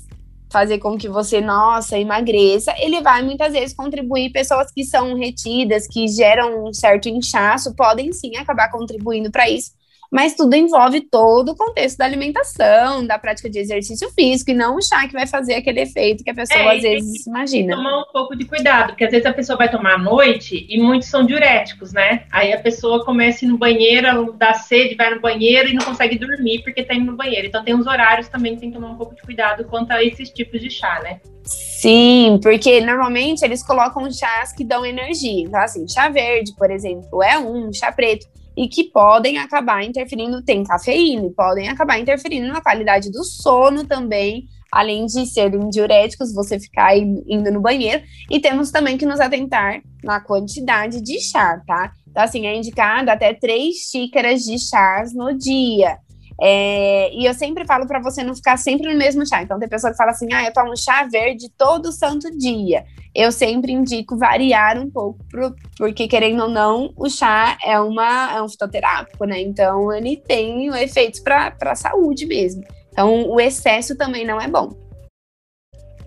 fazer 0.52 0.78
com 0.78 0.96
que 0.96 1.08
você, 1.08 1.40
nossa, 1.40 1.98
emagreça. 1.98 2.72
Ele 2.78 3.00
vai 3.00 3.22
muitas 3.22 3.52
vezes 3.52 3.74
contribuir. 3.74 4.30
Pessoas 4.30 4.70
que 4.70 4.84
são 4.84 5.16
retidas, 5.16 5.88
que 5.88 6.06
geram 6.06 6.68
um 6.68 6.72
certo 6.72 7.08
inchaço, 7.08 7.74
podem 7.74 8.12
sim 8.12 8.36
acabar 8.36 8.70
contribuindo 8.70 9.30
para 9.30 9.48
isso 9.48 9.72
mas 10.12 10.34
tudo 10.34 10.54
envolve 10.54 11.00
todo 11.00 11.52
o 11.52 11.56
contexto 11.56 11.96
da 11.96 12.04
alimentação, 12.04 13.06
da 13.06 13.18
prática 13.18 13.48
de 13.48 13.58
exercício 13.58 14.10
físico, 14.10 14.50
e 14.50 14.54
não 14.54 14.76
o 14.76 14.82
chá 14.82 15.08
que 15.08 15.14
vai 15.14 15.26
fazer 15.26 15.54
aquele 15.54 15.80
efeito 15.80 16.22
que 16.22 16.28
a 16.28 16.34
pessoa 16.34 16.60
é, 16.60 16.76
às 16.76 16.82
vezes 16.82 17.26
imagina. 17.26 17.74
Tomar 17.76 18.00
um 18.00 18.12
pouco 18.12 18.36
de 18.36 18.44
cuidado, 18.44 18.88
porque 18.88 19.04
às 19.04 19.10
vezes 19.10 19.24
a 19.24 19.32
pessoa 19.32 19.56
vai 19.56 19.70
tomar 19.70 19.94
à 19.94 19.98
noite 19.98 20.66
e 20.68 20.78
muitos 20.78 21.08
são 21.08 21.24
diuréticos, 21.24 21.94
né? 21.94 22.24
Aí 22.30 22.52
a 22.52 22.60
pessoa 22.60 23.02
começa 23.06 23.42
a 23.42 23.48
ir 23.48 23.50
no 23.50 23.56
banheiro, 23.56 24.34
dá 24.34 24.52
sede, 24.52 24.94
vai 24.96 25.14
no 25.14 25.20
banheiro 25.20 25.70
e 25.70 25.72
não 25.72 25.82
consegue 25.82 26.18
dormir 26.18 26.62
porque 26.62 26.82
tá 26.82 26.94
indo 26.94 27.06
no 27.06 27.16
banheiro. 27.16 27.46
Então 27.46 27.64
tem 27.64 27.74
uns 27.74 27.86
horários 27.86 28.28
também 28.28 28.54
que 28.54 28.60
tem 28.60 28.70
que 28.70 28.76
tomar 28.76 28.90
um 28.90 28.96
pouco 28.96 29.14
de 29.14 29.22
cuidado 29.22 29.64
quanto 29.64 29.92
a 29.92 30.04
esses 30.04 30.28
tipos 30.28 30.60
de 30.60 30.68
chá, 30.68 31.00
né? 31.02 31.20
Sim, 31.44 32.38
porque 32.42 32.80
normalmente 32.82 33.42
eles 33.44 33.62
colocam 33.66 34.10
chás 34.12 34.52
que 34.52 34.62
dão 34.62 34.84
energia. 34.84 35.42
Então, 35.42 35.60
assim, 35.60 35.88
chá 35.88 36.08
verde, 36.08 36.52
por 36.56 36.70
exemplo, 36.70 37.22
é 37.22 37.38
um, 37.38 37.72
chá 37.72 37.90
preto 37.90 38.26
e 38.56 38.68
que 38.68 38.84
podem 38.84 39.38
acabar 39.38 39.82
interferindo, 39.84 40.42
tem 40.42 40.64
cafeína, 40.64 41.26
e 41.26 41.30
podem 41.30 41.68
acabar 41.68 41.98
interferindo 41.98 42.48
na 42.48 42.60
qualidade 42.60 43.10
do 43.10 43.24
sono 43.24 43.86
também, 43.86 44.46
além 44.70 45.06
de 45.06 45.26
serem 45.26 45.68
diuréticos, 45.68 46.34
você 46.34 46.58
ficar 46.58 46.96
indo 46.96 47.50
no 47.50 47.60
banheiro. 47.60 48.02
E 48.30 48.40
temos 48.40 48.70
também 48.70 48.96
que 48.96 49.06
nos 49.06 49.20
atentar 49.20 49.82
na 50.02 50.20
quantidade 50.20 51.00
de 51.00 51.20
chá, 51.20 51.60
tá? 51.66 51.92
Então, 52.08 52.22
assim, 52.22 52.46
é 52.46 52.56
indicado 52.56 53.10
até 53.10 53.32
três 53.32 53.90
xícaras 53.90 54.42
de 54.42 54.58
chás 54.58 55.14
no 55.14 55.36
dia. 55.36 55.98
É, 56.44 57.14
e 57.14 57.24
eu 57.24 57.32
sempre 57.34 57.64
falo 57.64 57.86
para 57.86 58.00
você 58.00 58.24
não 58.24 58.34
ficar 58.34 58.56
sempre 58.56 58.92
no 58.92 58.98
mesmo 58.98 59.24
chá. 59.24 59.40
Então, 59.40 59.60
tem 59.60 59.68
pessoa 59.68 59.92
que 59.92 59.96
fala 59.96 60.10
assim: 60.10 60.26
ah, 60.32 60.44
eu 60.44 60.52
tomo 60.52 60.76
chá 60.76 61.04
verde 61.04 61.48
todo 61.56 61.92
santo 61.92 62.36
dia. 62.36 62.84
Eu 63.14 63.30
sempre 63.30 63.70
indico 63.70 64.18
variar 64.18 64.76
um 64.76 64.90
pouco, 64.90 65.24
pro, 65.30 65.54
porque 65.78 66.08
querendo 66.08 66.42
ou 66.42 66.48
não, 66.48 66.92
o 66.96 67.08
chá 67.08 67.56
é, 67.64 67.78
uma, 67.78 68.34
é 68.34 68.42
um 68.42 68.48
fitoterápico, 68.48 69.24
né? 69.24 69.40
Então, 69.40 69.92
ele 69.92 70.16
tem 70.16 70.66
efeitos 70.82 71.20
para 71.20 71.54
a 71.60 71.76
saúde 71.76 72.26
mesmo. 72.26 72.64
Então, 72.90 73.28
o 73.28 73.40
excesso 73.40 73.96
também 73.96 74.26
não 74.26 74.40
é 74.40 74.48
bom. 74.48 74.76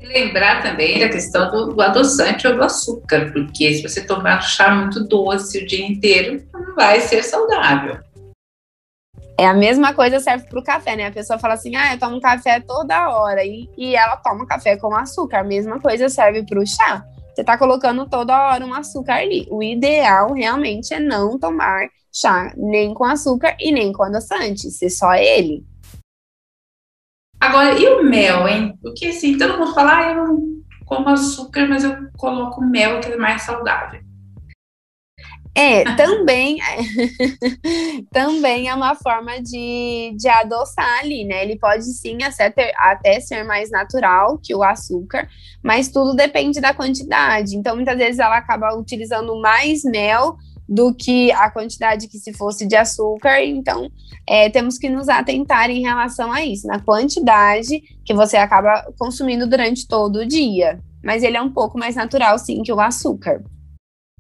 Lembrar 0.02 0.62
também 0.62 1.00
da 1.00 1.08
questão 1.08 1.50
do, 1.50 1.74
do, 1.74 1.82
adoçante 1.82 2.46
ou 2.46 2.56
do 2.56 2.64
açúcar, 2.64 3.32
porque 3.32 3.74
se 3.74 3.82
você 3.82 4.06
tomar 4.06 4.42
chá 4.42 4.70
muito 4.70 5.08
doce 5.08 5.60
o 5.60 5.66
dia 5.66 5.88
inteiro, 5.88 6.44
não 6.54 6.76
vai 6.76 7.00
ser 7.00 7.24
saudável. 7.24 7.98
É 9.38 9.46
a 9.46 9.54
mesma 9.54 9.94
coisa 9.94 10.20
serve 10.20 10.48
para 10.48 10.60
o 10.60 10.64
café, 10.64 10.96
né? 10.96 11.08
A 11.08 11.12
pessoa 11.12 11.38
fala 11.38 11.56
assim, 11.56 11.76
ah, 11.76 11.94
eu 11.94 12.00
tomo 12.00 12.22
café 12.22 12.62
toda 12.62 13.10
hora 13.10 13.44
e, 13.44 13.70
e 13.78 13.96
ela 13.96 14.16
toma 14.18 14.46
café 14.46 14.78
com 14.78 14.96
açúcar. 14.96 15.40
A 15.40 15.44
mesma 15.44 15.80
coisa 15.80 16.08
serve 16.08 16.44
para 16.44 16.60
o 16.60 16.66
chá. 16.66 17.04
Você 17.34 17.42
está 17.42 17.58
colocando 17.58 18.08
toda 18.08 18.34
hora 18.34 18.66
um 18.66 18.74
açúcar 18.74 19.16
ali. 19.16 19.46
O 19.52 19.62
ideal 19.62 20.32
realmente 20.32 20.94
é 20.94 21.00
não 21.02 21.38
tomar 21.38 21.90
chá 22.14 22.54
nem 22.56 22.94
com 22.94 23.04
açúcar 23.04 23.58
e 23.60 23.74
nem 23.74 23.92
com 23.92 24.04
adoçante, 24.04 24.72
ser 24.72 24.90
só 24.90 25.14
ele. 25.16 25.66
Agora, 27.38 27.78
e 27.78 27.86
o 27.88 28.04
mel, 28.04 28.48
hein? 28.48 28.78
Porque 28.82 29.08
assim, 29.08 29.38
todo 29.38 29.58
mundo 29.58 29.74
fala, 29.74 29.98
ah, 29.98 30.12
eu 30.12 30.16
não 30.16 30.56
como 30.86 31.10
açúcar, 31.10 31.68
mas 31.68 31.84
eu 31.84 31.94
coloco 32.18 32.64
mel 32.64 33.02
que 33.02 33.12
é 33.12 33.18
mais 33.18 33.42
saudável. 33.42 34.00
É, 35.58 35.86
também, 35.96 36.58
também 38.12 38.68
é 38.68 38.76
uma 38.76 38.94
forma 38.94 39.42
de, 39.42 40.14
de 40.18 40.28
adoçar 40.28 41.00
ali, 41.00 41.24
né? 41.24 41.44
Ele 41.44 41.58
pode 41.58 41.86
sim 41.86 42.22
até, 42.24 42.50
ter, 42.50 42.74
até 42.78 43.22
ser 43.22 43.44
mais 43.46 43.72
natural 43.72 44.38
que 44.38 44.54
o 44.54 44.62
açúcar, 44.62 45.30
mas 45.64 45.88
tudo 45.88 46.14
depende 46.14 46.60
da 46.60 46.74
quantidade. 46.74 47.56
Então, 47.56 47.78
muitas 47.78 47.98
vezes 47.98 48.20
ela 48.20 48.36
acaba 48.36 48.76
utilizando 48.76 49.40
mais 49.40 49.84
mel 49.86 50.36
do 50.68 50.94
que 50.94 51.32
a 51.32 51.50
quantidade 51.50 52.10
que 52.10 52.18
se 52.18 52.34
fosse 52.34 52.68
de 52.68 52.76
açúcar. 52.76 53.42
Então, 53.42 53.90
é, 54.28 54.50
temos 54.50 54.78
que 54.78 54.90
nos 54.90 55.08
atentar 55.08 55.70
em 55.70 55.82
relação 55.82 56.34
a 56.34 56.44
isso, 56.44 56.68
na 56.68 56.82
quantidade 56.82 57.82
que 58.04 58.14
você 58.14 58.36
acaba 58.36 58.86
consumindo 59.00 59.48
durante 59.48 59.88
todo 59.88 60.18
o 60.18 60.28
dia. 60.28 60.82
Mas 61.02 61.24
ele 61.24 61.38
é 61.38 61.42
um 61.42 61.52
pouco 61.52 61.78
mais 61.78 61.96
natural, 61.96 62.38
sim, 62.38 62.62
que 62.62 62.74
o 62.74 62.82
açúcar. 62.82 63.42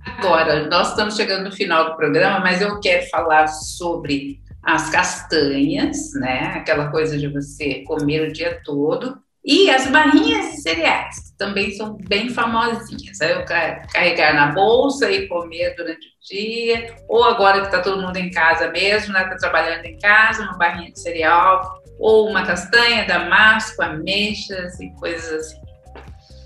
Agora, 0.05 0.67
nós 0.67 0.89
estamos 0.89 1.15
chegando 1.15 1.45
no 1.45 1.51
final 1.51 1.89
do 1.89 1.95
programa, 1.95 2.39
mas 2.39 2.61
eu 2.61 2.79
quero 2.79 3.07
falar 3.09 3.47
sobre 3.47 4.39
as 4.63 4.89
castanhas, 4.89 6.13
né? 6.13 6.53
Aquela 6.55 6.89
coisa 6.89 7.17
de 7.17 7.27
você 7.27 7.83
comer 7.85 8.29
o 8.29 8.33
dia 8.33 8.61
todo. 8.63 9.17
E 9.43 9.69
as 9.69 9.87
barrinhas 9.87 10.53
de 10.53 10.61
cereais, 10.61 11.29
que 11.29 11.37
também 11.37 11.71
são 11.71 11.95
bem 12.07 12.29
famosinhas. 12.29 13.21
Aí 13.21 13.31
eu 13.31 13.45
carregar 13.45 14.33
na 14.33 14.47
bolsa 14.53 15.11
e 15.11 15.27
comer 15.27 15.75
durante 15.75 16.07
o 16.07 16.11
dia, 16.27 16.95
ou 17.07 17.23
agora 17.23 17.59
que 17.59 17.67
está 17.67 17.79
todo 17.79 18.01
mundo 18.01 18.17
em 18.17 18.31
casa 18.31 18.71
mesmo, 18.71 19.13
né? 19.13 19.21
Está 19.21 19.35
trabalhando 19.35 19.85
em 19.85 19.99
casa, 19.99 20.41
uma 20.41 20.57
barrinha 20.57 20.91
de 20.91 20.99
cereal, 20.99 21.79
ou 21.99 22.27
uma 22.27 22.43
castanha, 22.43 23.05
damasco, 23.05 23.83
ameixas 23.83 24.79
e 24.79 24.89
coisas 24.95 25.31
assim. 25.31 25.61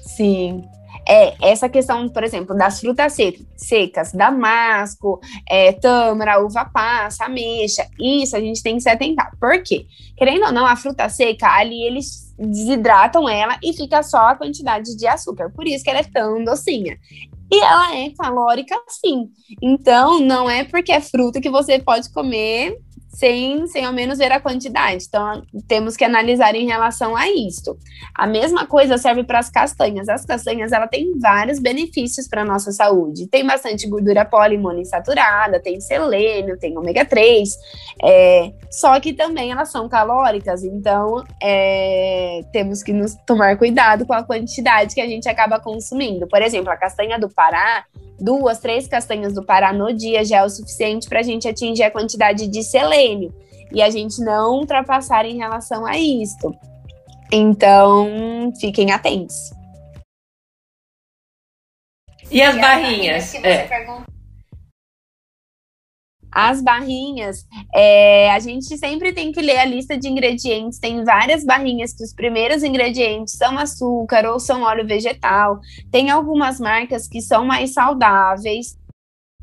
Sim, 0.01 0.69
é 1.09 1.35
essa 1.41 1.67
questão, 1.67 2.07
por 2.07 2.23
exemplo, 2.23 2.55
das 2.55 2.79
frutas 2.79 3.17
secas, 3.57 4.11
damasco, 4.11 5.19
é, 5.49 5.71
tâmara, 5.73 6.39
uva 6.39 6.65
passa, 6.65 7.25
ameixa, 7.25 7.87
isso 7.99 8.35
a 8.35 8.39
gente 8.39 8.61
tem 8.61 8.75
que 8.75 8.83
se 8.83 8.89
atentar. 8.89 9.31
Por 9.39 9.63
quê? 9.63 9.87
Querendo 10.15 10.45
ou 10.45 10.51
não, 10.51 10.67
a 10.67 10.75
fruta 10.75 11.09
seca, 11.09 11.47
ali 11.47 11.81
eles 11.83 12.31
desidratam 12.37 13.27
ela 13.27 13.57
e 13.63 13.73
fica 13.73 14.03
só 14.03 14.29
a 14.29 14.35
quantidade 14.35 14.95
de 14.95 15.07
açúcar, 15.07 15.49
por 15.49 15.67
isso 15.67 15.83
que 15.83 15.89
ela 15.89 15.99
é 15.99 16.03
tão 16.03 16.43
docinha. 16.43 16.97
E 17.51 17.59
ela 17.59 17.97
é 17.97 18.11
calórica 18.11 18.75
sim. 18.87 19.31
Então, 19.59 20.19
não 20.19 20.47
é 20.47 20.63
porque 20.63 20.91
é 20.91 21.01
fruta 21.01 21.41
que 21.41 21.49
você 21.49 21.79
pode 21.79 22.07
comer 22.11 22.77
sem, 23.19 23.67
sem 23.67 23.83
ao 23.83 23.91
menos 23.91 24.17
ver 24.17 24.31
a 24.31 24.39
quantidade. 24.39 25.05
Então, 25.07 25.43
temos 25.67 25.97
que 25.97 26.05
analisar 26.05 26.55
em 26.55 26.65
relação 26.65 27.17
a 27.17 27.29
isso. 27.29 27.77
A 28.15 28.25
mesma 28.25 28.65
coisa 28.65 28.97
serve 28.97 29.25
para 29.25 29.39
as 29.39 29.49
castanhas. 29.49 30.07
As 30.07 30.25
castanhas, 30.25 30.71
ela 30.71 30.87
tem 30.87 31.19
vários 31.19 31.59
benefícios 31.59 32.29
para 32.29 32.43
a 32.43 32.45
nossa 32.45 32.71
saúde. 32.71 33.27
Tem 33.27 33.45
bastante 33.45 33.87
gordura 33.87 34.23
poliinsaturada, 34.23 35.59
tem 35.59 35.81
selênio, 35.81 36.57
tem 36.57 36.77
ômega 36.77 37.03
3, 37.03 37.49
é, 38.01 38.53
só 38.71 38.97
que 39.01 39.11
também 39.11 39.51
elas 39.51 39.69
são 39.69 39.89
calóricas, 39.89 40.63
então 40.63 41.23
é, 41.43 42.41
temos 42.53 42.81
que 42.81 42.93
nos 42.93 43.15
tomar 43.27 43.57
cuidado 43.57 44.05
com 44.05 44.13
a 44.13 44.23
quantidade 44.23 44.95
que 44.95 45.01
a 45.01 45.07
gente 45.07 45.27
acaba 45.27 45.59
consumindo. 45.59 46.25
Por 46.27 46.41
exemplo, 46.41 46.71
a 46.71 46.77
castanha 46.77 47.19
do 47.19 47.27
Pará, 47.27 47.83
duas, 48.19 48.59
três 48.59 48.87
castanhas 48.87 49.33
do 49.33 49.43
Pará 49.43 49.73
no 49.73 49.93
dia 49.93 50.23
já 50.23 50.37
é 50.37 50.43
o 50.43 50.49
suficiente 50.49 51.07
para 51.07 51.19
a 51.19 51.23
gente 51.23 51.47
atingir 51.47 51.83
a 51.83 51.91
quantidade 51.91 52.47
de 52.47 52.63
selênio 52.63 53.33
e 53.71 53.81
a 53.81 53.89
gente 53.89 54.21
não 54.21 54.55
ultrapassar 54.55 55.25
em 55.25 55.37
relação 55.37 55.85
a 55.85 55.97
isto. 55.97 56.53
Então, 57.31 58.51
fiquem 58.59 58.91
atentos. 58.91 59.51
E 62.31 62.41
as 62.41 62.55
e 62.55 62.59
barrinhas? 62.59 63.35
As 63.35 63.41
barrinhas 63.41 63.71
é. 63.71 64.18
As 66.31 66.61
barrinhas, 66.61 67.45
é, 67.73 68.31
a 68.31 68.39
gente 68.39 68.77
sempre 68.77 69.13
tem 69.13 69.31
que 69.31 69.41
ler 69.41 69.57
a 69.57 69.65
lista 69.65 69.97
de 69.97 70.07
ingredientes. 70.07 70.79
Tem 70.79 71.03
várias 71.03 71.43
barrinhas 71.43 71.93
que 71.93 72.03
os 72.03 72.13
primeiros 72.13 72.63
ingredientes 72.63 73.33
são 73.35 73.57
açúcar 73.57 74.25
ou 74.25 74.39
são 74.39 74.61
óleo 74.61 74.85
vegetal. 74.85 75.59
Tem 75.91 76.09
algumas 76.09 76.59
marcas 76.59 77.07
que 77.07 77.21
são 77.21 77.45
mais 77.45 77.73
saudáveis. 77.73 78.77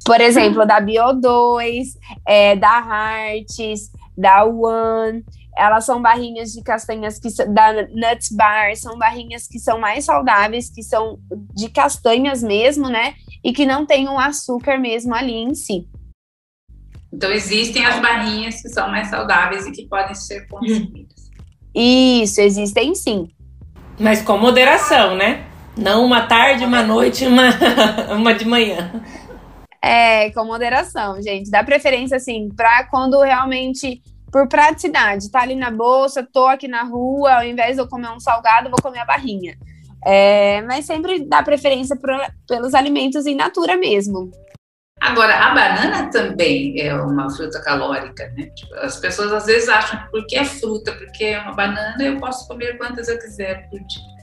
Por 0.05 0.21
exemplo, 0.21 0.65
da 0.65 0.81
Bio2, 0.81 1.87
é, 2.27 2.55
da 2.55 2.79
Hearts, 2.79 3.91
da 4.17 4.45
One. 4.45 5.25
Elas 5.57 5.87
são 5.87 6.01
barrinhas 6.01 6.53
de 6.53 6.63
castanhas 6.63 7.19
que 7.19 7.29
da 7.47 7.73
Nuts 7.89 8.31
Bar, 8.31 8.77
são 8.77 8.99
barrinhas 8.99 9.49
que 9.49 9.59
são 9.59 9.81
mais 9.81 10.05
saudáveis, 10.05 10.71
que 10.71 10.83
são 10.83 11.19
de 11.55 11.71
castanhas 11.71 12.43
mesmo, 12.43 12.89
né? 12.89 13.15
E 13.43 13.53
que 13.53 13.65
não 13.65 13.87
tem 13.87 14.07
um 14.07 14.19
açúcar 14.19 14.79
mesmo 14.79 15.15
ali 15.15 15.33
em 15.33 15.55
si. 15.55 15.89
Então 17.13 17.31
existem 17.31 17.85
as 17.85 18.01
barrinhas 18.01 18.61
que 18.61 18.69
são 18.69 18.89
mais 18.91 19.09
saudáveis 19.09 19.67
e 19.67 19.73
que 19.73 19.87
podem 19.87 20.15
ser 20.15 20.47
consumidas. 20.49 21.31
Isso, 21.75 22.41
existem 22.41 22.95
sim. 22.95 23.29
Mas 23.99 24.23
com 24.23 24.39
moderação, 24.39 25.17
né? 25.17 25.47
Não 25.77 26.05
uma 26.05 26.27
tarde, 26.27 26.65
uma 26.65 26.83
noite, 26.83 27.27
uma, 27.27 27.51
uma 28.17 28.35
de 28.35 28.47
manhã. 28.47 29.03
É, 29.83 30.31
com 30.31 30.45
moderação, 30.45 31.21
gente. 31.23 31.51
Dá 31.51 31.63
preferência, 31.63 32.17
assim, 32.17 32.49
para 32.49 32.85
quando 32.85 33.21
realmente 33.21 34.03
por 34.33 34.49
praticidade. 34.49 35.31
Tá 35.31 35.43
ali 35.43 35.55
na 35.55 35.71
bolsa, 35.71 36.27
tô 36.31 36.47
aqui 36.47 36.67
na 36.67 36.83
rua, 36.83 37.37
ao 37.37 37.45
invés 37.45 37.77
de 37.77 37.83
eu 37.83 37.89
comer 37.89 38.11
um 38.11 38.21
salgado, 38.21 38.71
vou 38.71 38.81
comer 38.83 39.01
a 39.01 39.05
barrinha. 39.05 39.57
É, 40.05 40.63
mas 40.63 40.85
sempre 40.85 41.25
dá 41.25 41.43
preferência 41.43 41.97
por, 41.97 42.11
pelos 42.47 42.75
alimentos 42.75 43.27
em 43.27 43.35
natura 43.35 43.77
mesmo. 43.77 44.31
Agora, 45.01 45.39
a 45.39 45.55
banana 45.55 46.11
também 46.11 46.81
é 46.81 46.95
uma 46.95 47.31
fruta 47.31 47.61
calórica, 47.63 48.29
né? 48.31 48.47
Tipo, 48.47 48.75
as 48.77 48.99
pessoas 48.99 49.33
às 49.33 49.47
vezes 49.47 49.69
acham 49.69 50.03
que 50.03 50.11
porque 50.11 50.37
é 50.37 50.45
fruta, 50.45 50.93
porque 50.93 51.25
é 51.25 51.41
uma 51.41 51.53
banana, 51.53 52.03
eu 52.03 52.19
posso 52.19 52.49
comer 52.49 52.79
quantas 52.79 53.07
eu 53.09 53.19
quiser 53.19 53.69
por 53.69 53.79
dia. 53.79 54.17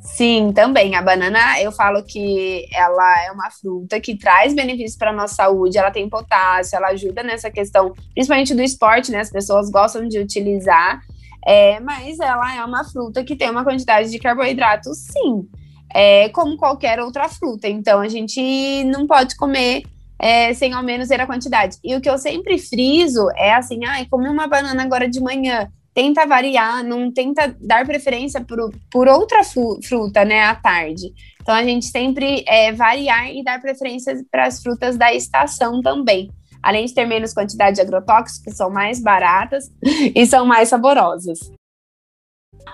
Sim, 0.00 0.52
também. 0.52 0.96
A 0.96 1.02
banana, 1.02 1.60
eu 1.60 1.70
falo 1.70 2.02
que 2.02 2.66
ela 2.74 3.24
é 3.24 3.30
uma 3.30 3.50
fruta 3.50 4.00
que 4.00 4.18
traz 4.18 4.52
benefícios 4.52 4.96
para 4.96 5.10
a 5.10 5.14
nossa 5.14 5.34
saúde, 5.36 5.78
ela 5.78 5.92
tem 5.92 6.08
potássio, 6.08 6.76
ela 6.76 6.88
ajuda 6.88 7.22
nessa 7.22 7.50
questão, 7.50 7.92
principalmente 8.12 8.54
do 8.54 8.62
esporte, 8.62 9.12
né? 9.12 9.20
As 9.20 9.30
pessoas 9.30 9.70
gostam 9.70 10.08
de 10.08 10.18
utilizar, 10.18 11.00
é, 11.46 11.78
mas 11.78 12.18
ela 12.18 12.56
é 12.56 12.64
uma 12.64 12.84
fruta 12.84 13.22
que 13.22 13.36
tem 13.36 13.48
uma 13.48 13.62
quantidade 13.62 14.10
de 14.10 14.18
carboidrato, 14.18 14.92
sim, 14.92 15.48
é, 15.94 16.28
como 16.30 16.56
qualquer 16.56 17.00
outra 17.00 17.28
fruta. 17.28 17.68
Então, 17.68 18.00
a 18.00 18.08
gente 18.08 18.84
não 18.84 19.06
pode 19.06 19.36
comer 19.36 19.82
é, 20.18 20.54
sem 20.54 20.72
ao 20.72 20.82
menos 20.82 21.08
ter 21.08 21.20
a 21.20 21.26
quantidade. 21.26 21.76
E 21.82 21.94
o 21.94 22.00
que 22.00 22.08
eu 22.08 22.16
sempre 22.16 22.58
friso 22.58 23.28
é 23.36 23.54
assim, 23.54 23.84
ai, 23.84 24.02
ah, 24.02 24.06
comer 24.08 24.28
uma 24.28 24.46
banana 24.46 24.82
agora 24.82 25.08
de 25.08 25.20
manhã 25.20 25.68
tenta 25.94 26.24
variar, 26.24 26.82
não 26.82 27.12
tenta 27.12 27.54
dar 27.60 27.84
preferência 27.84 28.40
por, 28.40 28.72
por 28.90 29.08
outra 29.08 29.42
fruta, 29.44 30.24
né, 30.24 30.44
à 30.44 30.54
tarde. 30.54 31.12
Então, 31.40 31.54
a 31.54 31.62
gente 31.64 31.86
sempre 31.86 32.44
é, 32.46 32.72
variar 32.72 33.30
e 33.30 33.44
dar 33.44 33.60
preferência 33.60 34.14
para 34.30 34.46
as 34.46 34.62
frutas 34.62 34.96
da 34.96 35.12
estação 35.12 35.82
também. 35.82 36.30
Além 36.62 36.86
de 36.86 36.94
ter 36.94 37.04
menos 37.04 37.34
quantidade 37.34 37.76
de 37.76 37.82
agrotóxicos, 37.82 38.56
são 38.56 38.70
mais 38.70 39.02
baratas 39.02 39.64
e 40.14 40.24
são 40.24 40.46
mais 40.46 40.68
saborosas. 40.68 41.40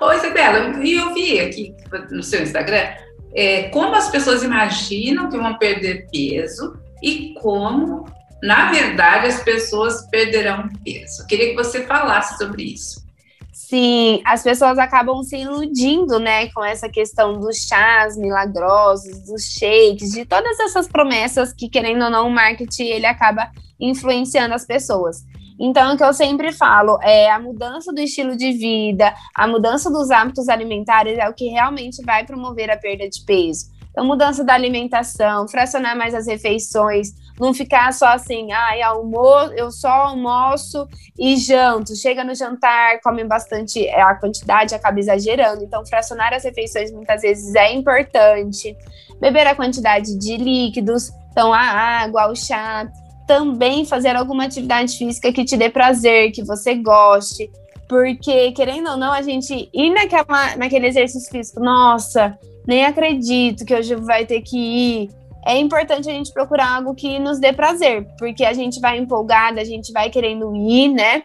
Oi, 0.01 0.17
Isabela, 0.17 0.59
eu 0.85 1.15
vi 1.15 1.41
aqui 1.41 1.75
no 2.11 2.23
seu 2.23 2.43
Instagram 2.43 3.08
é, 3.39 3.69
como 3.69 3.95
as 3.95 4.11
pessoas 4.11 4.43
imaginam 4.43 5.31
que 5.31 5.39
vão 5.39 5.57
perder 5.59 6.09
peso 6.11 6.77
e 7.01 7.35
como, 7.35 8.05
na 8.43 8.73
verdade, 8.73 9.29
as 9.29 9.41
pessoas 9.45 10.05
perderão 10.11 10.69
peso. 10.85 11.23
Eu 11.23 11.27
queria 11.29 11.51
que 11.51 11.55
você 11.55 11.87
falasse 11.87 12.37
sobre 12.37 12.65
isso. 12.65 13.07
Sim, 13.53 14.21
as 14.25 14.43
pessoas 14.43 14.77
acabam 14.77 15.23
se 15.23 15.37
iludindo, 15.37 16.19
né, 16.19 16.49
com 16.49 16.65
essa 16.65 16.89
questão 16.89 17.39
dos 17.39 17.59
chás 17.59 18.17
milagrosos, 18.17 19.21
dos 19.21 19.45
shakes, 19.45 20.11
de 20.11 20.25
todas 20.25 20.59
essas 20.59 20.89
promessas 20.89 21.53
que, 21.53 21.69
querendo 21.69 22.07
ou 22.07 22.11
não, 22.11 22.27
o 22.27 22.31
marketing 22.31 22.87
ele 22.87 23.07
acaba 23.07 23.53
influenciando 23.79 24.53
as 24.53 24.67
pessoas. 24.67 25.25
Então, 25.59 25.95
o 25.95 25.97
que 25.97 26.05
eu 26.05 26.13
sempre 26.13 26.53
falo 26.53 26.99
é 27.03 27.31
a 27.31 27.39
mudança 27.39 27.93
do 27.93 28.01
estilo 28.01 28.37
de 28.37 28.53
vida, 28.53 29.13
a 29.35 29.47
mudança 29.47 29.91
dos 29.91 30.11
hábitos 30.11 30.49
alimentares 30.49 31.19
é 31.19 31.29
o 31.29 31.35
que 31.35 31.49
realmente 31.49 32.03
vai 32.05 32.25
promover 32.25 32.71
a 32.71 32.77
perda 32.77 33.09
de 33.09 33.25
peso. 33.25 33.67
Então, 33.91 34.07
mudança 34.07 34.45
da 34.45 34.55
alimentação, 34.55 35.49
fracionar 35.49 35.97
mais 35.97 36.15
as 36.15 36.29
refeições, 36.29 37.09
não 37.41 37.53
ficar 37.53 37.93
só 37.93 38.07
assim, 38.07 38.53
ai, 38.53 38.81
ah, 38.81 38.91
almoço, 38.91 39.53
eu 39.55 39.73
só 39.73 39.89
almoço 39.89 40.87
e 41.19 41.37
janto. 41.37 41.97
Chega 41.97 42.23
no 42.23 42.33
jantar, 42.33 43.01
come 43.01 43.25
bastante, 43.25 43.85
é, 43.85 44.01
a 44.01 44.15
quantidade 44.15 44.73
acaba 44.73 45.01
exagerando. 45.01 45.65
Então, 45.65 45.85
fracionar 45.85 46.33
as 46.33 46.45
refeições 46.45 46.93
muitas 46.93 47.23
vezes 47.23 47.53
é 47.57 47.73
importante. 47.73 48.77
Beber 49.21 49.49
a 49.49 49.57
quantidade 49.57 50.17
de 50.17 50.37
líquidos, 50.37 51.11
então 51.33 51.53
a 51.53 51.59
água, 51.59 52.31
o 52.31 52.37
chá. 52.37 52.89
Também 53.29 53.85
fazer 53.85 54.17
alguma 54.17 54.47
atividade 54.47 54.99
física 54.99 55.33
que 55.33 55.45
te 55.45 55.57
dê 55.57 55.71
prazer, 55.71 56.33
que 56.33 56.43
você 56.43 56.75
goste. 56.75 57.49
Porque, 57.89 58.51
querendo 58.53 58.91
ou 58.91 58.97
não, 58.97 59.13
a 59.13 59.23
gente 59.23 59.71
ir 59.73 59.91
naquela, 59.91 60.57
naquele 60.57 60.89
exercício 60.89 61.31
físico, 61.31 61.61
nossa, 61.61 62.37
nem 62.67 62.85
acredito 62.85 63.65
que 63.65 63.75
hoje 63.75 63.95
vai 63.95 64.27
ter 64.27 64.43
que 64.43 64.59
ir 64.59 65.19
é 65.49 65.57
importante 65.57 66.11
a 66.11 66.13
gente 66.13 66.31
procurar 66.31 66.77
algo 66.77 66.95
que 66.95 67.19
nos 67.19 67.39
dê 67.39 67.55
prazer, 67.55 68.07
porque 68.19 68.45
a 68.45 68.53
gente 68.53 68.81
vai 68.81 68.99
empolgada, 68.99 69.63
a 69.63 69.65
gente 69.65 69.91
vai 69.93 70.11
querendo 70.11 70.55
ir, 70.55 70.89
né? 70.89 71.23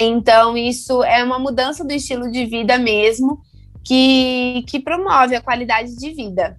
Então, 0.00 0.56
isso 0.56 1.04
é 1.04 1.22
uma 1.22 1.38
mudança 1.38 1.84
do 1.84 1.92
estilo 1.92 2.32
de 2.32 2.46
vida 2.46 2.76
mesmo, 2.78 3.38
que, 3.84 4.64
que 4.66 4.80
promove 4.80 5.36
a 5.36 5.40
qualidade 5.40 5.94
de 5.96 6.10
vida. 6.12 6.56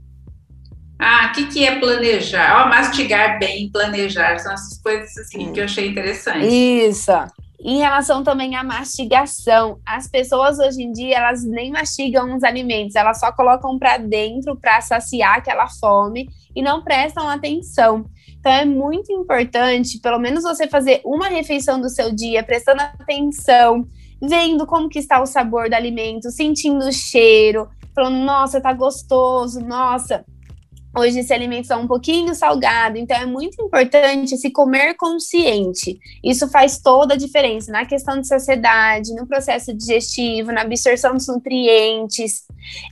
Ah, 1.00 1.30
o 1.30 1.32
que, 1.34 1.48
que 1.48 1.66
é 1.66 1.80
planejar? 1.80 2.62
Oh, 2.66 2.70
mastigar 2.70 3.40
bem, 3.40 3.72
planejar, 3.72 4.38
são 4.38 4.52
essas 4.52 4.82
coisas 4.82 5.18
assim 5.18 5.54
que 5.54 5.62
eu 5.62 5.64
achei 5.64 5.88
interessante. 5.88 6.46
Isso. 6.46 7.12
Em 7.62 7.78
relação 7.78 8.24
também 8.24 8.56
à 8.56 8.64
mastigação, 8.64 9.80
as 9.86 10.08
pessoas 10.08 10.60
hoje 10.60 10.82
em 10.82 10.92
dia 10.92 11.18
elas 11.18 11.44
nem 11.44 11.72
mastigam 11.72 12.36
os 12.36 12.44
alimentos, 12.44 12.96
elas 12.96 13.20
só 13.20 13.32
colocam 13.32 13.78
para 13.78 13.98
dentro 13.98 14.58
para 14.58 14.80
saciar 14.82 15.38
aquela 15.38 15.68
fome 15.68 16.30
e 16.56 16.62
não 16.62 16.82
prestam 16.82 17.30
atenção. 17.30 18.06
Então 18.38 18.52
é 18.52 18.64
muito 18.64 19.12
importante, 19.12 20.00
pelo 20.00 20.20
menos 20.20 20.44
você 20.44 20.68
fazer 20.68 21.02
uma 21.04 21.28
refeição 21.28 21.80
do 21.82 21.90
seu 21.90 22.14
dia 22.14 22.44
prestando 22.44 22.82
atenção, 22.82 23.86
vendo 24.22 24.66
como 24.66 24.88
que 24.88 25.00
está 25.00 25.22
o 25.22 25.26
sabor 25.26 25.70
do 25.70 25.76
alimento, 25.76 26.32
sentindo 26.32 26.86
o 26.86 26.94
cheiro, 26.94 27.70
falando, 27.94 28.24
nossa, 28.24 28.62
tá 28.62 28.72
gostoso, 28.72 29.60
nossa, 29.60 30.26
Hoje 30.98 31.20
esse 31.20 31.32
alimento 31.32 31.64
está 31.64 31.78
um 31.78 31.88
pouquinho 31.88 32.34
salgado, 32.34 32.98
então 32.98 33.16
é 33.16 33.26
muito 33.26 33.62
importante 33.62 34.36
se 34.38 34.50
comer 34.50 34.96
consciente. 34.96 36.00
Isso 36.24 36.50
faz 36.50 36.80
toda 36.80 37.14
a 37.14 37.18
diferença 37.18 37.72
na 37.72 37.86
questão 37.86 38.20
de 38.20 38.28
saciedade, 38.28 39.14
no 39.14 39.28
processo 39.28 39.72
digestivo, 39.72 40.52
na 40.52 40.62
absorção 40.62 41.14
dos 41.14 41.28
nutrientes 41.28 42.44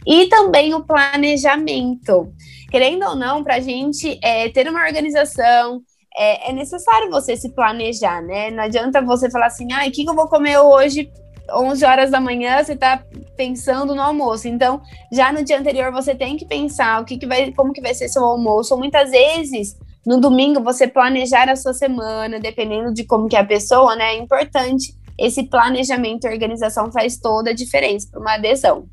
e 0.06 0.28
também 0.28 0.76
o 0.76 0.84
planejamento. 0.84 2.32
Querendo 2.70 3.04
ou 3.06 3.16
não, 3.16 3.43
para 3.43 3.56
a 3.56 3.60
gente 3.60 4.20
é, 4.22 4.48
ter 4.50 4.70
uma 4.70 4.86
organização, 4.86 5.82
é, 6.16 6.50
é, 6.50 6.54
necessário 6.54 7.10
você 7.10 7.36
se 7.36 7.50
planejar, 7.50 8.22
né? 8.22 8.52
Não 8.52 8.64
adianta 8.64 9.02
você 9.02 9.30
falar 9.30 9.48
assim, 9.48 9.72
ah, 9.72 9.88
o 9.88 9.91
que, 9.91 10.04
que 10.04 10.10
eu 10.10 10.16
vou 10.16 10.28
comer 10.28 10.60
hoje 10.60 11.10
11 11.52 11.86
horas 11.86 12.12
da 12.12 12.20
manhã 12.20 12.64
você 12.64 12.74
está 12.74 13.04
pensando 13.36 13.93
no 13.95 14.02
almoço. 14.02 14.48
Então, 14.48 14.82
já 15.12 15.32
no 15.32 15.43
dia 15.43 15.60
anterior 15.60 15.91
você 15.91 16.16
tem 16.16 16.38
que 16.38 16.45
pensar 16.45 17.02
o 17.02 17.06
que, 17.06 17.18
que 17.18 17.26
vai, 17.26 17.52
como 17.52 17.74
que 17.74 17.82
vai 17.82 17.93
ser 17.93 18.10
seu 18.10 18.24
almoço. 18.24 18.74
Ou 18.74 18.80
muitas 18.80 19.12
vezes, 19.12 19.78
no 20.06 20.20
domingo, 20.20 20.62
você 20.62 20.88
planejar 20.88 21.50
a 21.50 21.56
sua 21.56 21.74
semana, 21.74 22.39
dependendo 22.39 22.93
de 22.93 23.04
como 23.04 23.28
que 23.28 23.36
é 23.36 23.39
a 23.39 23.45
pessoa, 23.45 23.95
né? 23.95 24.16
É 24.16 24.18
importante. 24.18 24.93
Esse 25.18 25.43
planejamento 25.43 26.26
e 26.26 26.30
organização 26.30 26.91
faz 26.91 27.18
toda 27.18 27.50
a 27.50 27.54
diferença 27.54 28.08
para 28.12 28.20
uma 28.20 28.36
adesão. 28.36 28.88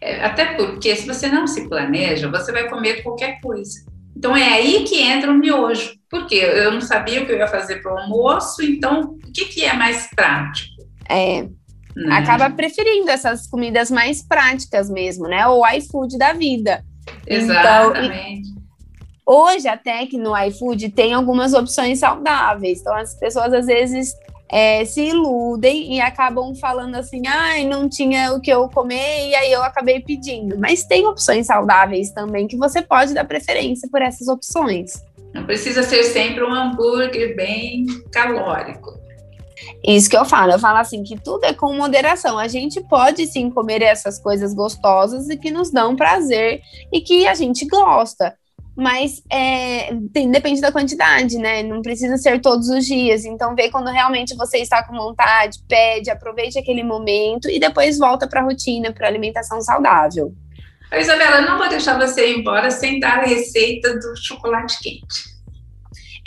É, 0.00 0.24
até 0.24 0.54
porque 0.54 0.96
se 0.96 1.06
você 1.06 1.28
não 1.28 1.46
se 1.46 1.68
planeja, 1.68 2.30
você 2.30 2.50
vai 2.50 2.68
comer 2.68 3.02
qualquer 3.02 3.40
coisa. 3.40 3.84
Então 4.16 4.36
é 4.36 4.48
aí 4.48 4.84
que 4.84 5.00
entra 5.00 5.30
o 5.30 5.34
miojo. 5.34 5.94
Porque 6.10 6.34
eu 6.34 6.72
não 6.72 6.80
sabia 6.80 7.22
o 7.22 7.26
que 7.26 7.32
eu 7.32 7.38
ia 7.38 7.48
fazer 7.48 7.82
para 7.82 7.94
o 7.94 7.98
almoço, 7.98 8.62
então 8.62 9.16
o 9.26 9.32
que, 9.32 9.46
que 9.46 9.64
é 9.64 9.72
mais 9.72 10.08
prático? 10.14 10.82
É, 11.08 11.48
né? 11.94 12.16
Acaba 12.16 12.50
preferindo 12.50 13.10
essas 13.10 13.46
comidas 13.46 13.90
mais 13.90 14.22
práticas 14.22 14.88
mesmo, 14.90 15.28
né? 15.28 15.46
O 15.46 15.66
iFood 15.76 16.18
da 16.18 16.32
vida. 16.32 16.84
Exatamente. 17.26 18.48
Então, 18.48 18.62
hoje, 19.26 19.68
até 19.68 20.06
que 20.06 20.16
no 20.16 20.36
iFood 20.36 20.90
tem 20.90 21.12
algumas 21.12 21.52
opções 21.52 21.98
saudáveis. 21.98 22.80
Então, 22.80 22.94
as 22.94 23.14
pessoas 23.14 23.52
às 23.52 23.66
vezes 23.66 24.14
é, 24.52 24.84
se 24.84 25.00
iludem 25.00 25.94
e 25.96 26.00
acabam 26.00 26.54
falando 26.54 26.94
assim: 26.96 27.22
ai, 27.26 27.64
ah, 27.64 27.68
não 27.68 27.88
tinha 27.88 28.32
o 28.32 28.40
que 28.40 28.50
eu 28.50 28.68
comer 28.68 29.30
e 29.30 29.34
aí 29.34 29.52
eu 29.52 29.62
acabei 29.62 30.00
pedindo. 30.00 30.58
Mas 30.58 30.84
tem 30.84 31.06
opções 31.06 31.46
saudáveis 31.46 32.10
também 32.10 32.46
que 32.46 32.56
você 32.56 32.82
pode 32.82 33.14
dar 33.14 33.24
preferência 33.24 33.88
por 33.90 34.02
essas 34.02 34.28
opções. 34.28 34.92
Não 35.32 35.44
precisa 35.44 35.82
ser 35.82 36.04
sempre 36.04 36.44
um 36.44 36.52
hambúrguer 36.52 37.34
bem 37.34 37.86
calórico. 38.12 39.01
Isso 39.84 40.08
que 40.08 40.16
eu 40.16 40.24
falo, 40.24 40.52
eu 40.52 40.58
falo 40.58 40.78
assim 40.78 41.02
que 41.02 41.18
tudo 41.20 41.44
é 41.44 41.52
com 41.52 41.74
moderação. 41.74 42.38
A 42.38 42.48
gente 42.48 42.80
pode 42.82 43.26
sim 43.26 43.50
comer 43.50 43.82
essas 43.82 44.18
coisas 44.18 44.54
gostosas 44.54 45.28
e 45.28 45.36
que 45.36 45.50
nos 45.50 45.70
dão 45.70 45.96
prazer 45.96 46.60
e 46.92 47.00
que 47.00 47.26
a 47.26 47.34
gente 47.34 47.66
gosta. 47.66 48.34
Mas 48.74 49.22
é, 49.30 49.94
tem, 50.14 50.30
depende 50.30 50.60
da 50.60 50.72
quantidade, 50.72 51.36
né? 51.36 51.62
Não 51.62 51.82
precisa 51.82 52.16
ser 52.16 52.40
todos 52.40 52.68
os 52.68 52.86
dias. 52.86 53.24
Então, 53.24 53.54
vê 53.54 53.70
quando 53.70 53.88
realmente 53.88 54.34
você 54.34 54.58
está 54.58 54.82
com 54.82 54.96
vontade, 54.96 55.58
pede, 55.68 56.10
aproveite 56.10 56.58
aquele 56.58 56.82
momento 56.82 57.50
e 57.50 57.60
depois 57.60 57.98
volta 57.98 58.26
para 58.26 58.40
a 58.40 58.44
rotina, 58.44 58.92
para 58.92 59.06
alimentação 59.06 59.60
saudável. 59.60 60.32
Isabela, 60.94 61.42
não 61.42 61.58
vou 61.58 61.68
deixar 61.68 61.98
você 61.98 62.30
ir 62.30 62.38
embora 62.38 62.70
sem 62.70 62.98
dar 62.98 63.20
a 63.20 63.26
receita 63.26 63.98
do 63.98 64.14
chocolate 64.16 64.78
quente 64.78 65.31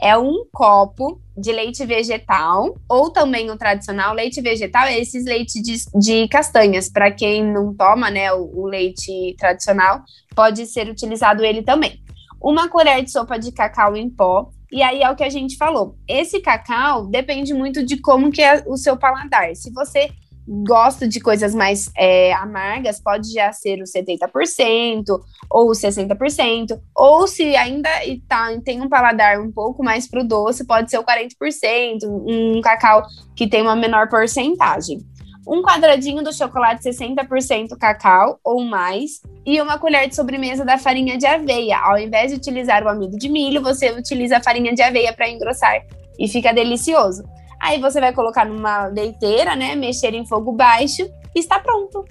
é 0.01 0.17
um 0.17 0.45
copo 0.51 1.19
de 1.37 1.51
leite 1.51 1.85
vegetal, 1.85 2.77
ou 2.87 3.09
também 3.11 3.49
o 3.51 3.57
tradicional 3.57 4.13
leite 4.13 4.41
vegetal, 4.41 4.85
é 4.85 4.99
esses 4.99 5.25
leites 5.25 5.61
de, 5.61 5.99
de 5.99 6.27
castanhas. 6.27 6.89
Para 6.89 7.11
quem 7.11 7.43
não 7.43 7.73
toma 7.73 8.09
né, 8.09 8.31
o, 8.33 8.61
o 8.61 8.65
leite 8.67 9.35
tradicional, 9.37 10.01
pode 10.35 10.65
ser 10.65 10.89
utilizado 10.89 11.43
ele 11.43 11.61
também. 11.61 12.01
Uma 12.41 12.69
colher 12.69 13.03
de 13.03 13.11
sopa 13.11 13.37
de 13.37 13.51
cacau 13.51 13.95
em 13.95 14.09
pó, 14.09 14.49
e 14.71 14.81
aí 14.81 15.01
é 15.01 15.09
o 15.09 15.15
que 15.15 15.23
a 15.23 15.29
gente 15.29 15.57
falou. 15.57 15.95
Esse 16.07 16.39
cacau 16.39 17.07
depende 17.07 17.53
muito 17.53 17.85
de 17.85 17.97
como 17.97 18.31
que 18.31 18.41
é 18.41 18.63
o 18.67 18.77
seu 18.77 18.97
paladar. 18.97 19.55
Se 19.55 19.71
você 19.71 20.09
gosta 20.47 21.07
de 21.07 21.19
coisas 21.19 21.55
mais 21.55 21.91
é, 21.97 22.33
amargas, 22.33 22.99
pode 22.99 23.31
já 23.31 23.51
ser 23.51 23.81
o 23.81 23.83
70% 23.83 25.03
ou 25.49 25.69
o 25.69 25.73
60%, 25.73 26.79
ou 26.95 27.27
se 27.27 27.55
ainda 27.55 27.89
tá, 28.27 28.49
tem 28.63 28.81
um 28.81 28.89
paladar 28.89 29.39
um 29.39 29.51
pouco 29.51 29.83
mais 29.83 30.07
pro 30.07 30.23
doce, 30.23 30.65
pode 30.65 30.89
ser 30.89 30.99
o 30.99 31.03
40%, 31.03 32.03
um 32.03 32.61
cacau 32.61 33.03
que 33.35 33.47
tem 33.47 33.61
uma 33.61 33.75
menor 33.75 34.09
porcentagem. 34.09 34.99
Um 35.47 35.61
quadradinho 35.61 36.23
do 36.23 36.33
chocolate 36.33 36.89
60% 36.89 37.77
cacau 37.77 38.39
ou 38.43 38.63
mais, 38.63 39.21
e 39.45 39.61
uma 39.61 39.77
colher 39.77 40.09
de 40.09 40.15
sobremesa 40.15 40.65
da 40.65 40.77
farinha 40.77 41.17
de 41.17 41.25
aveia. 41.27 41.77
Ao 41.77 41.99
invés 41.99 42.31
de 42.31 42.37
utilizar 42.37 42.83
o 42.83 42.89
amido 42.89 43.15
de 43.15 43.29
milho, 43.29 43.61
você 43.61 43.91
utiliza 43.91 44.37
a 44.37 44.43
farinha 44.43 44.73
de 44.73 44.81
aveia 44.81 45.13
para 45.13 45.29
engrossar 45.29 45.85
e 46.17 46.27
fica 46.27 46.51
delicioso. 46.51 47.23
Aí 47.65 47.79
você 47.81 47.99
vai 47.99 48.13
colocar 48.13 48.45
numa 48.45 48.85
leiteira, 48.85 49.55
né? 49.55 49.73
Mexer 49.73 50.13
em 50.13 50.23
fogo 50.23 50.51
baixo 50.51 51.01
e 51.35 51.39
está 51.39 51.59
pronto. 51.59 52.05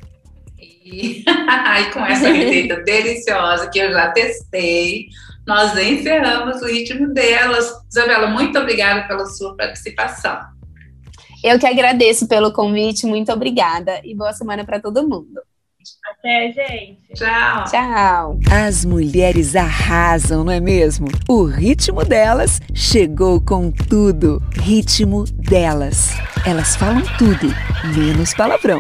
E 0.59 1.23
aí, 1.49 1.93
com 1.93 2.01
essa 2.01 2.29
receita 2.29 2.83
deliciosa 2.83 3.71
que 3.71 3.79
eu 3.79 3.93
já 3.93 4.11
testei, 4.11 5.07
nós 5.47 5.79
encerramos 5.79 6.61
o 6.61 6.67
ritmo 6.67 7.15
delas. 7.15 7.73
Isabela, 7.89 8.27
muito 8.27 8.59
obrigada 8.59 9.07
pela 9.07 9.27
sua 9.27 9.57
participação. 9.57 10.41
Eu 11.43 11.57
que 11.57 11.67
agradeço 11.67 12.27
pelo 12.27 12.53
convite, 12.53 13.07
muito 13.07 13.31
obrigada 13.31 14.01
e 14.03 14.13
boa 14.13 14.33
semana 14.33 14.65
para 14.65 14.81
todo 14.81 15.09
mundo. 15.09 15.41
Até, 16.11 16.53
gente. 16.53 16.99
Tchau. 17.15 17.65
Tchau. 17.65 18.39
As 18.51 18.85
mulheres 18.85 19.55
arrasam, 19.55 20.45
não 20.45 20.53
é 20.53 20.61
mesmo? 20.61 21.09
O 21.29 21.45
ritmo 21.45 22.05
delas 22.05 22.61
chegou 22.75 23.41
com 23.41 23.71
tudo. 23.71 24.43
Ritmo 24.61 25.25
delas. 25.25 26.11
Elas 26.47 26.77
falam 26.77 27.03
tudo, 27.19 27.49
menos 27.97 28.35
palavrão. 28.35 28.79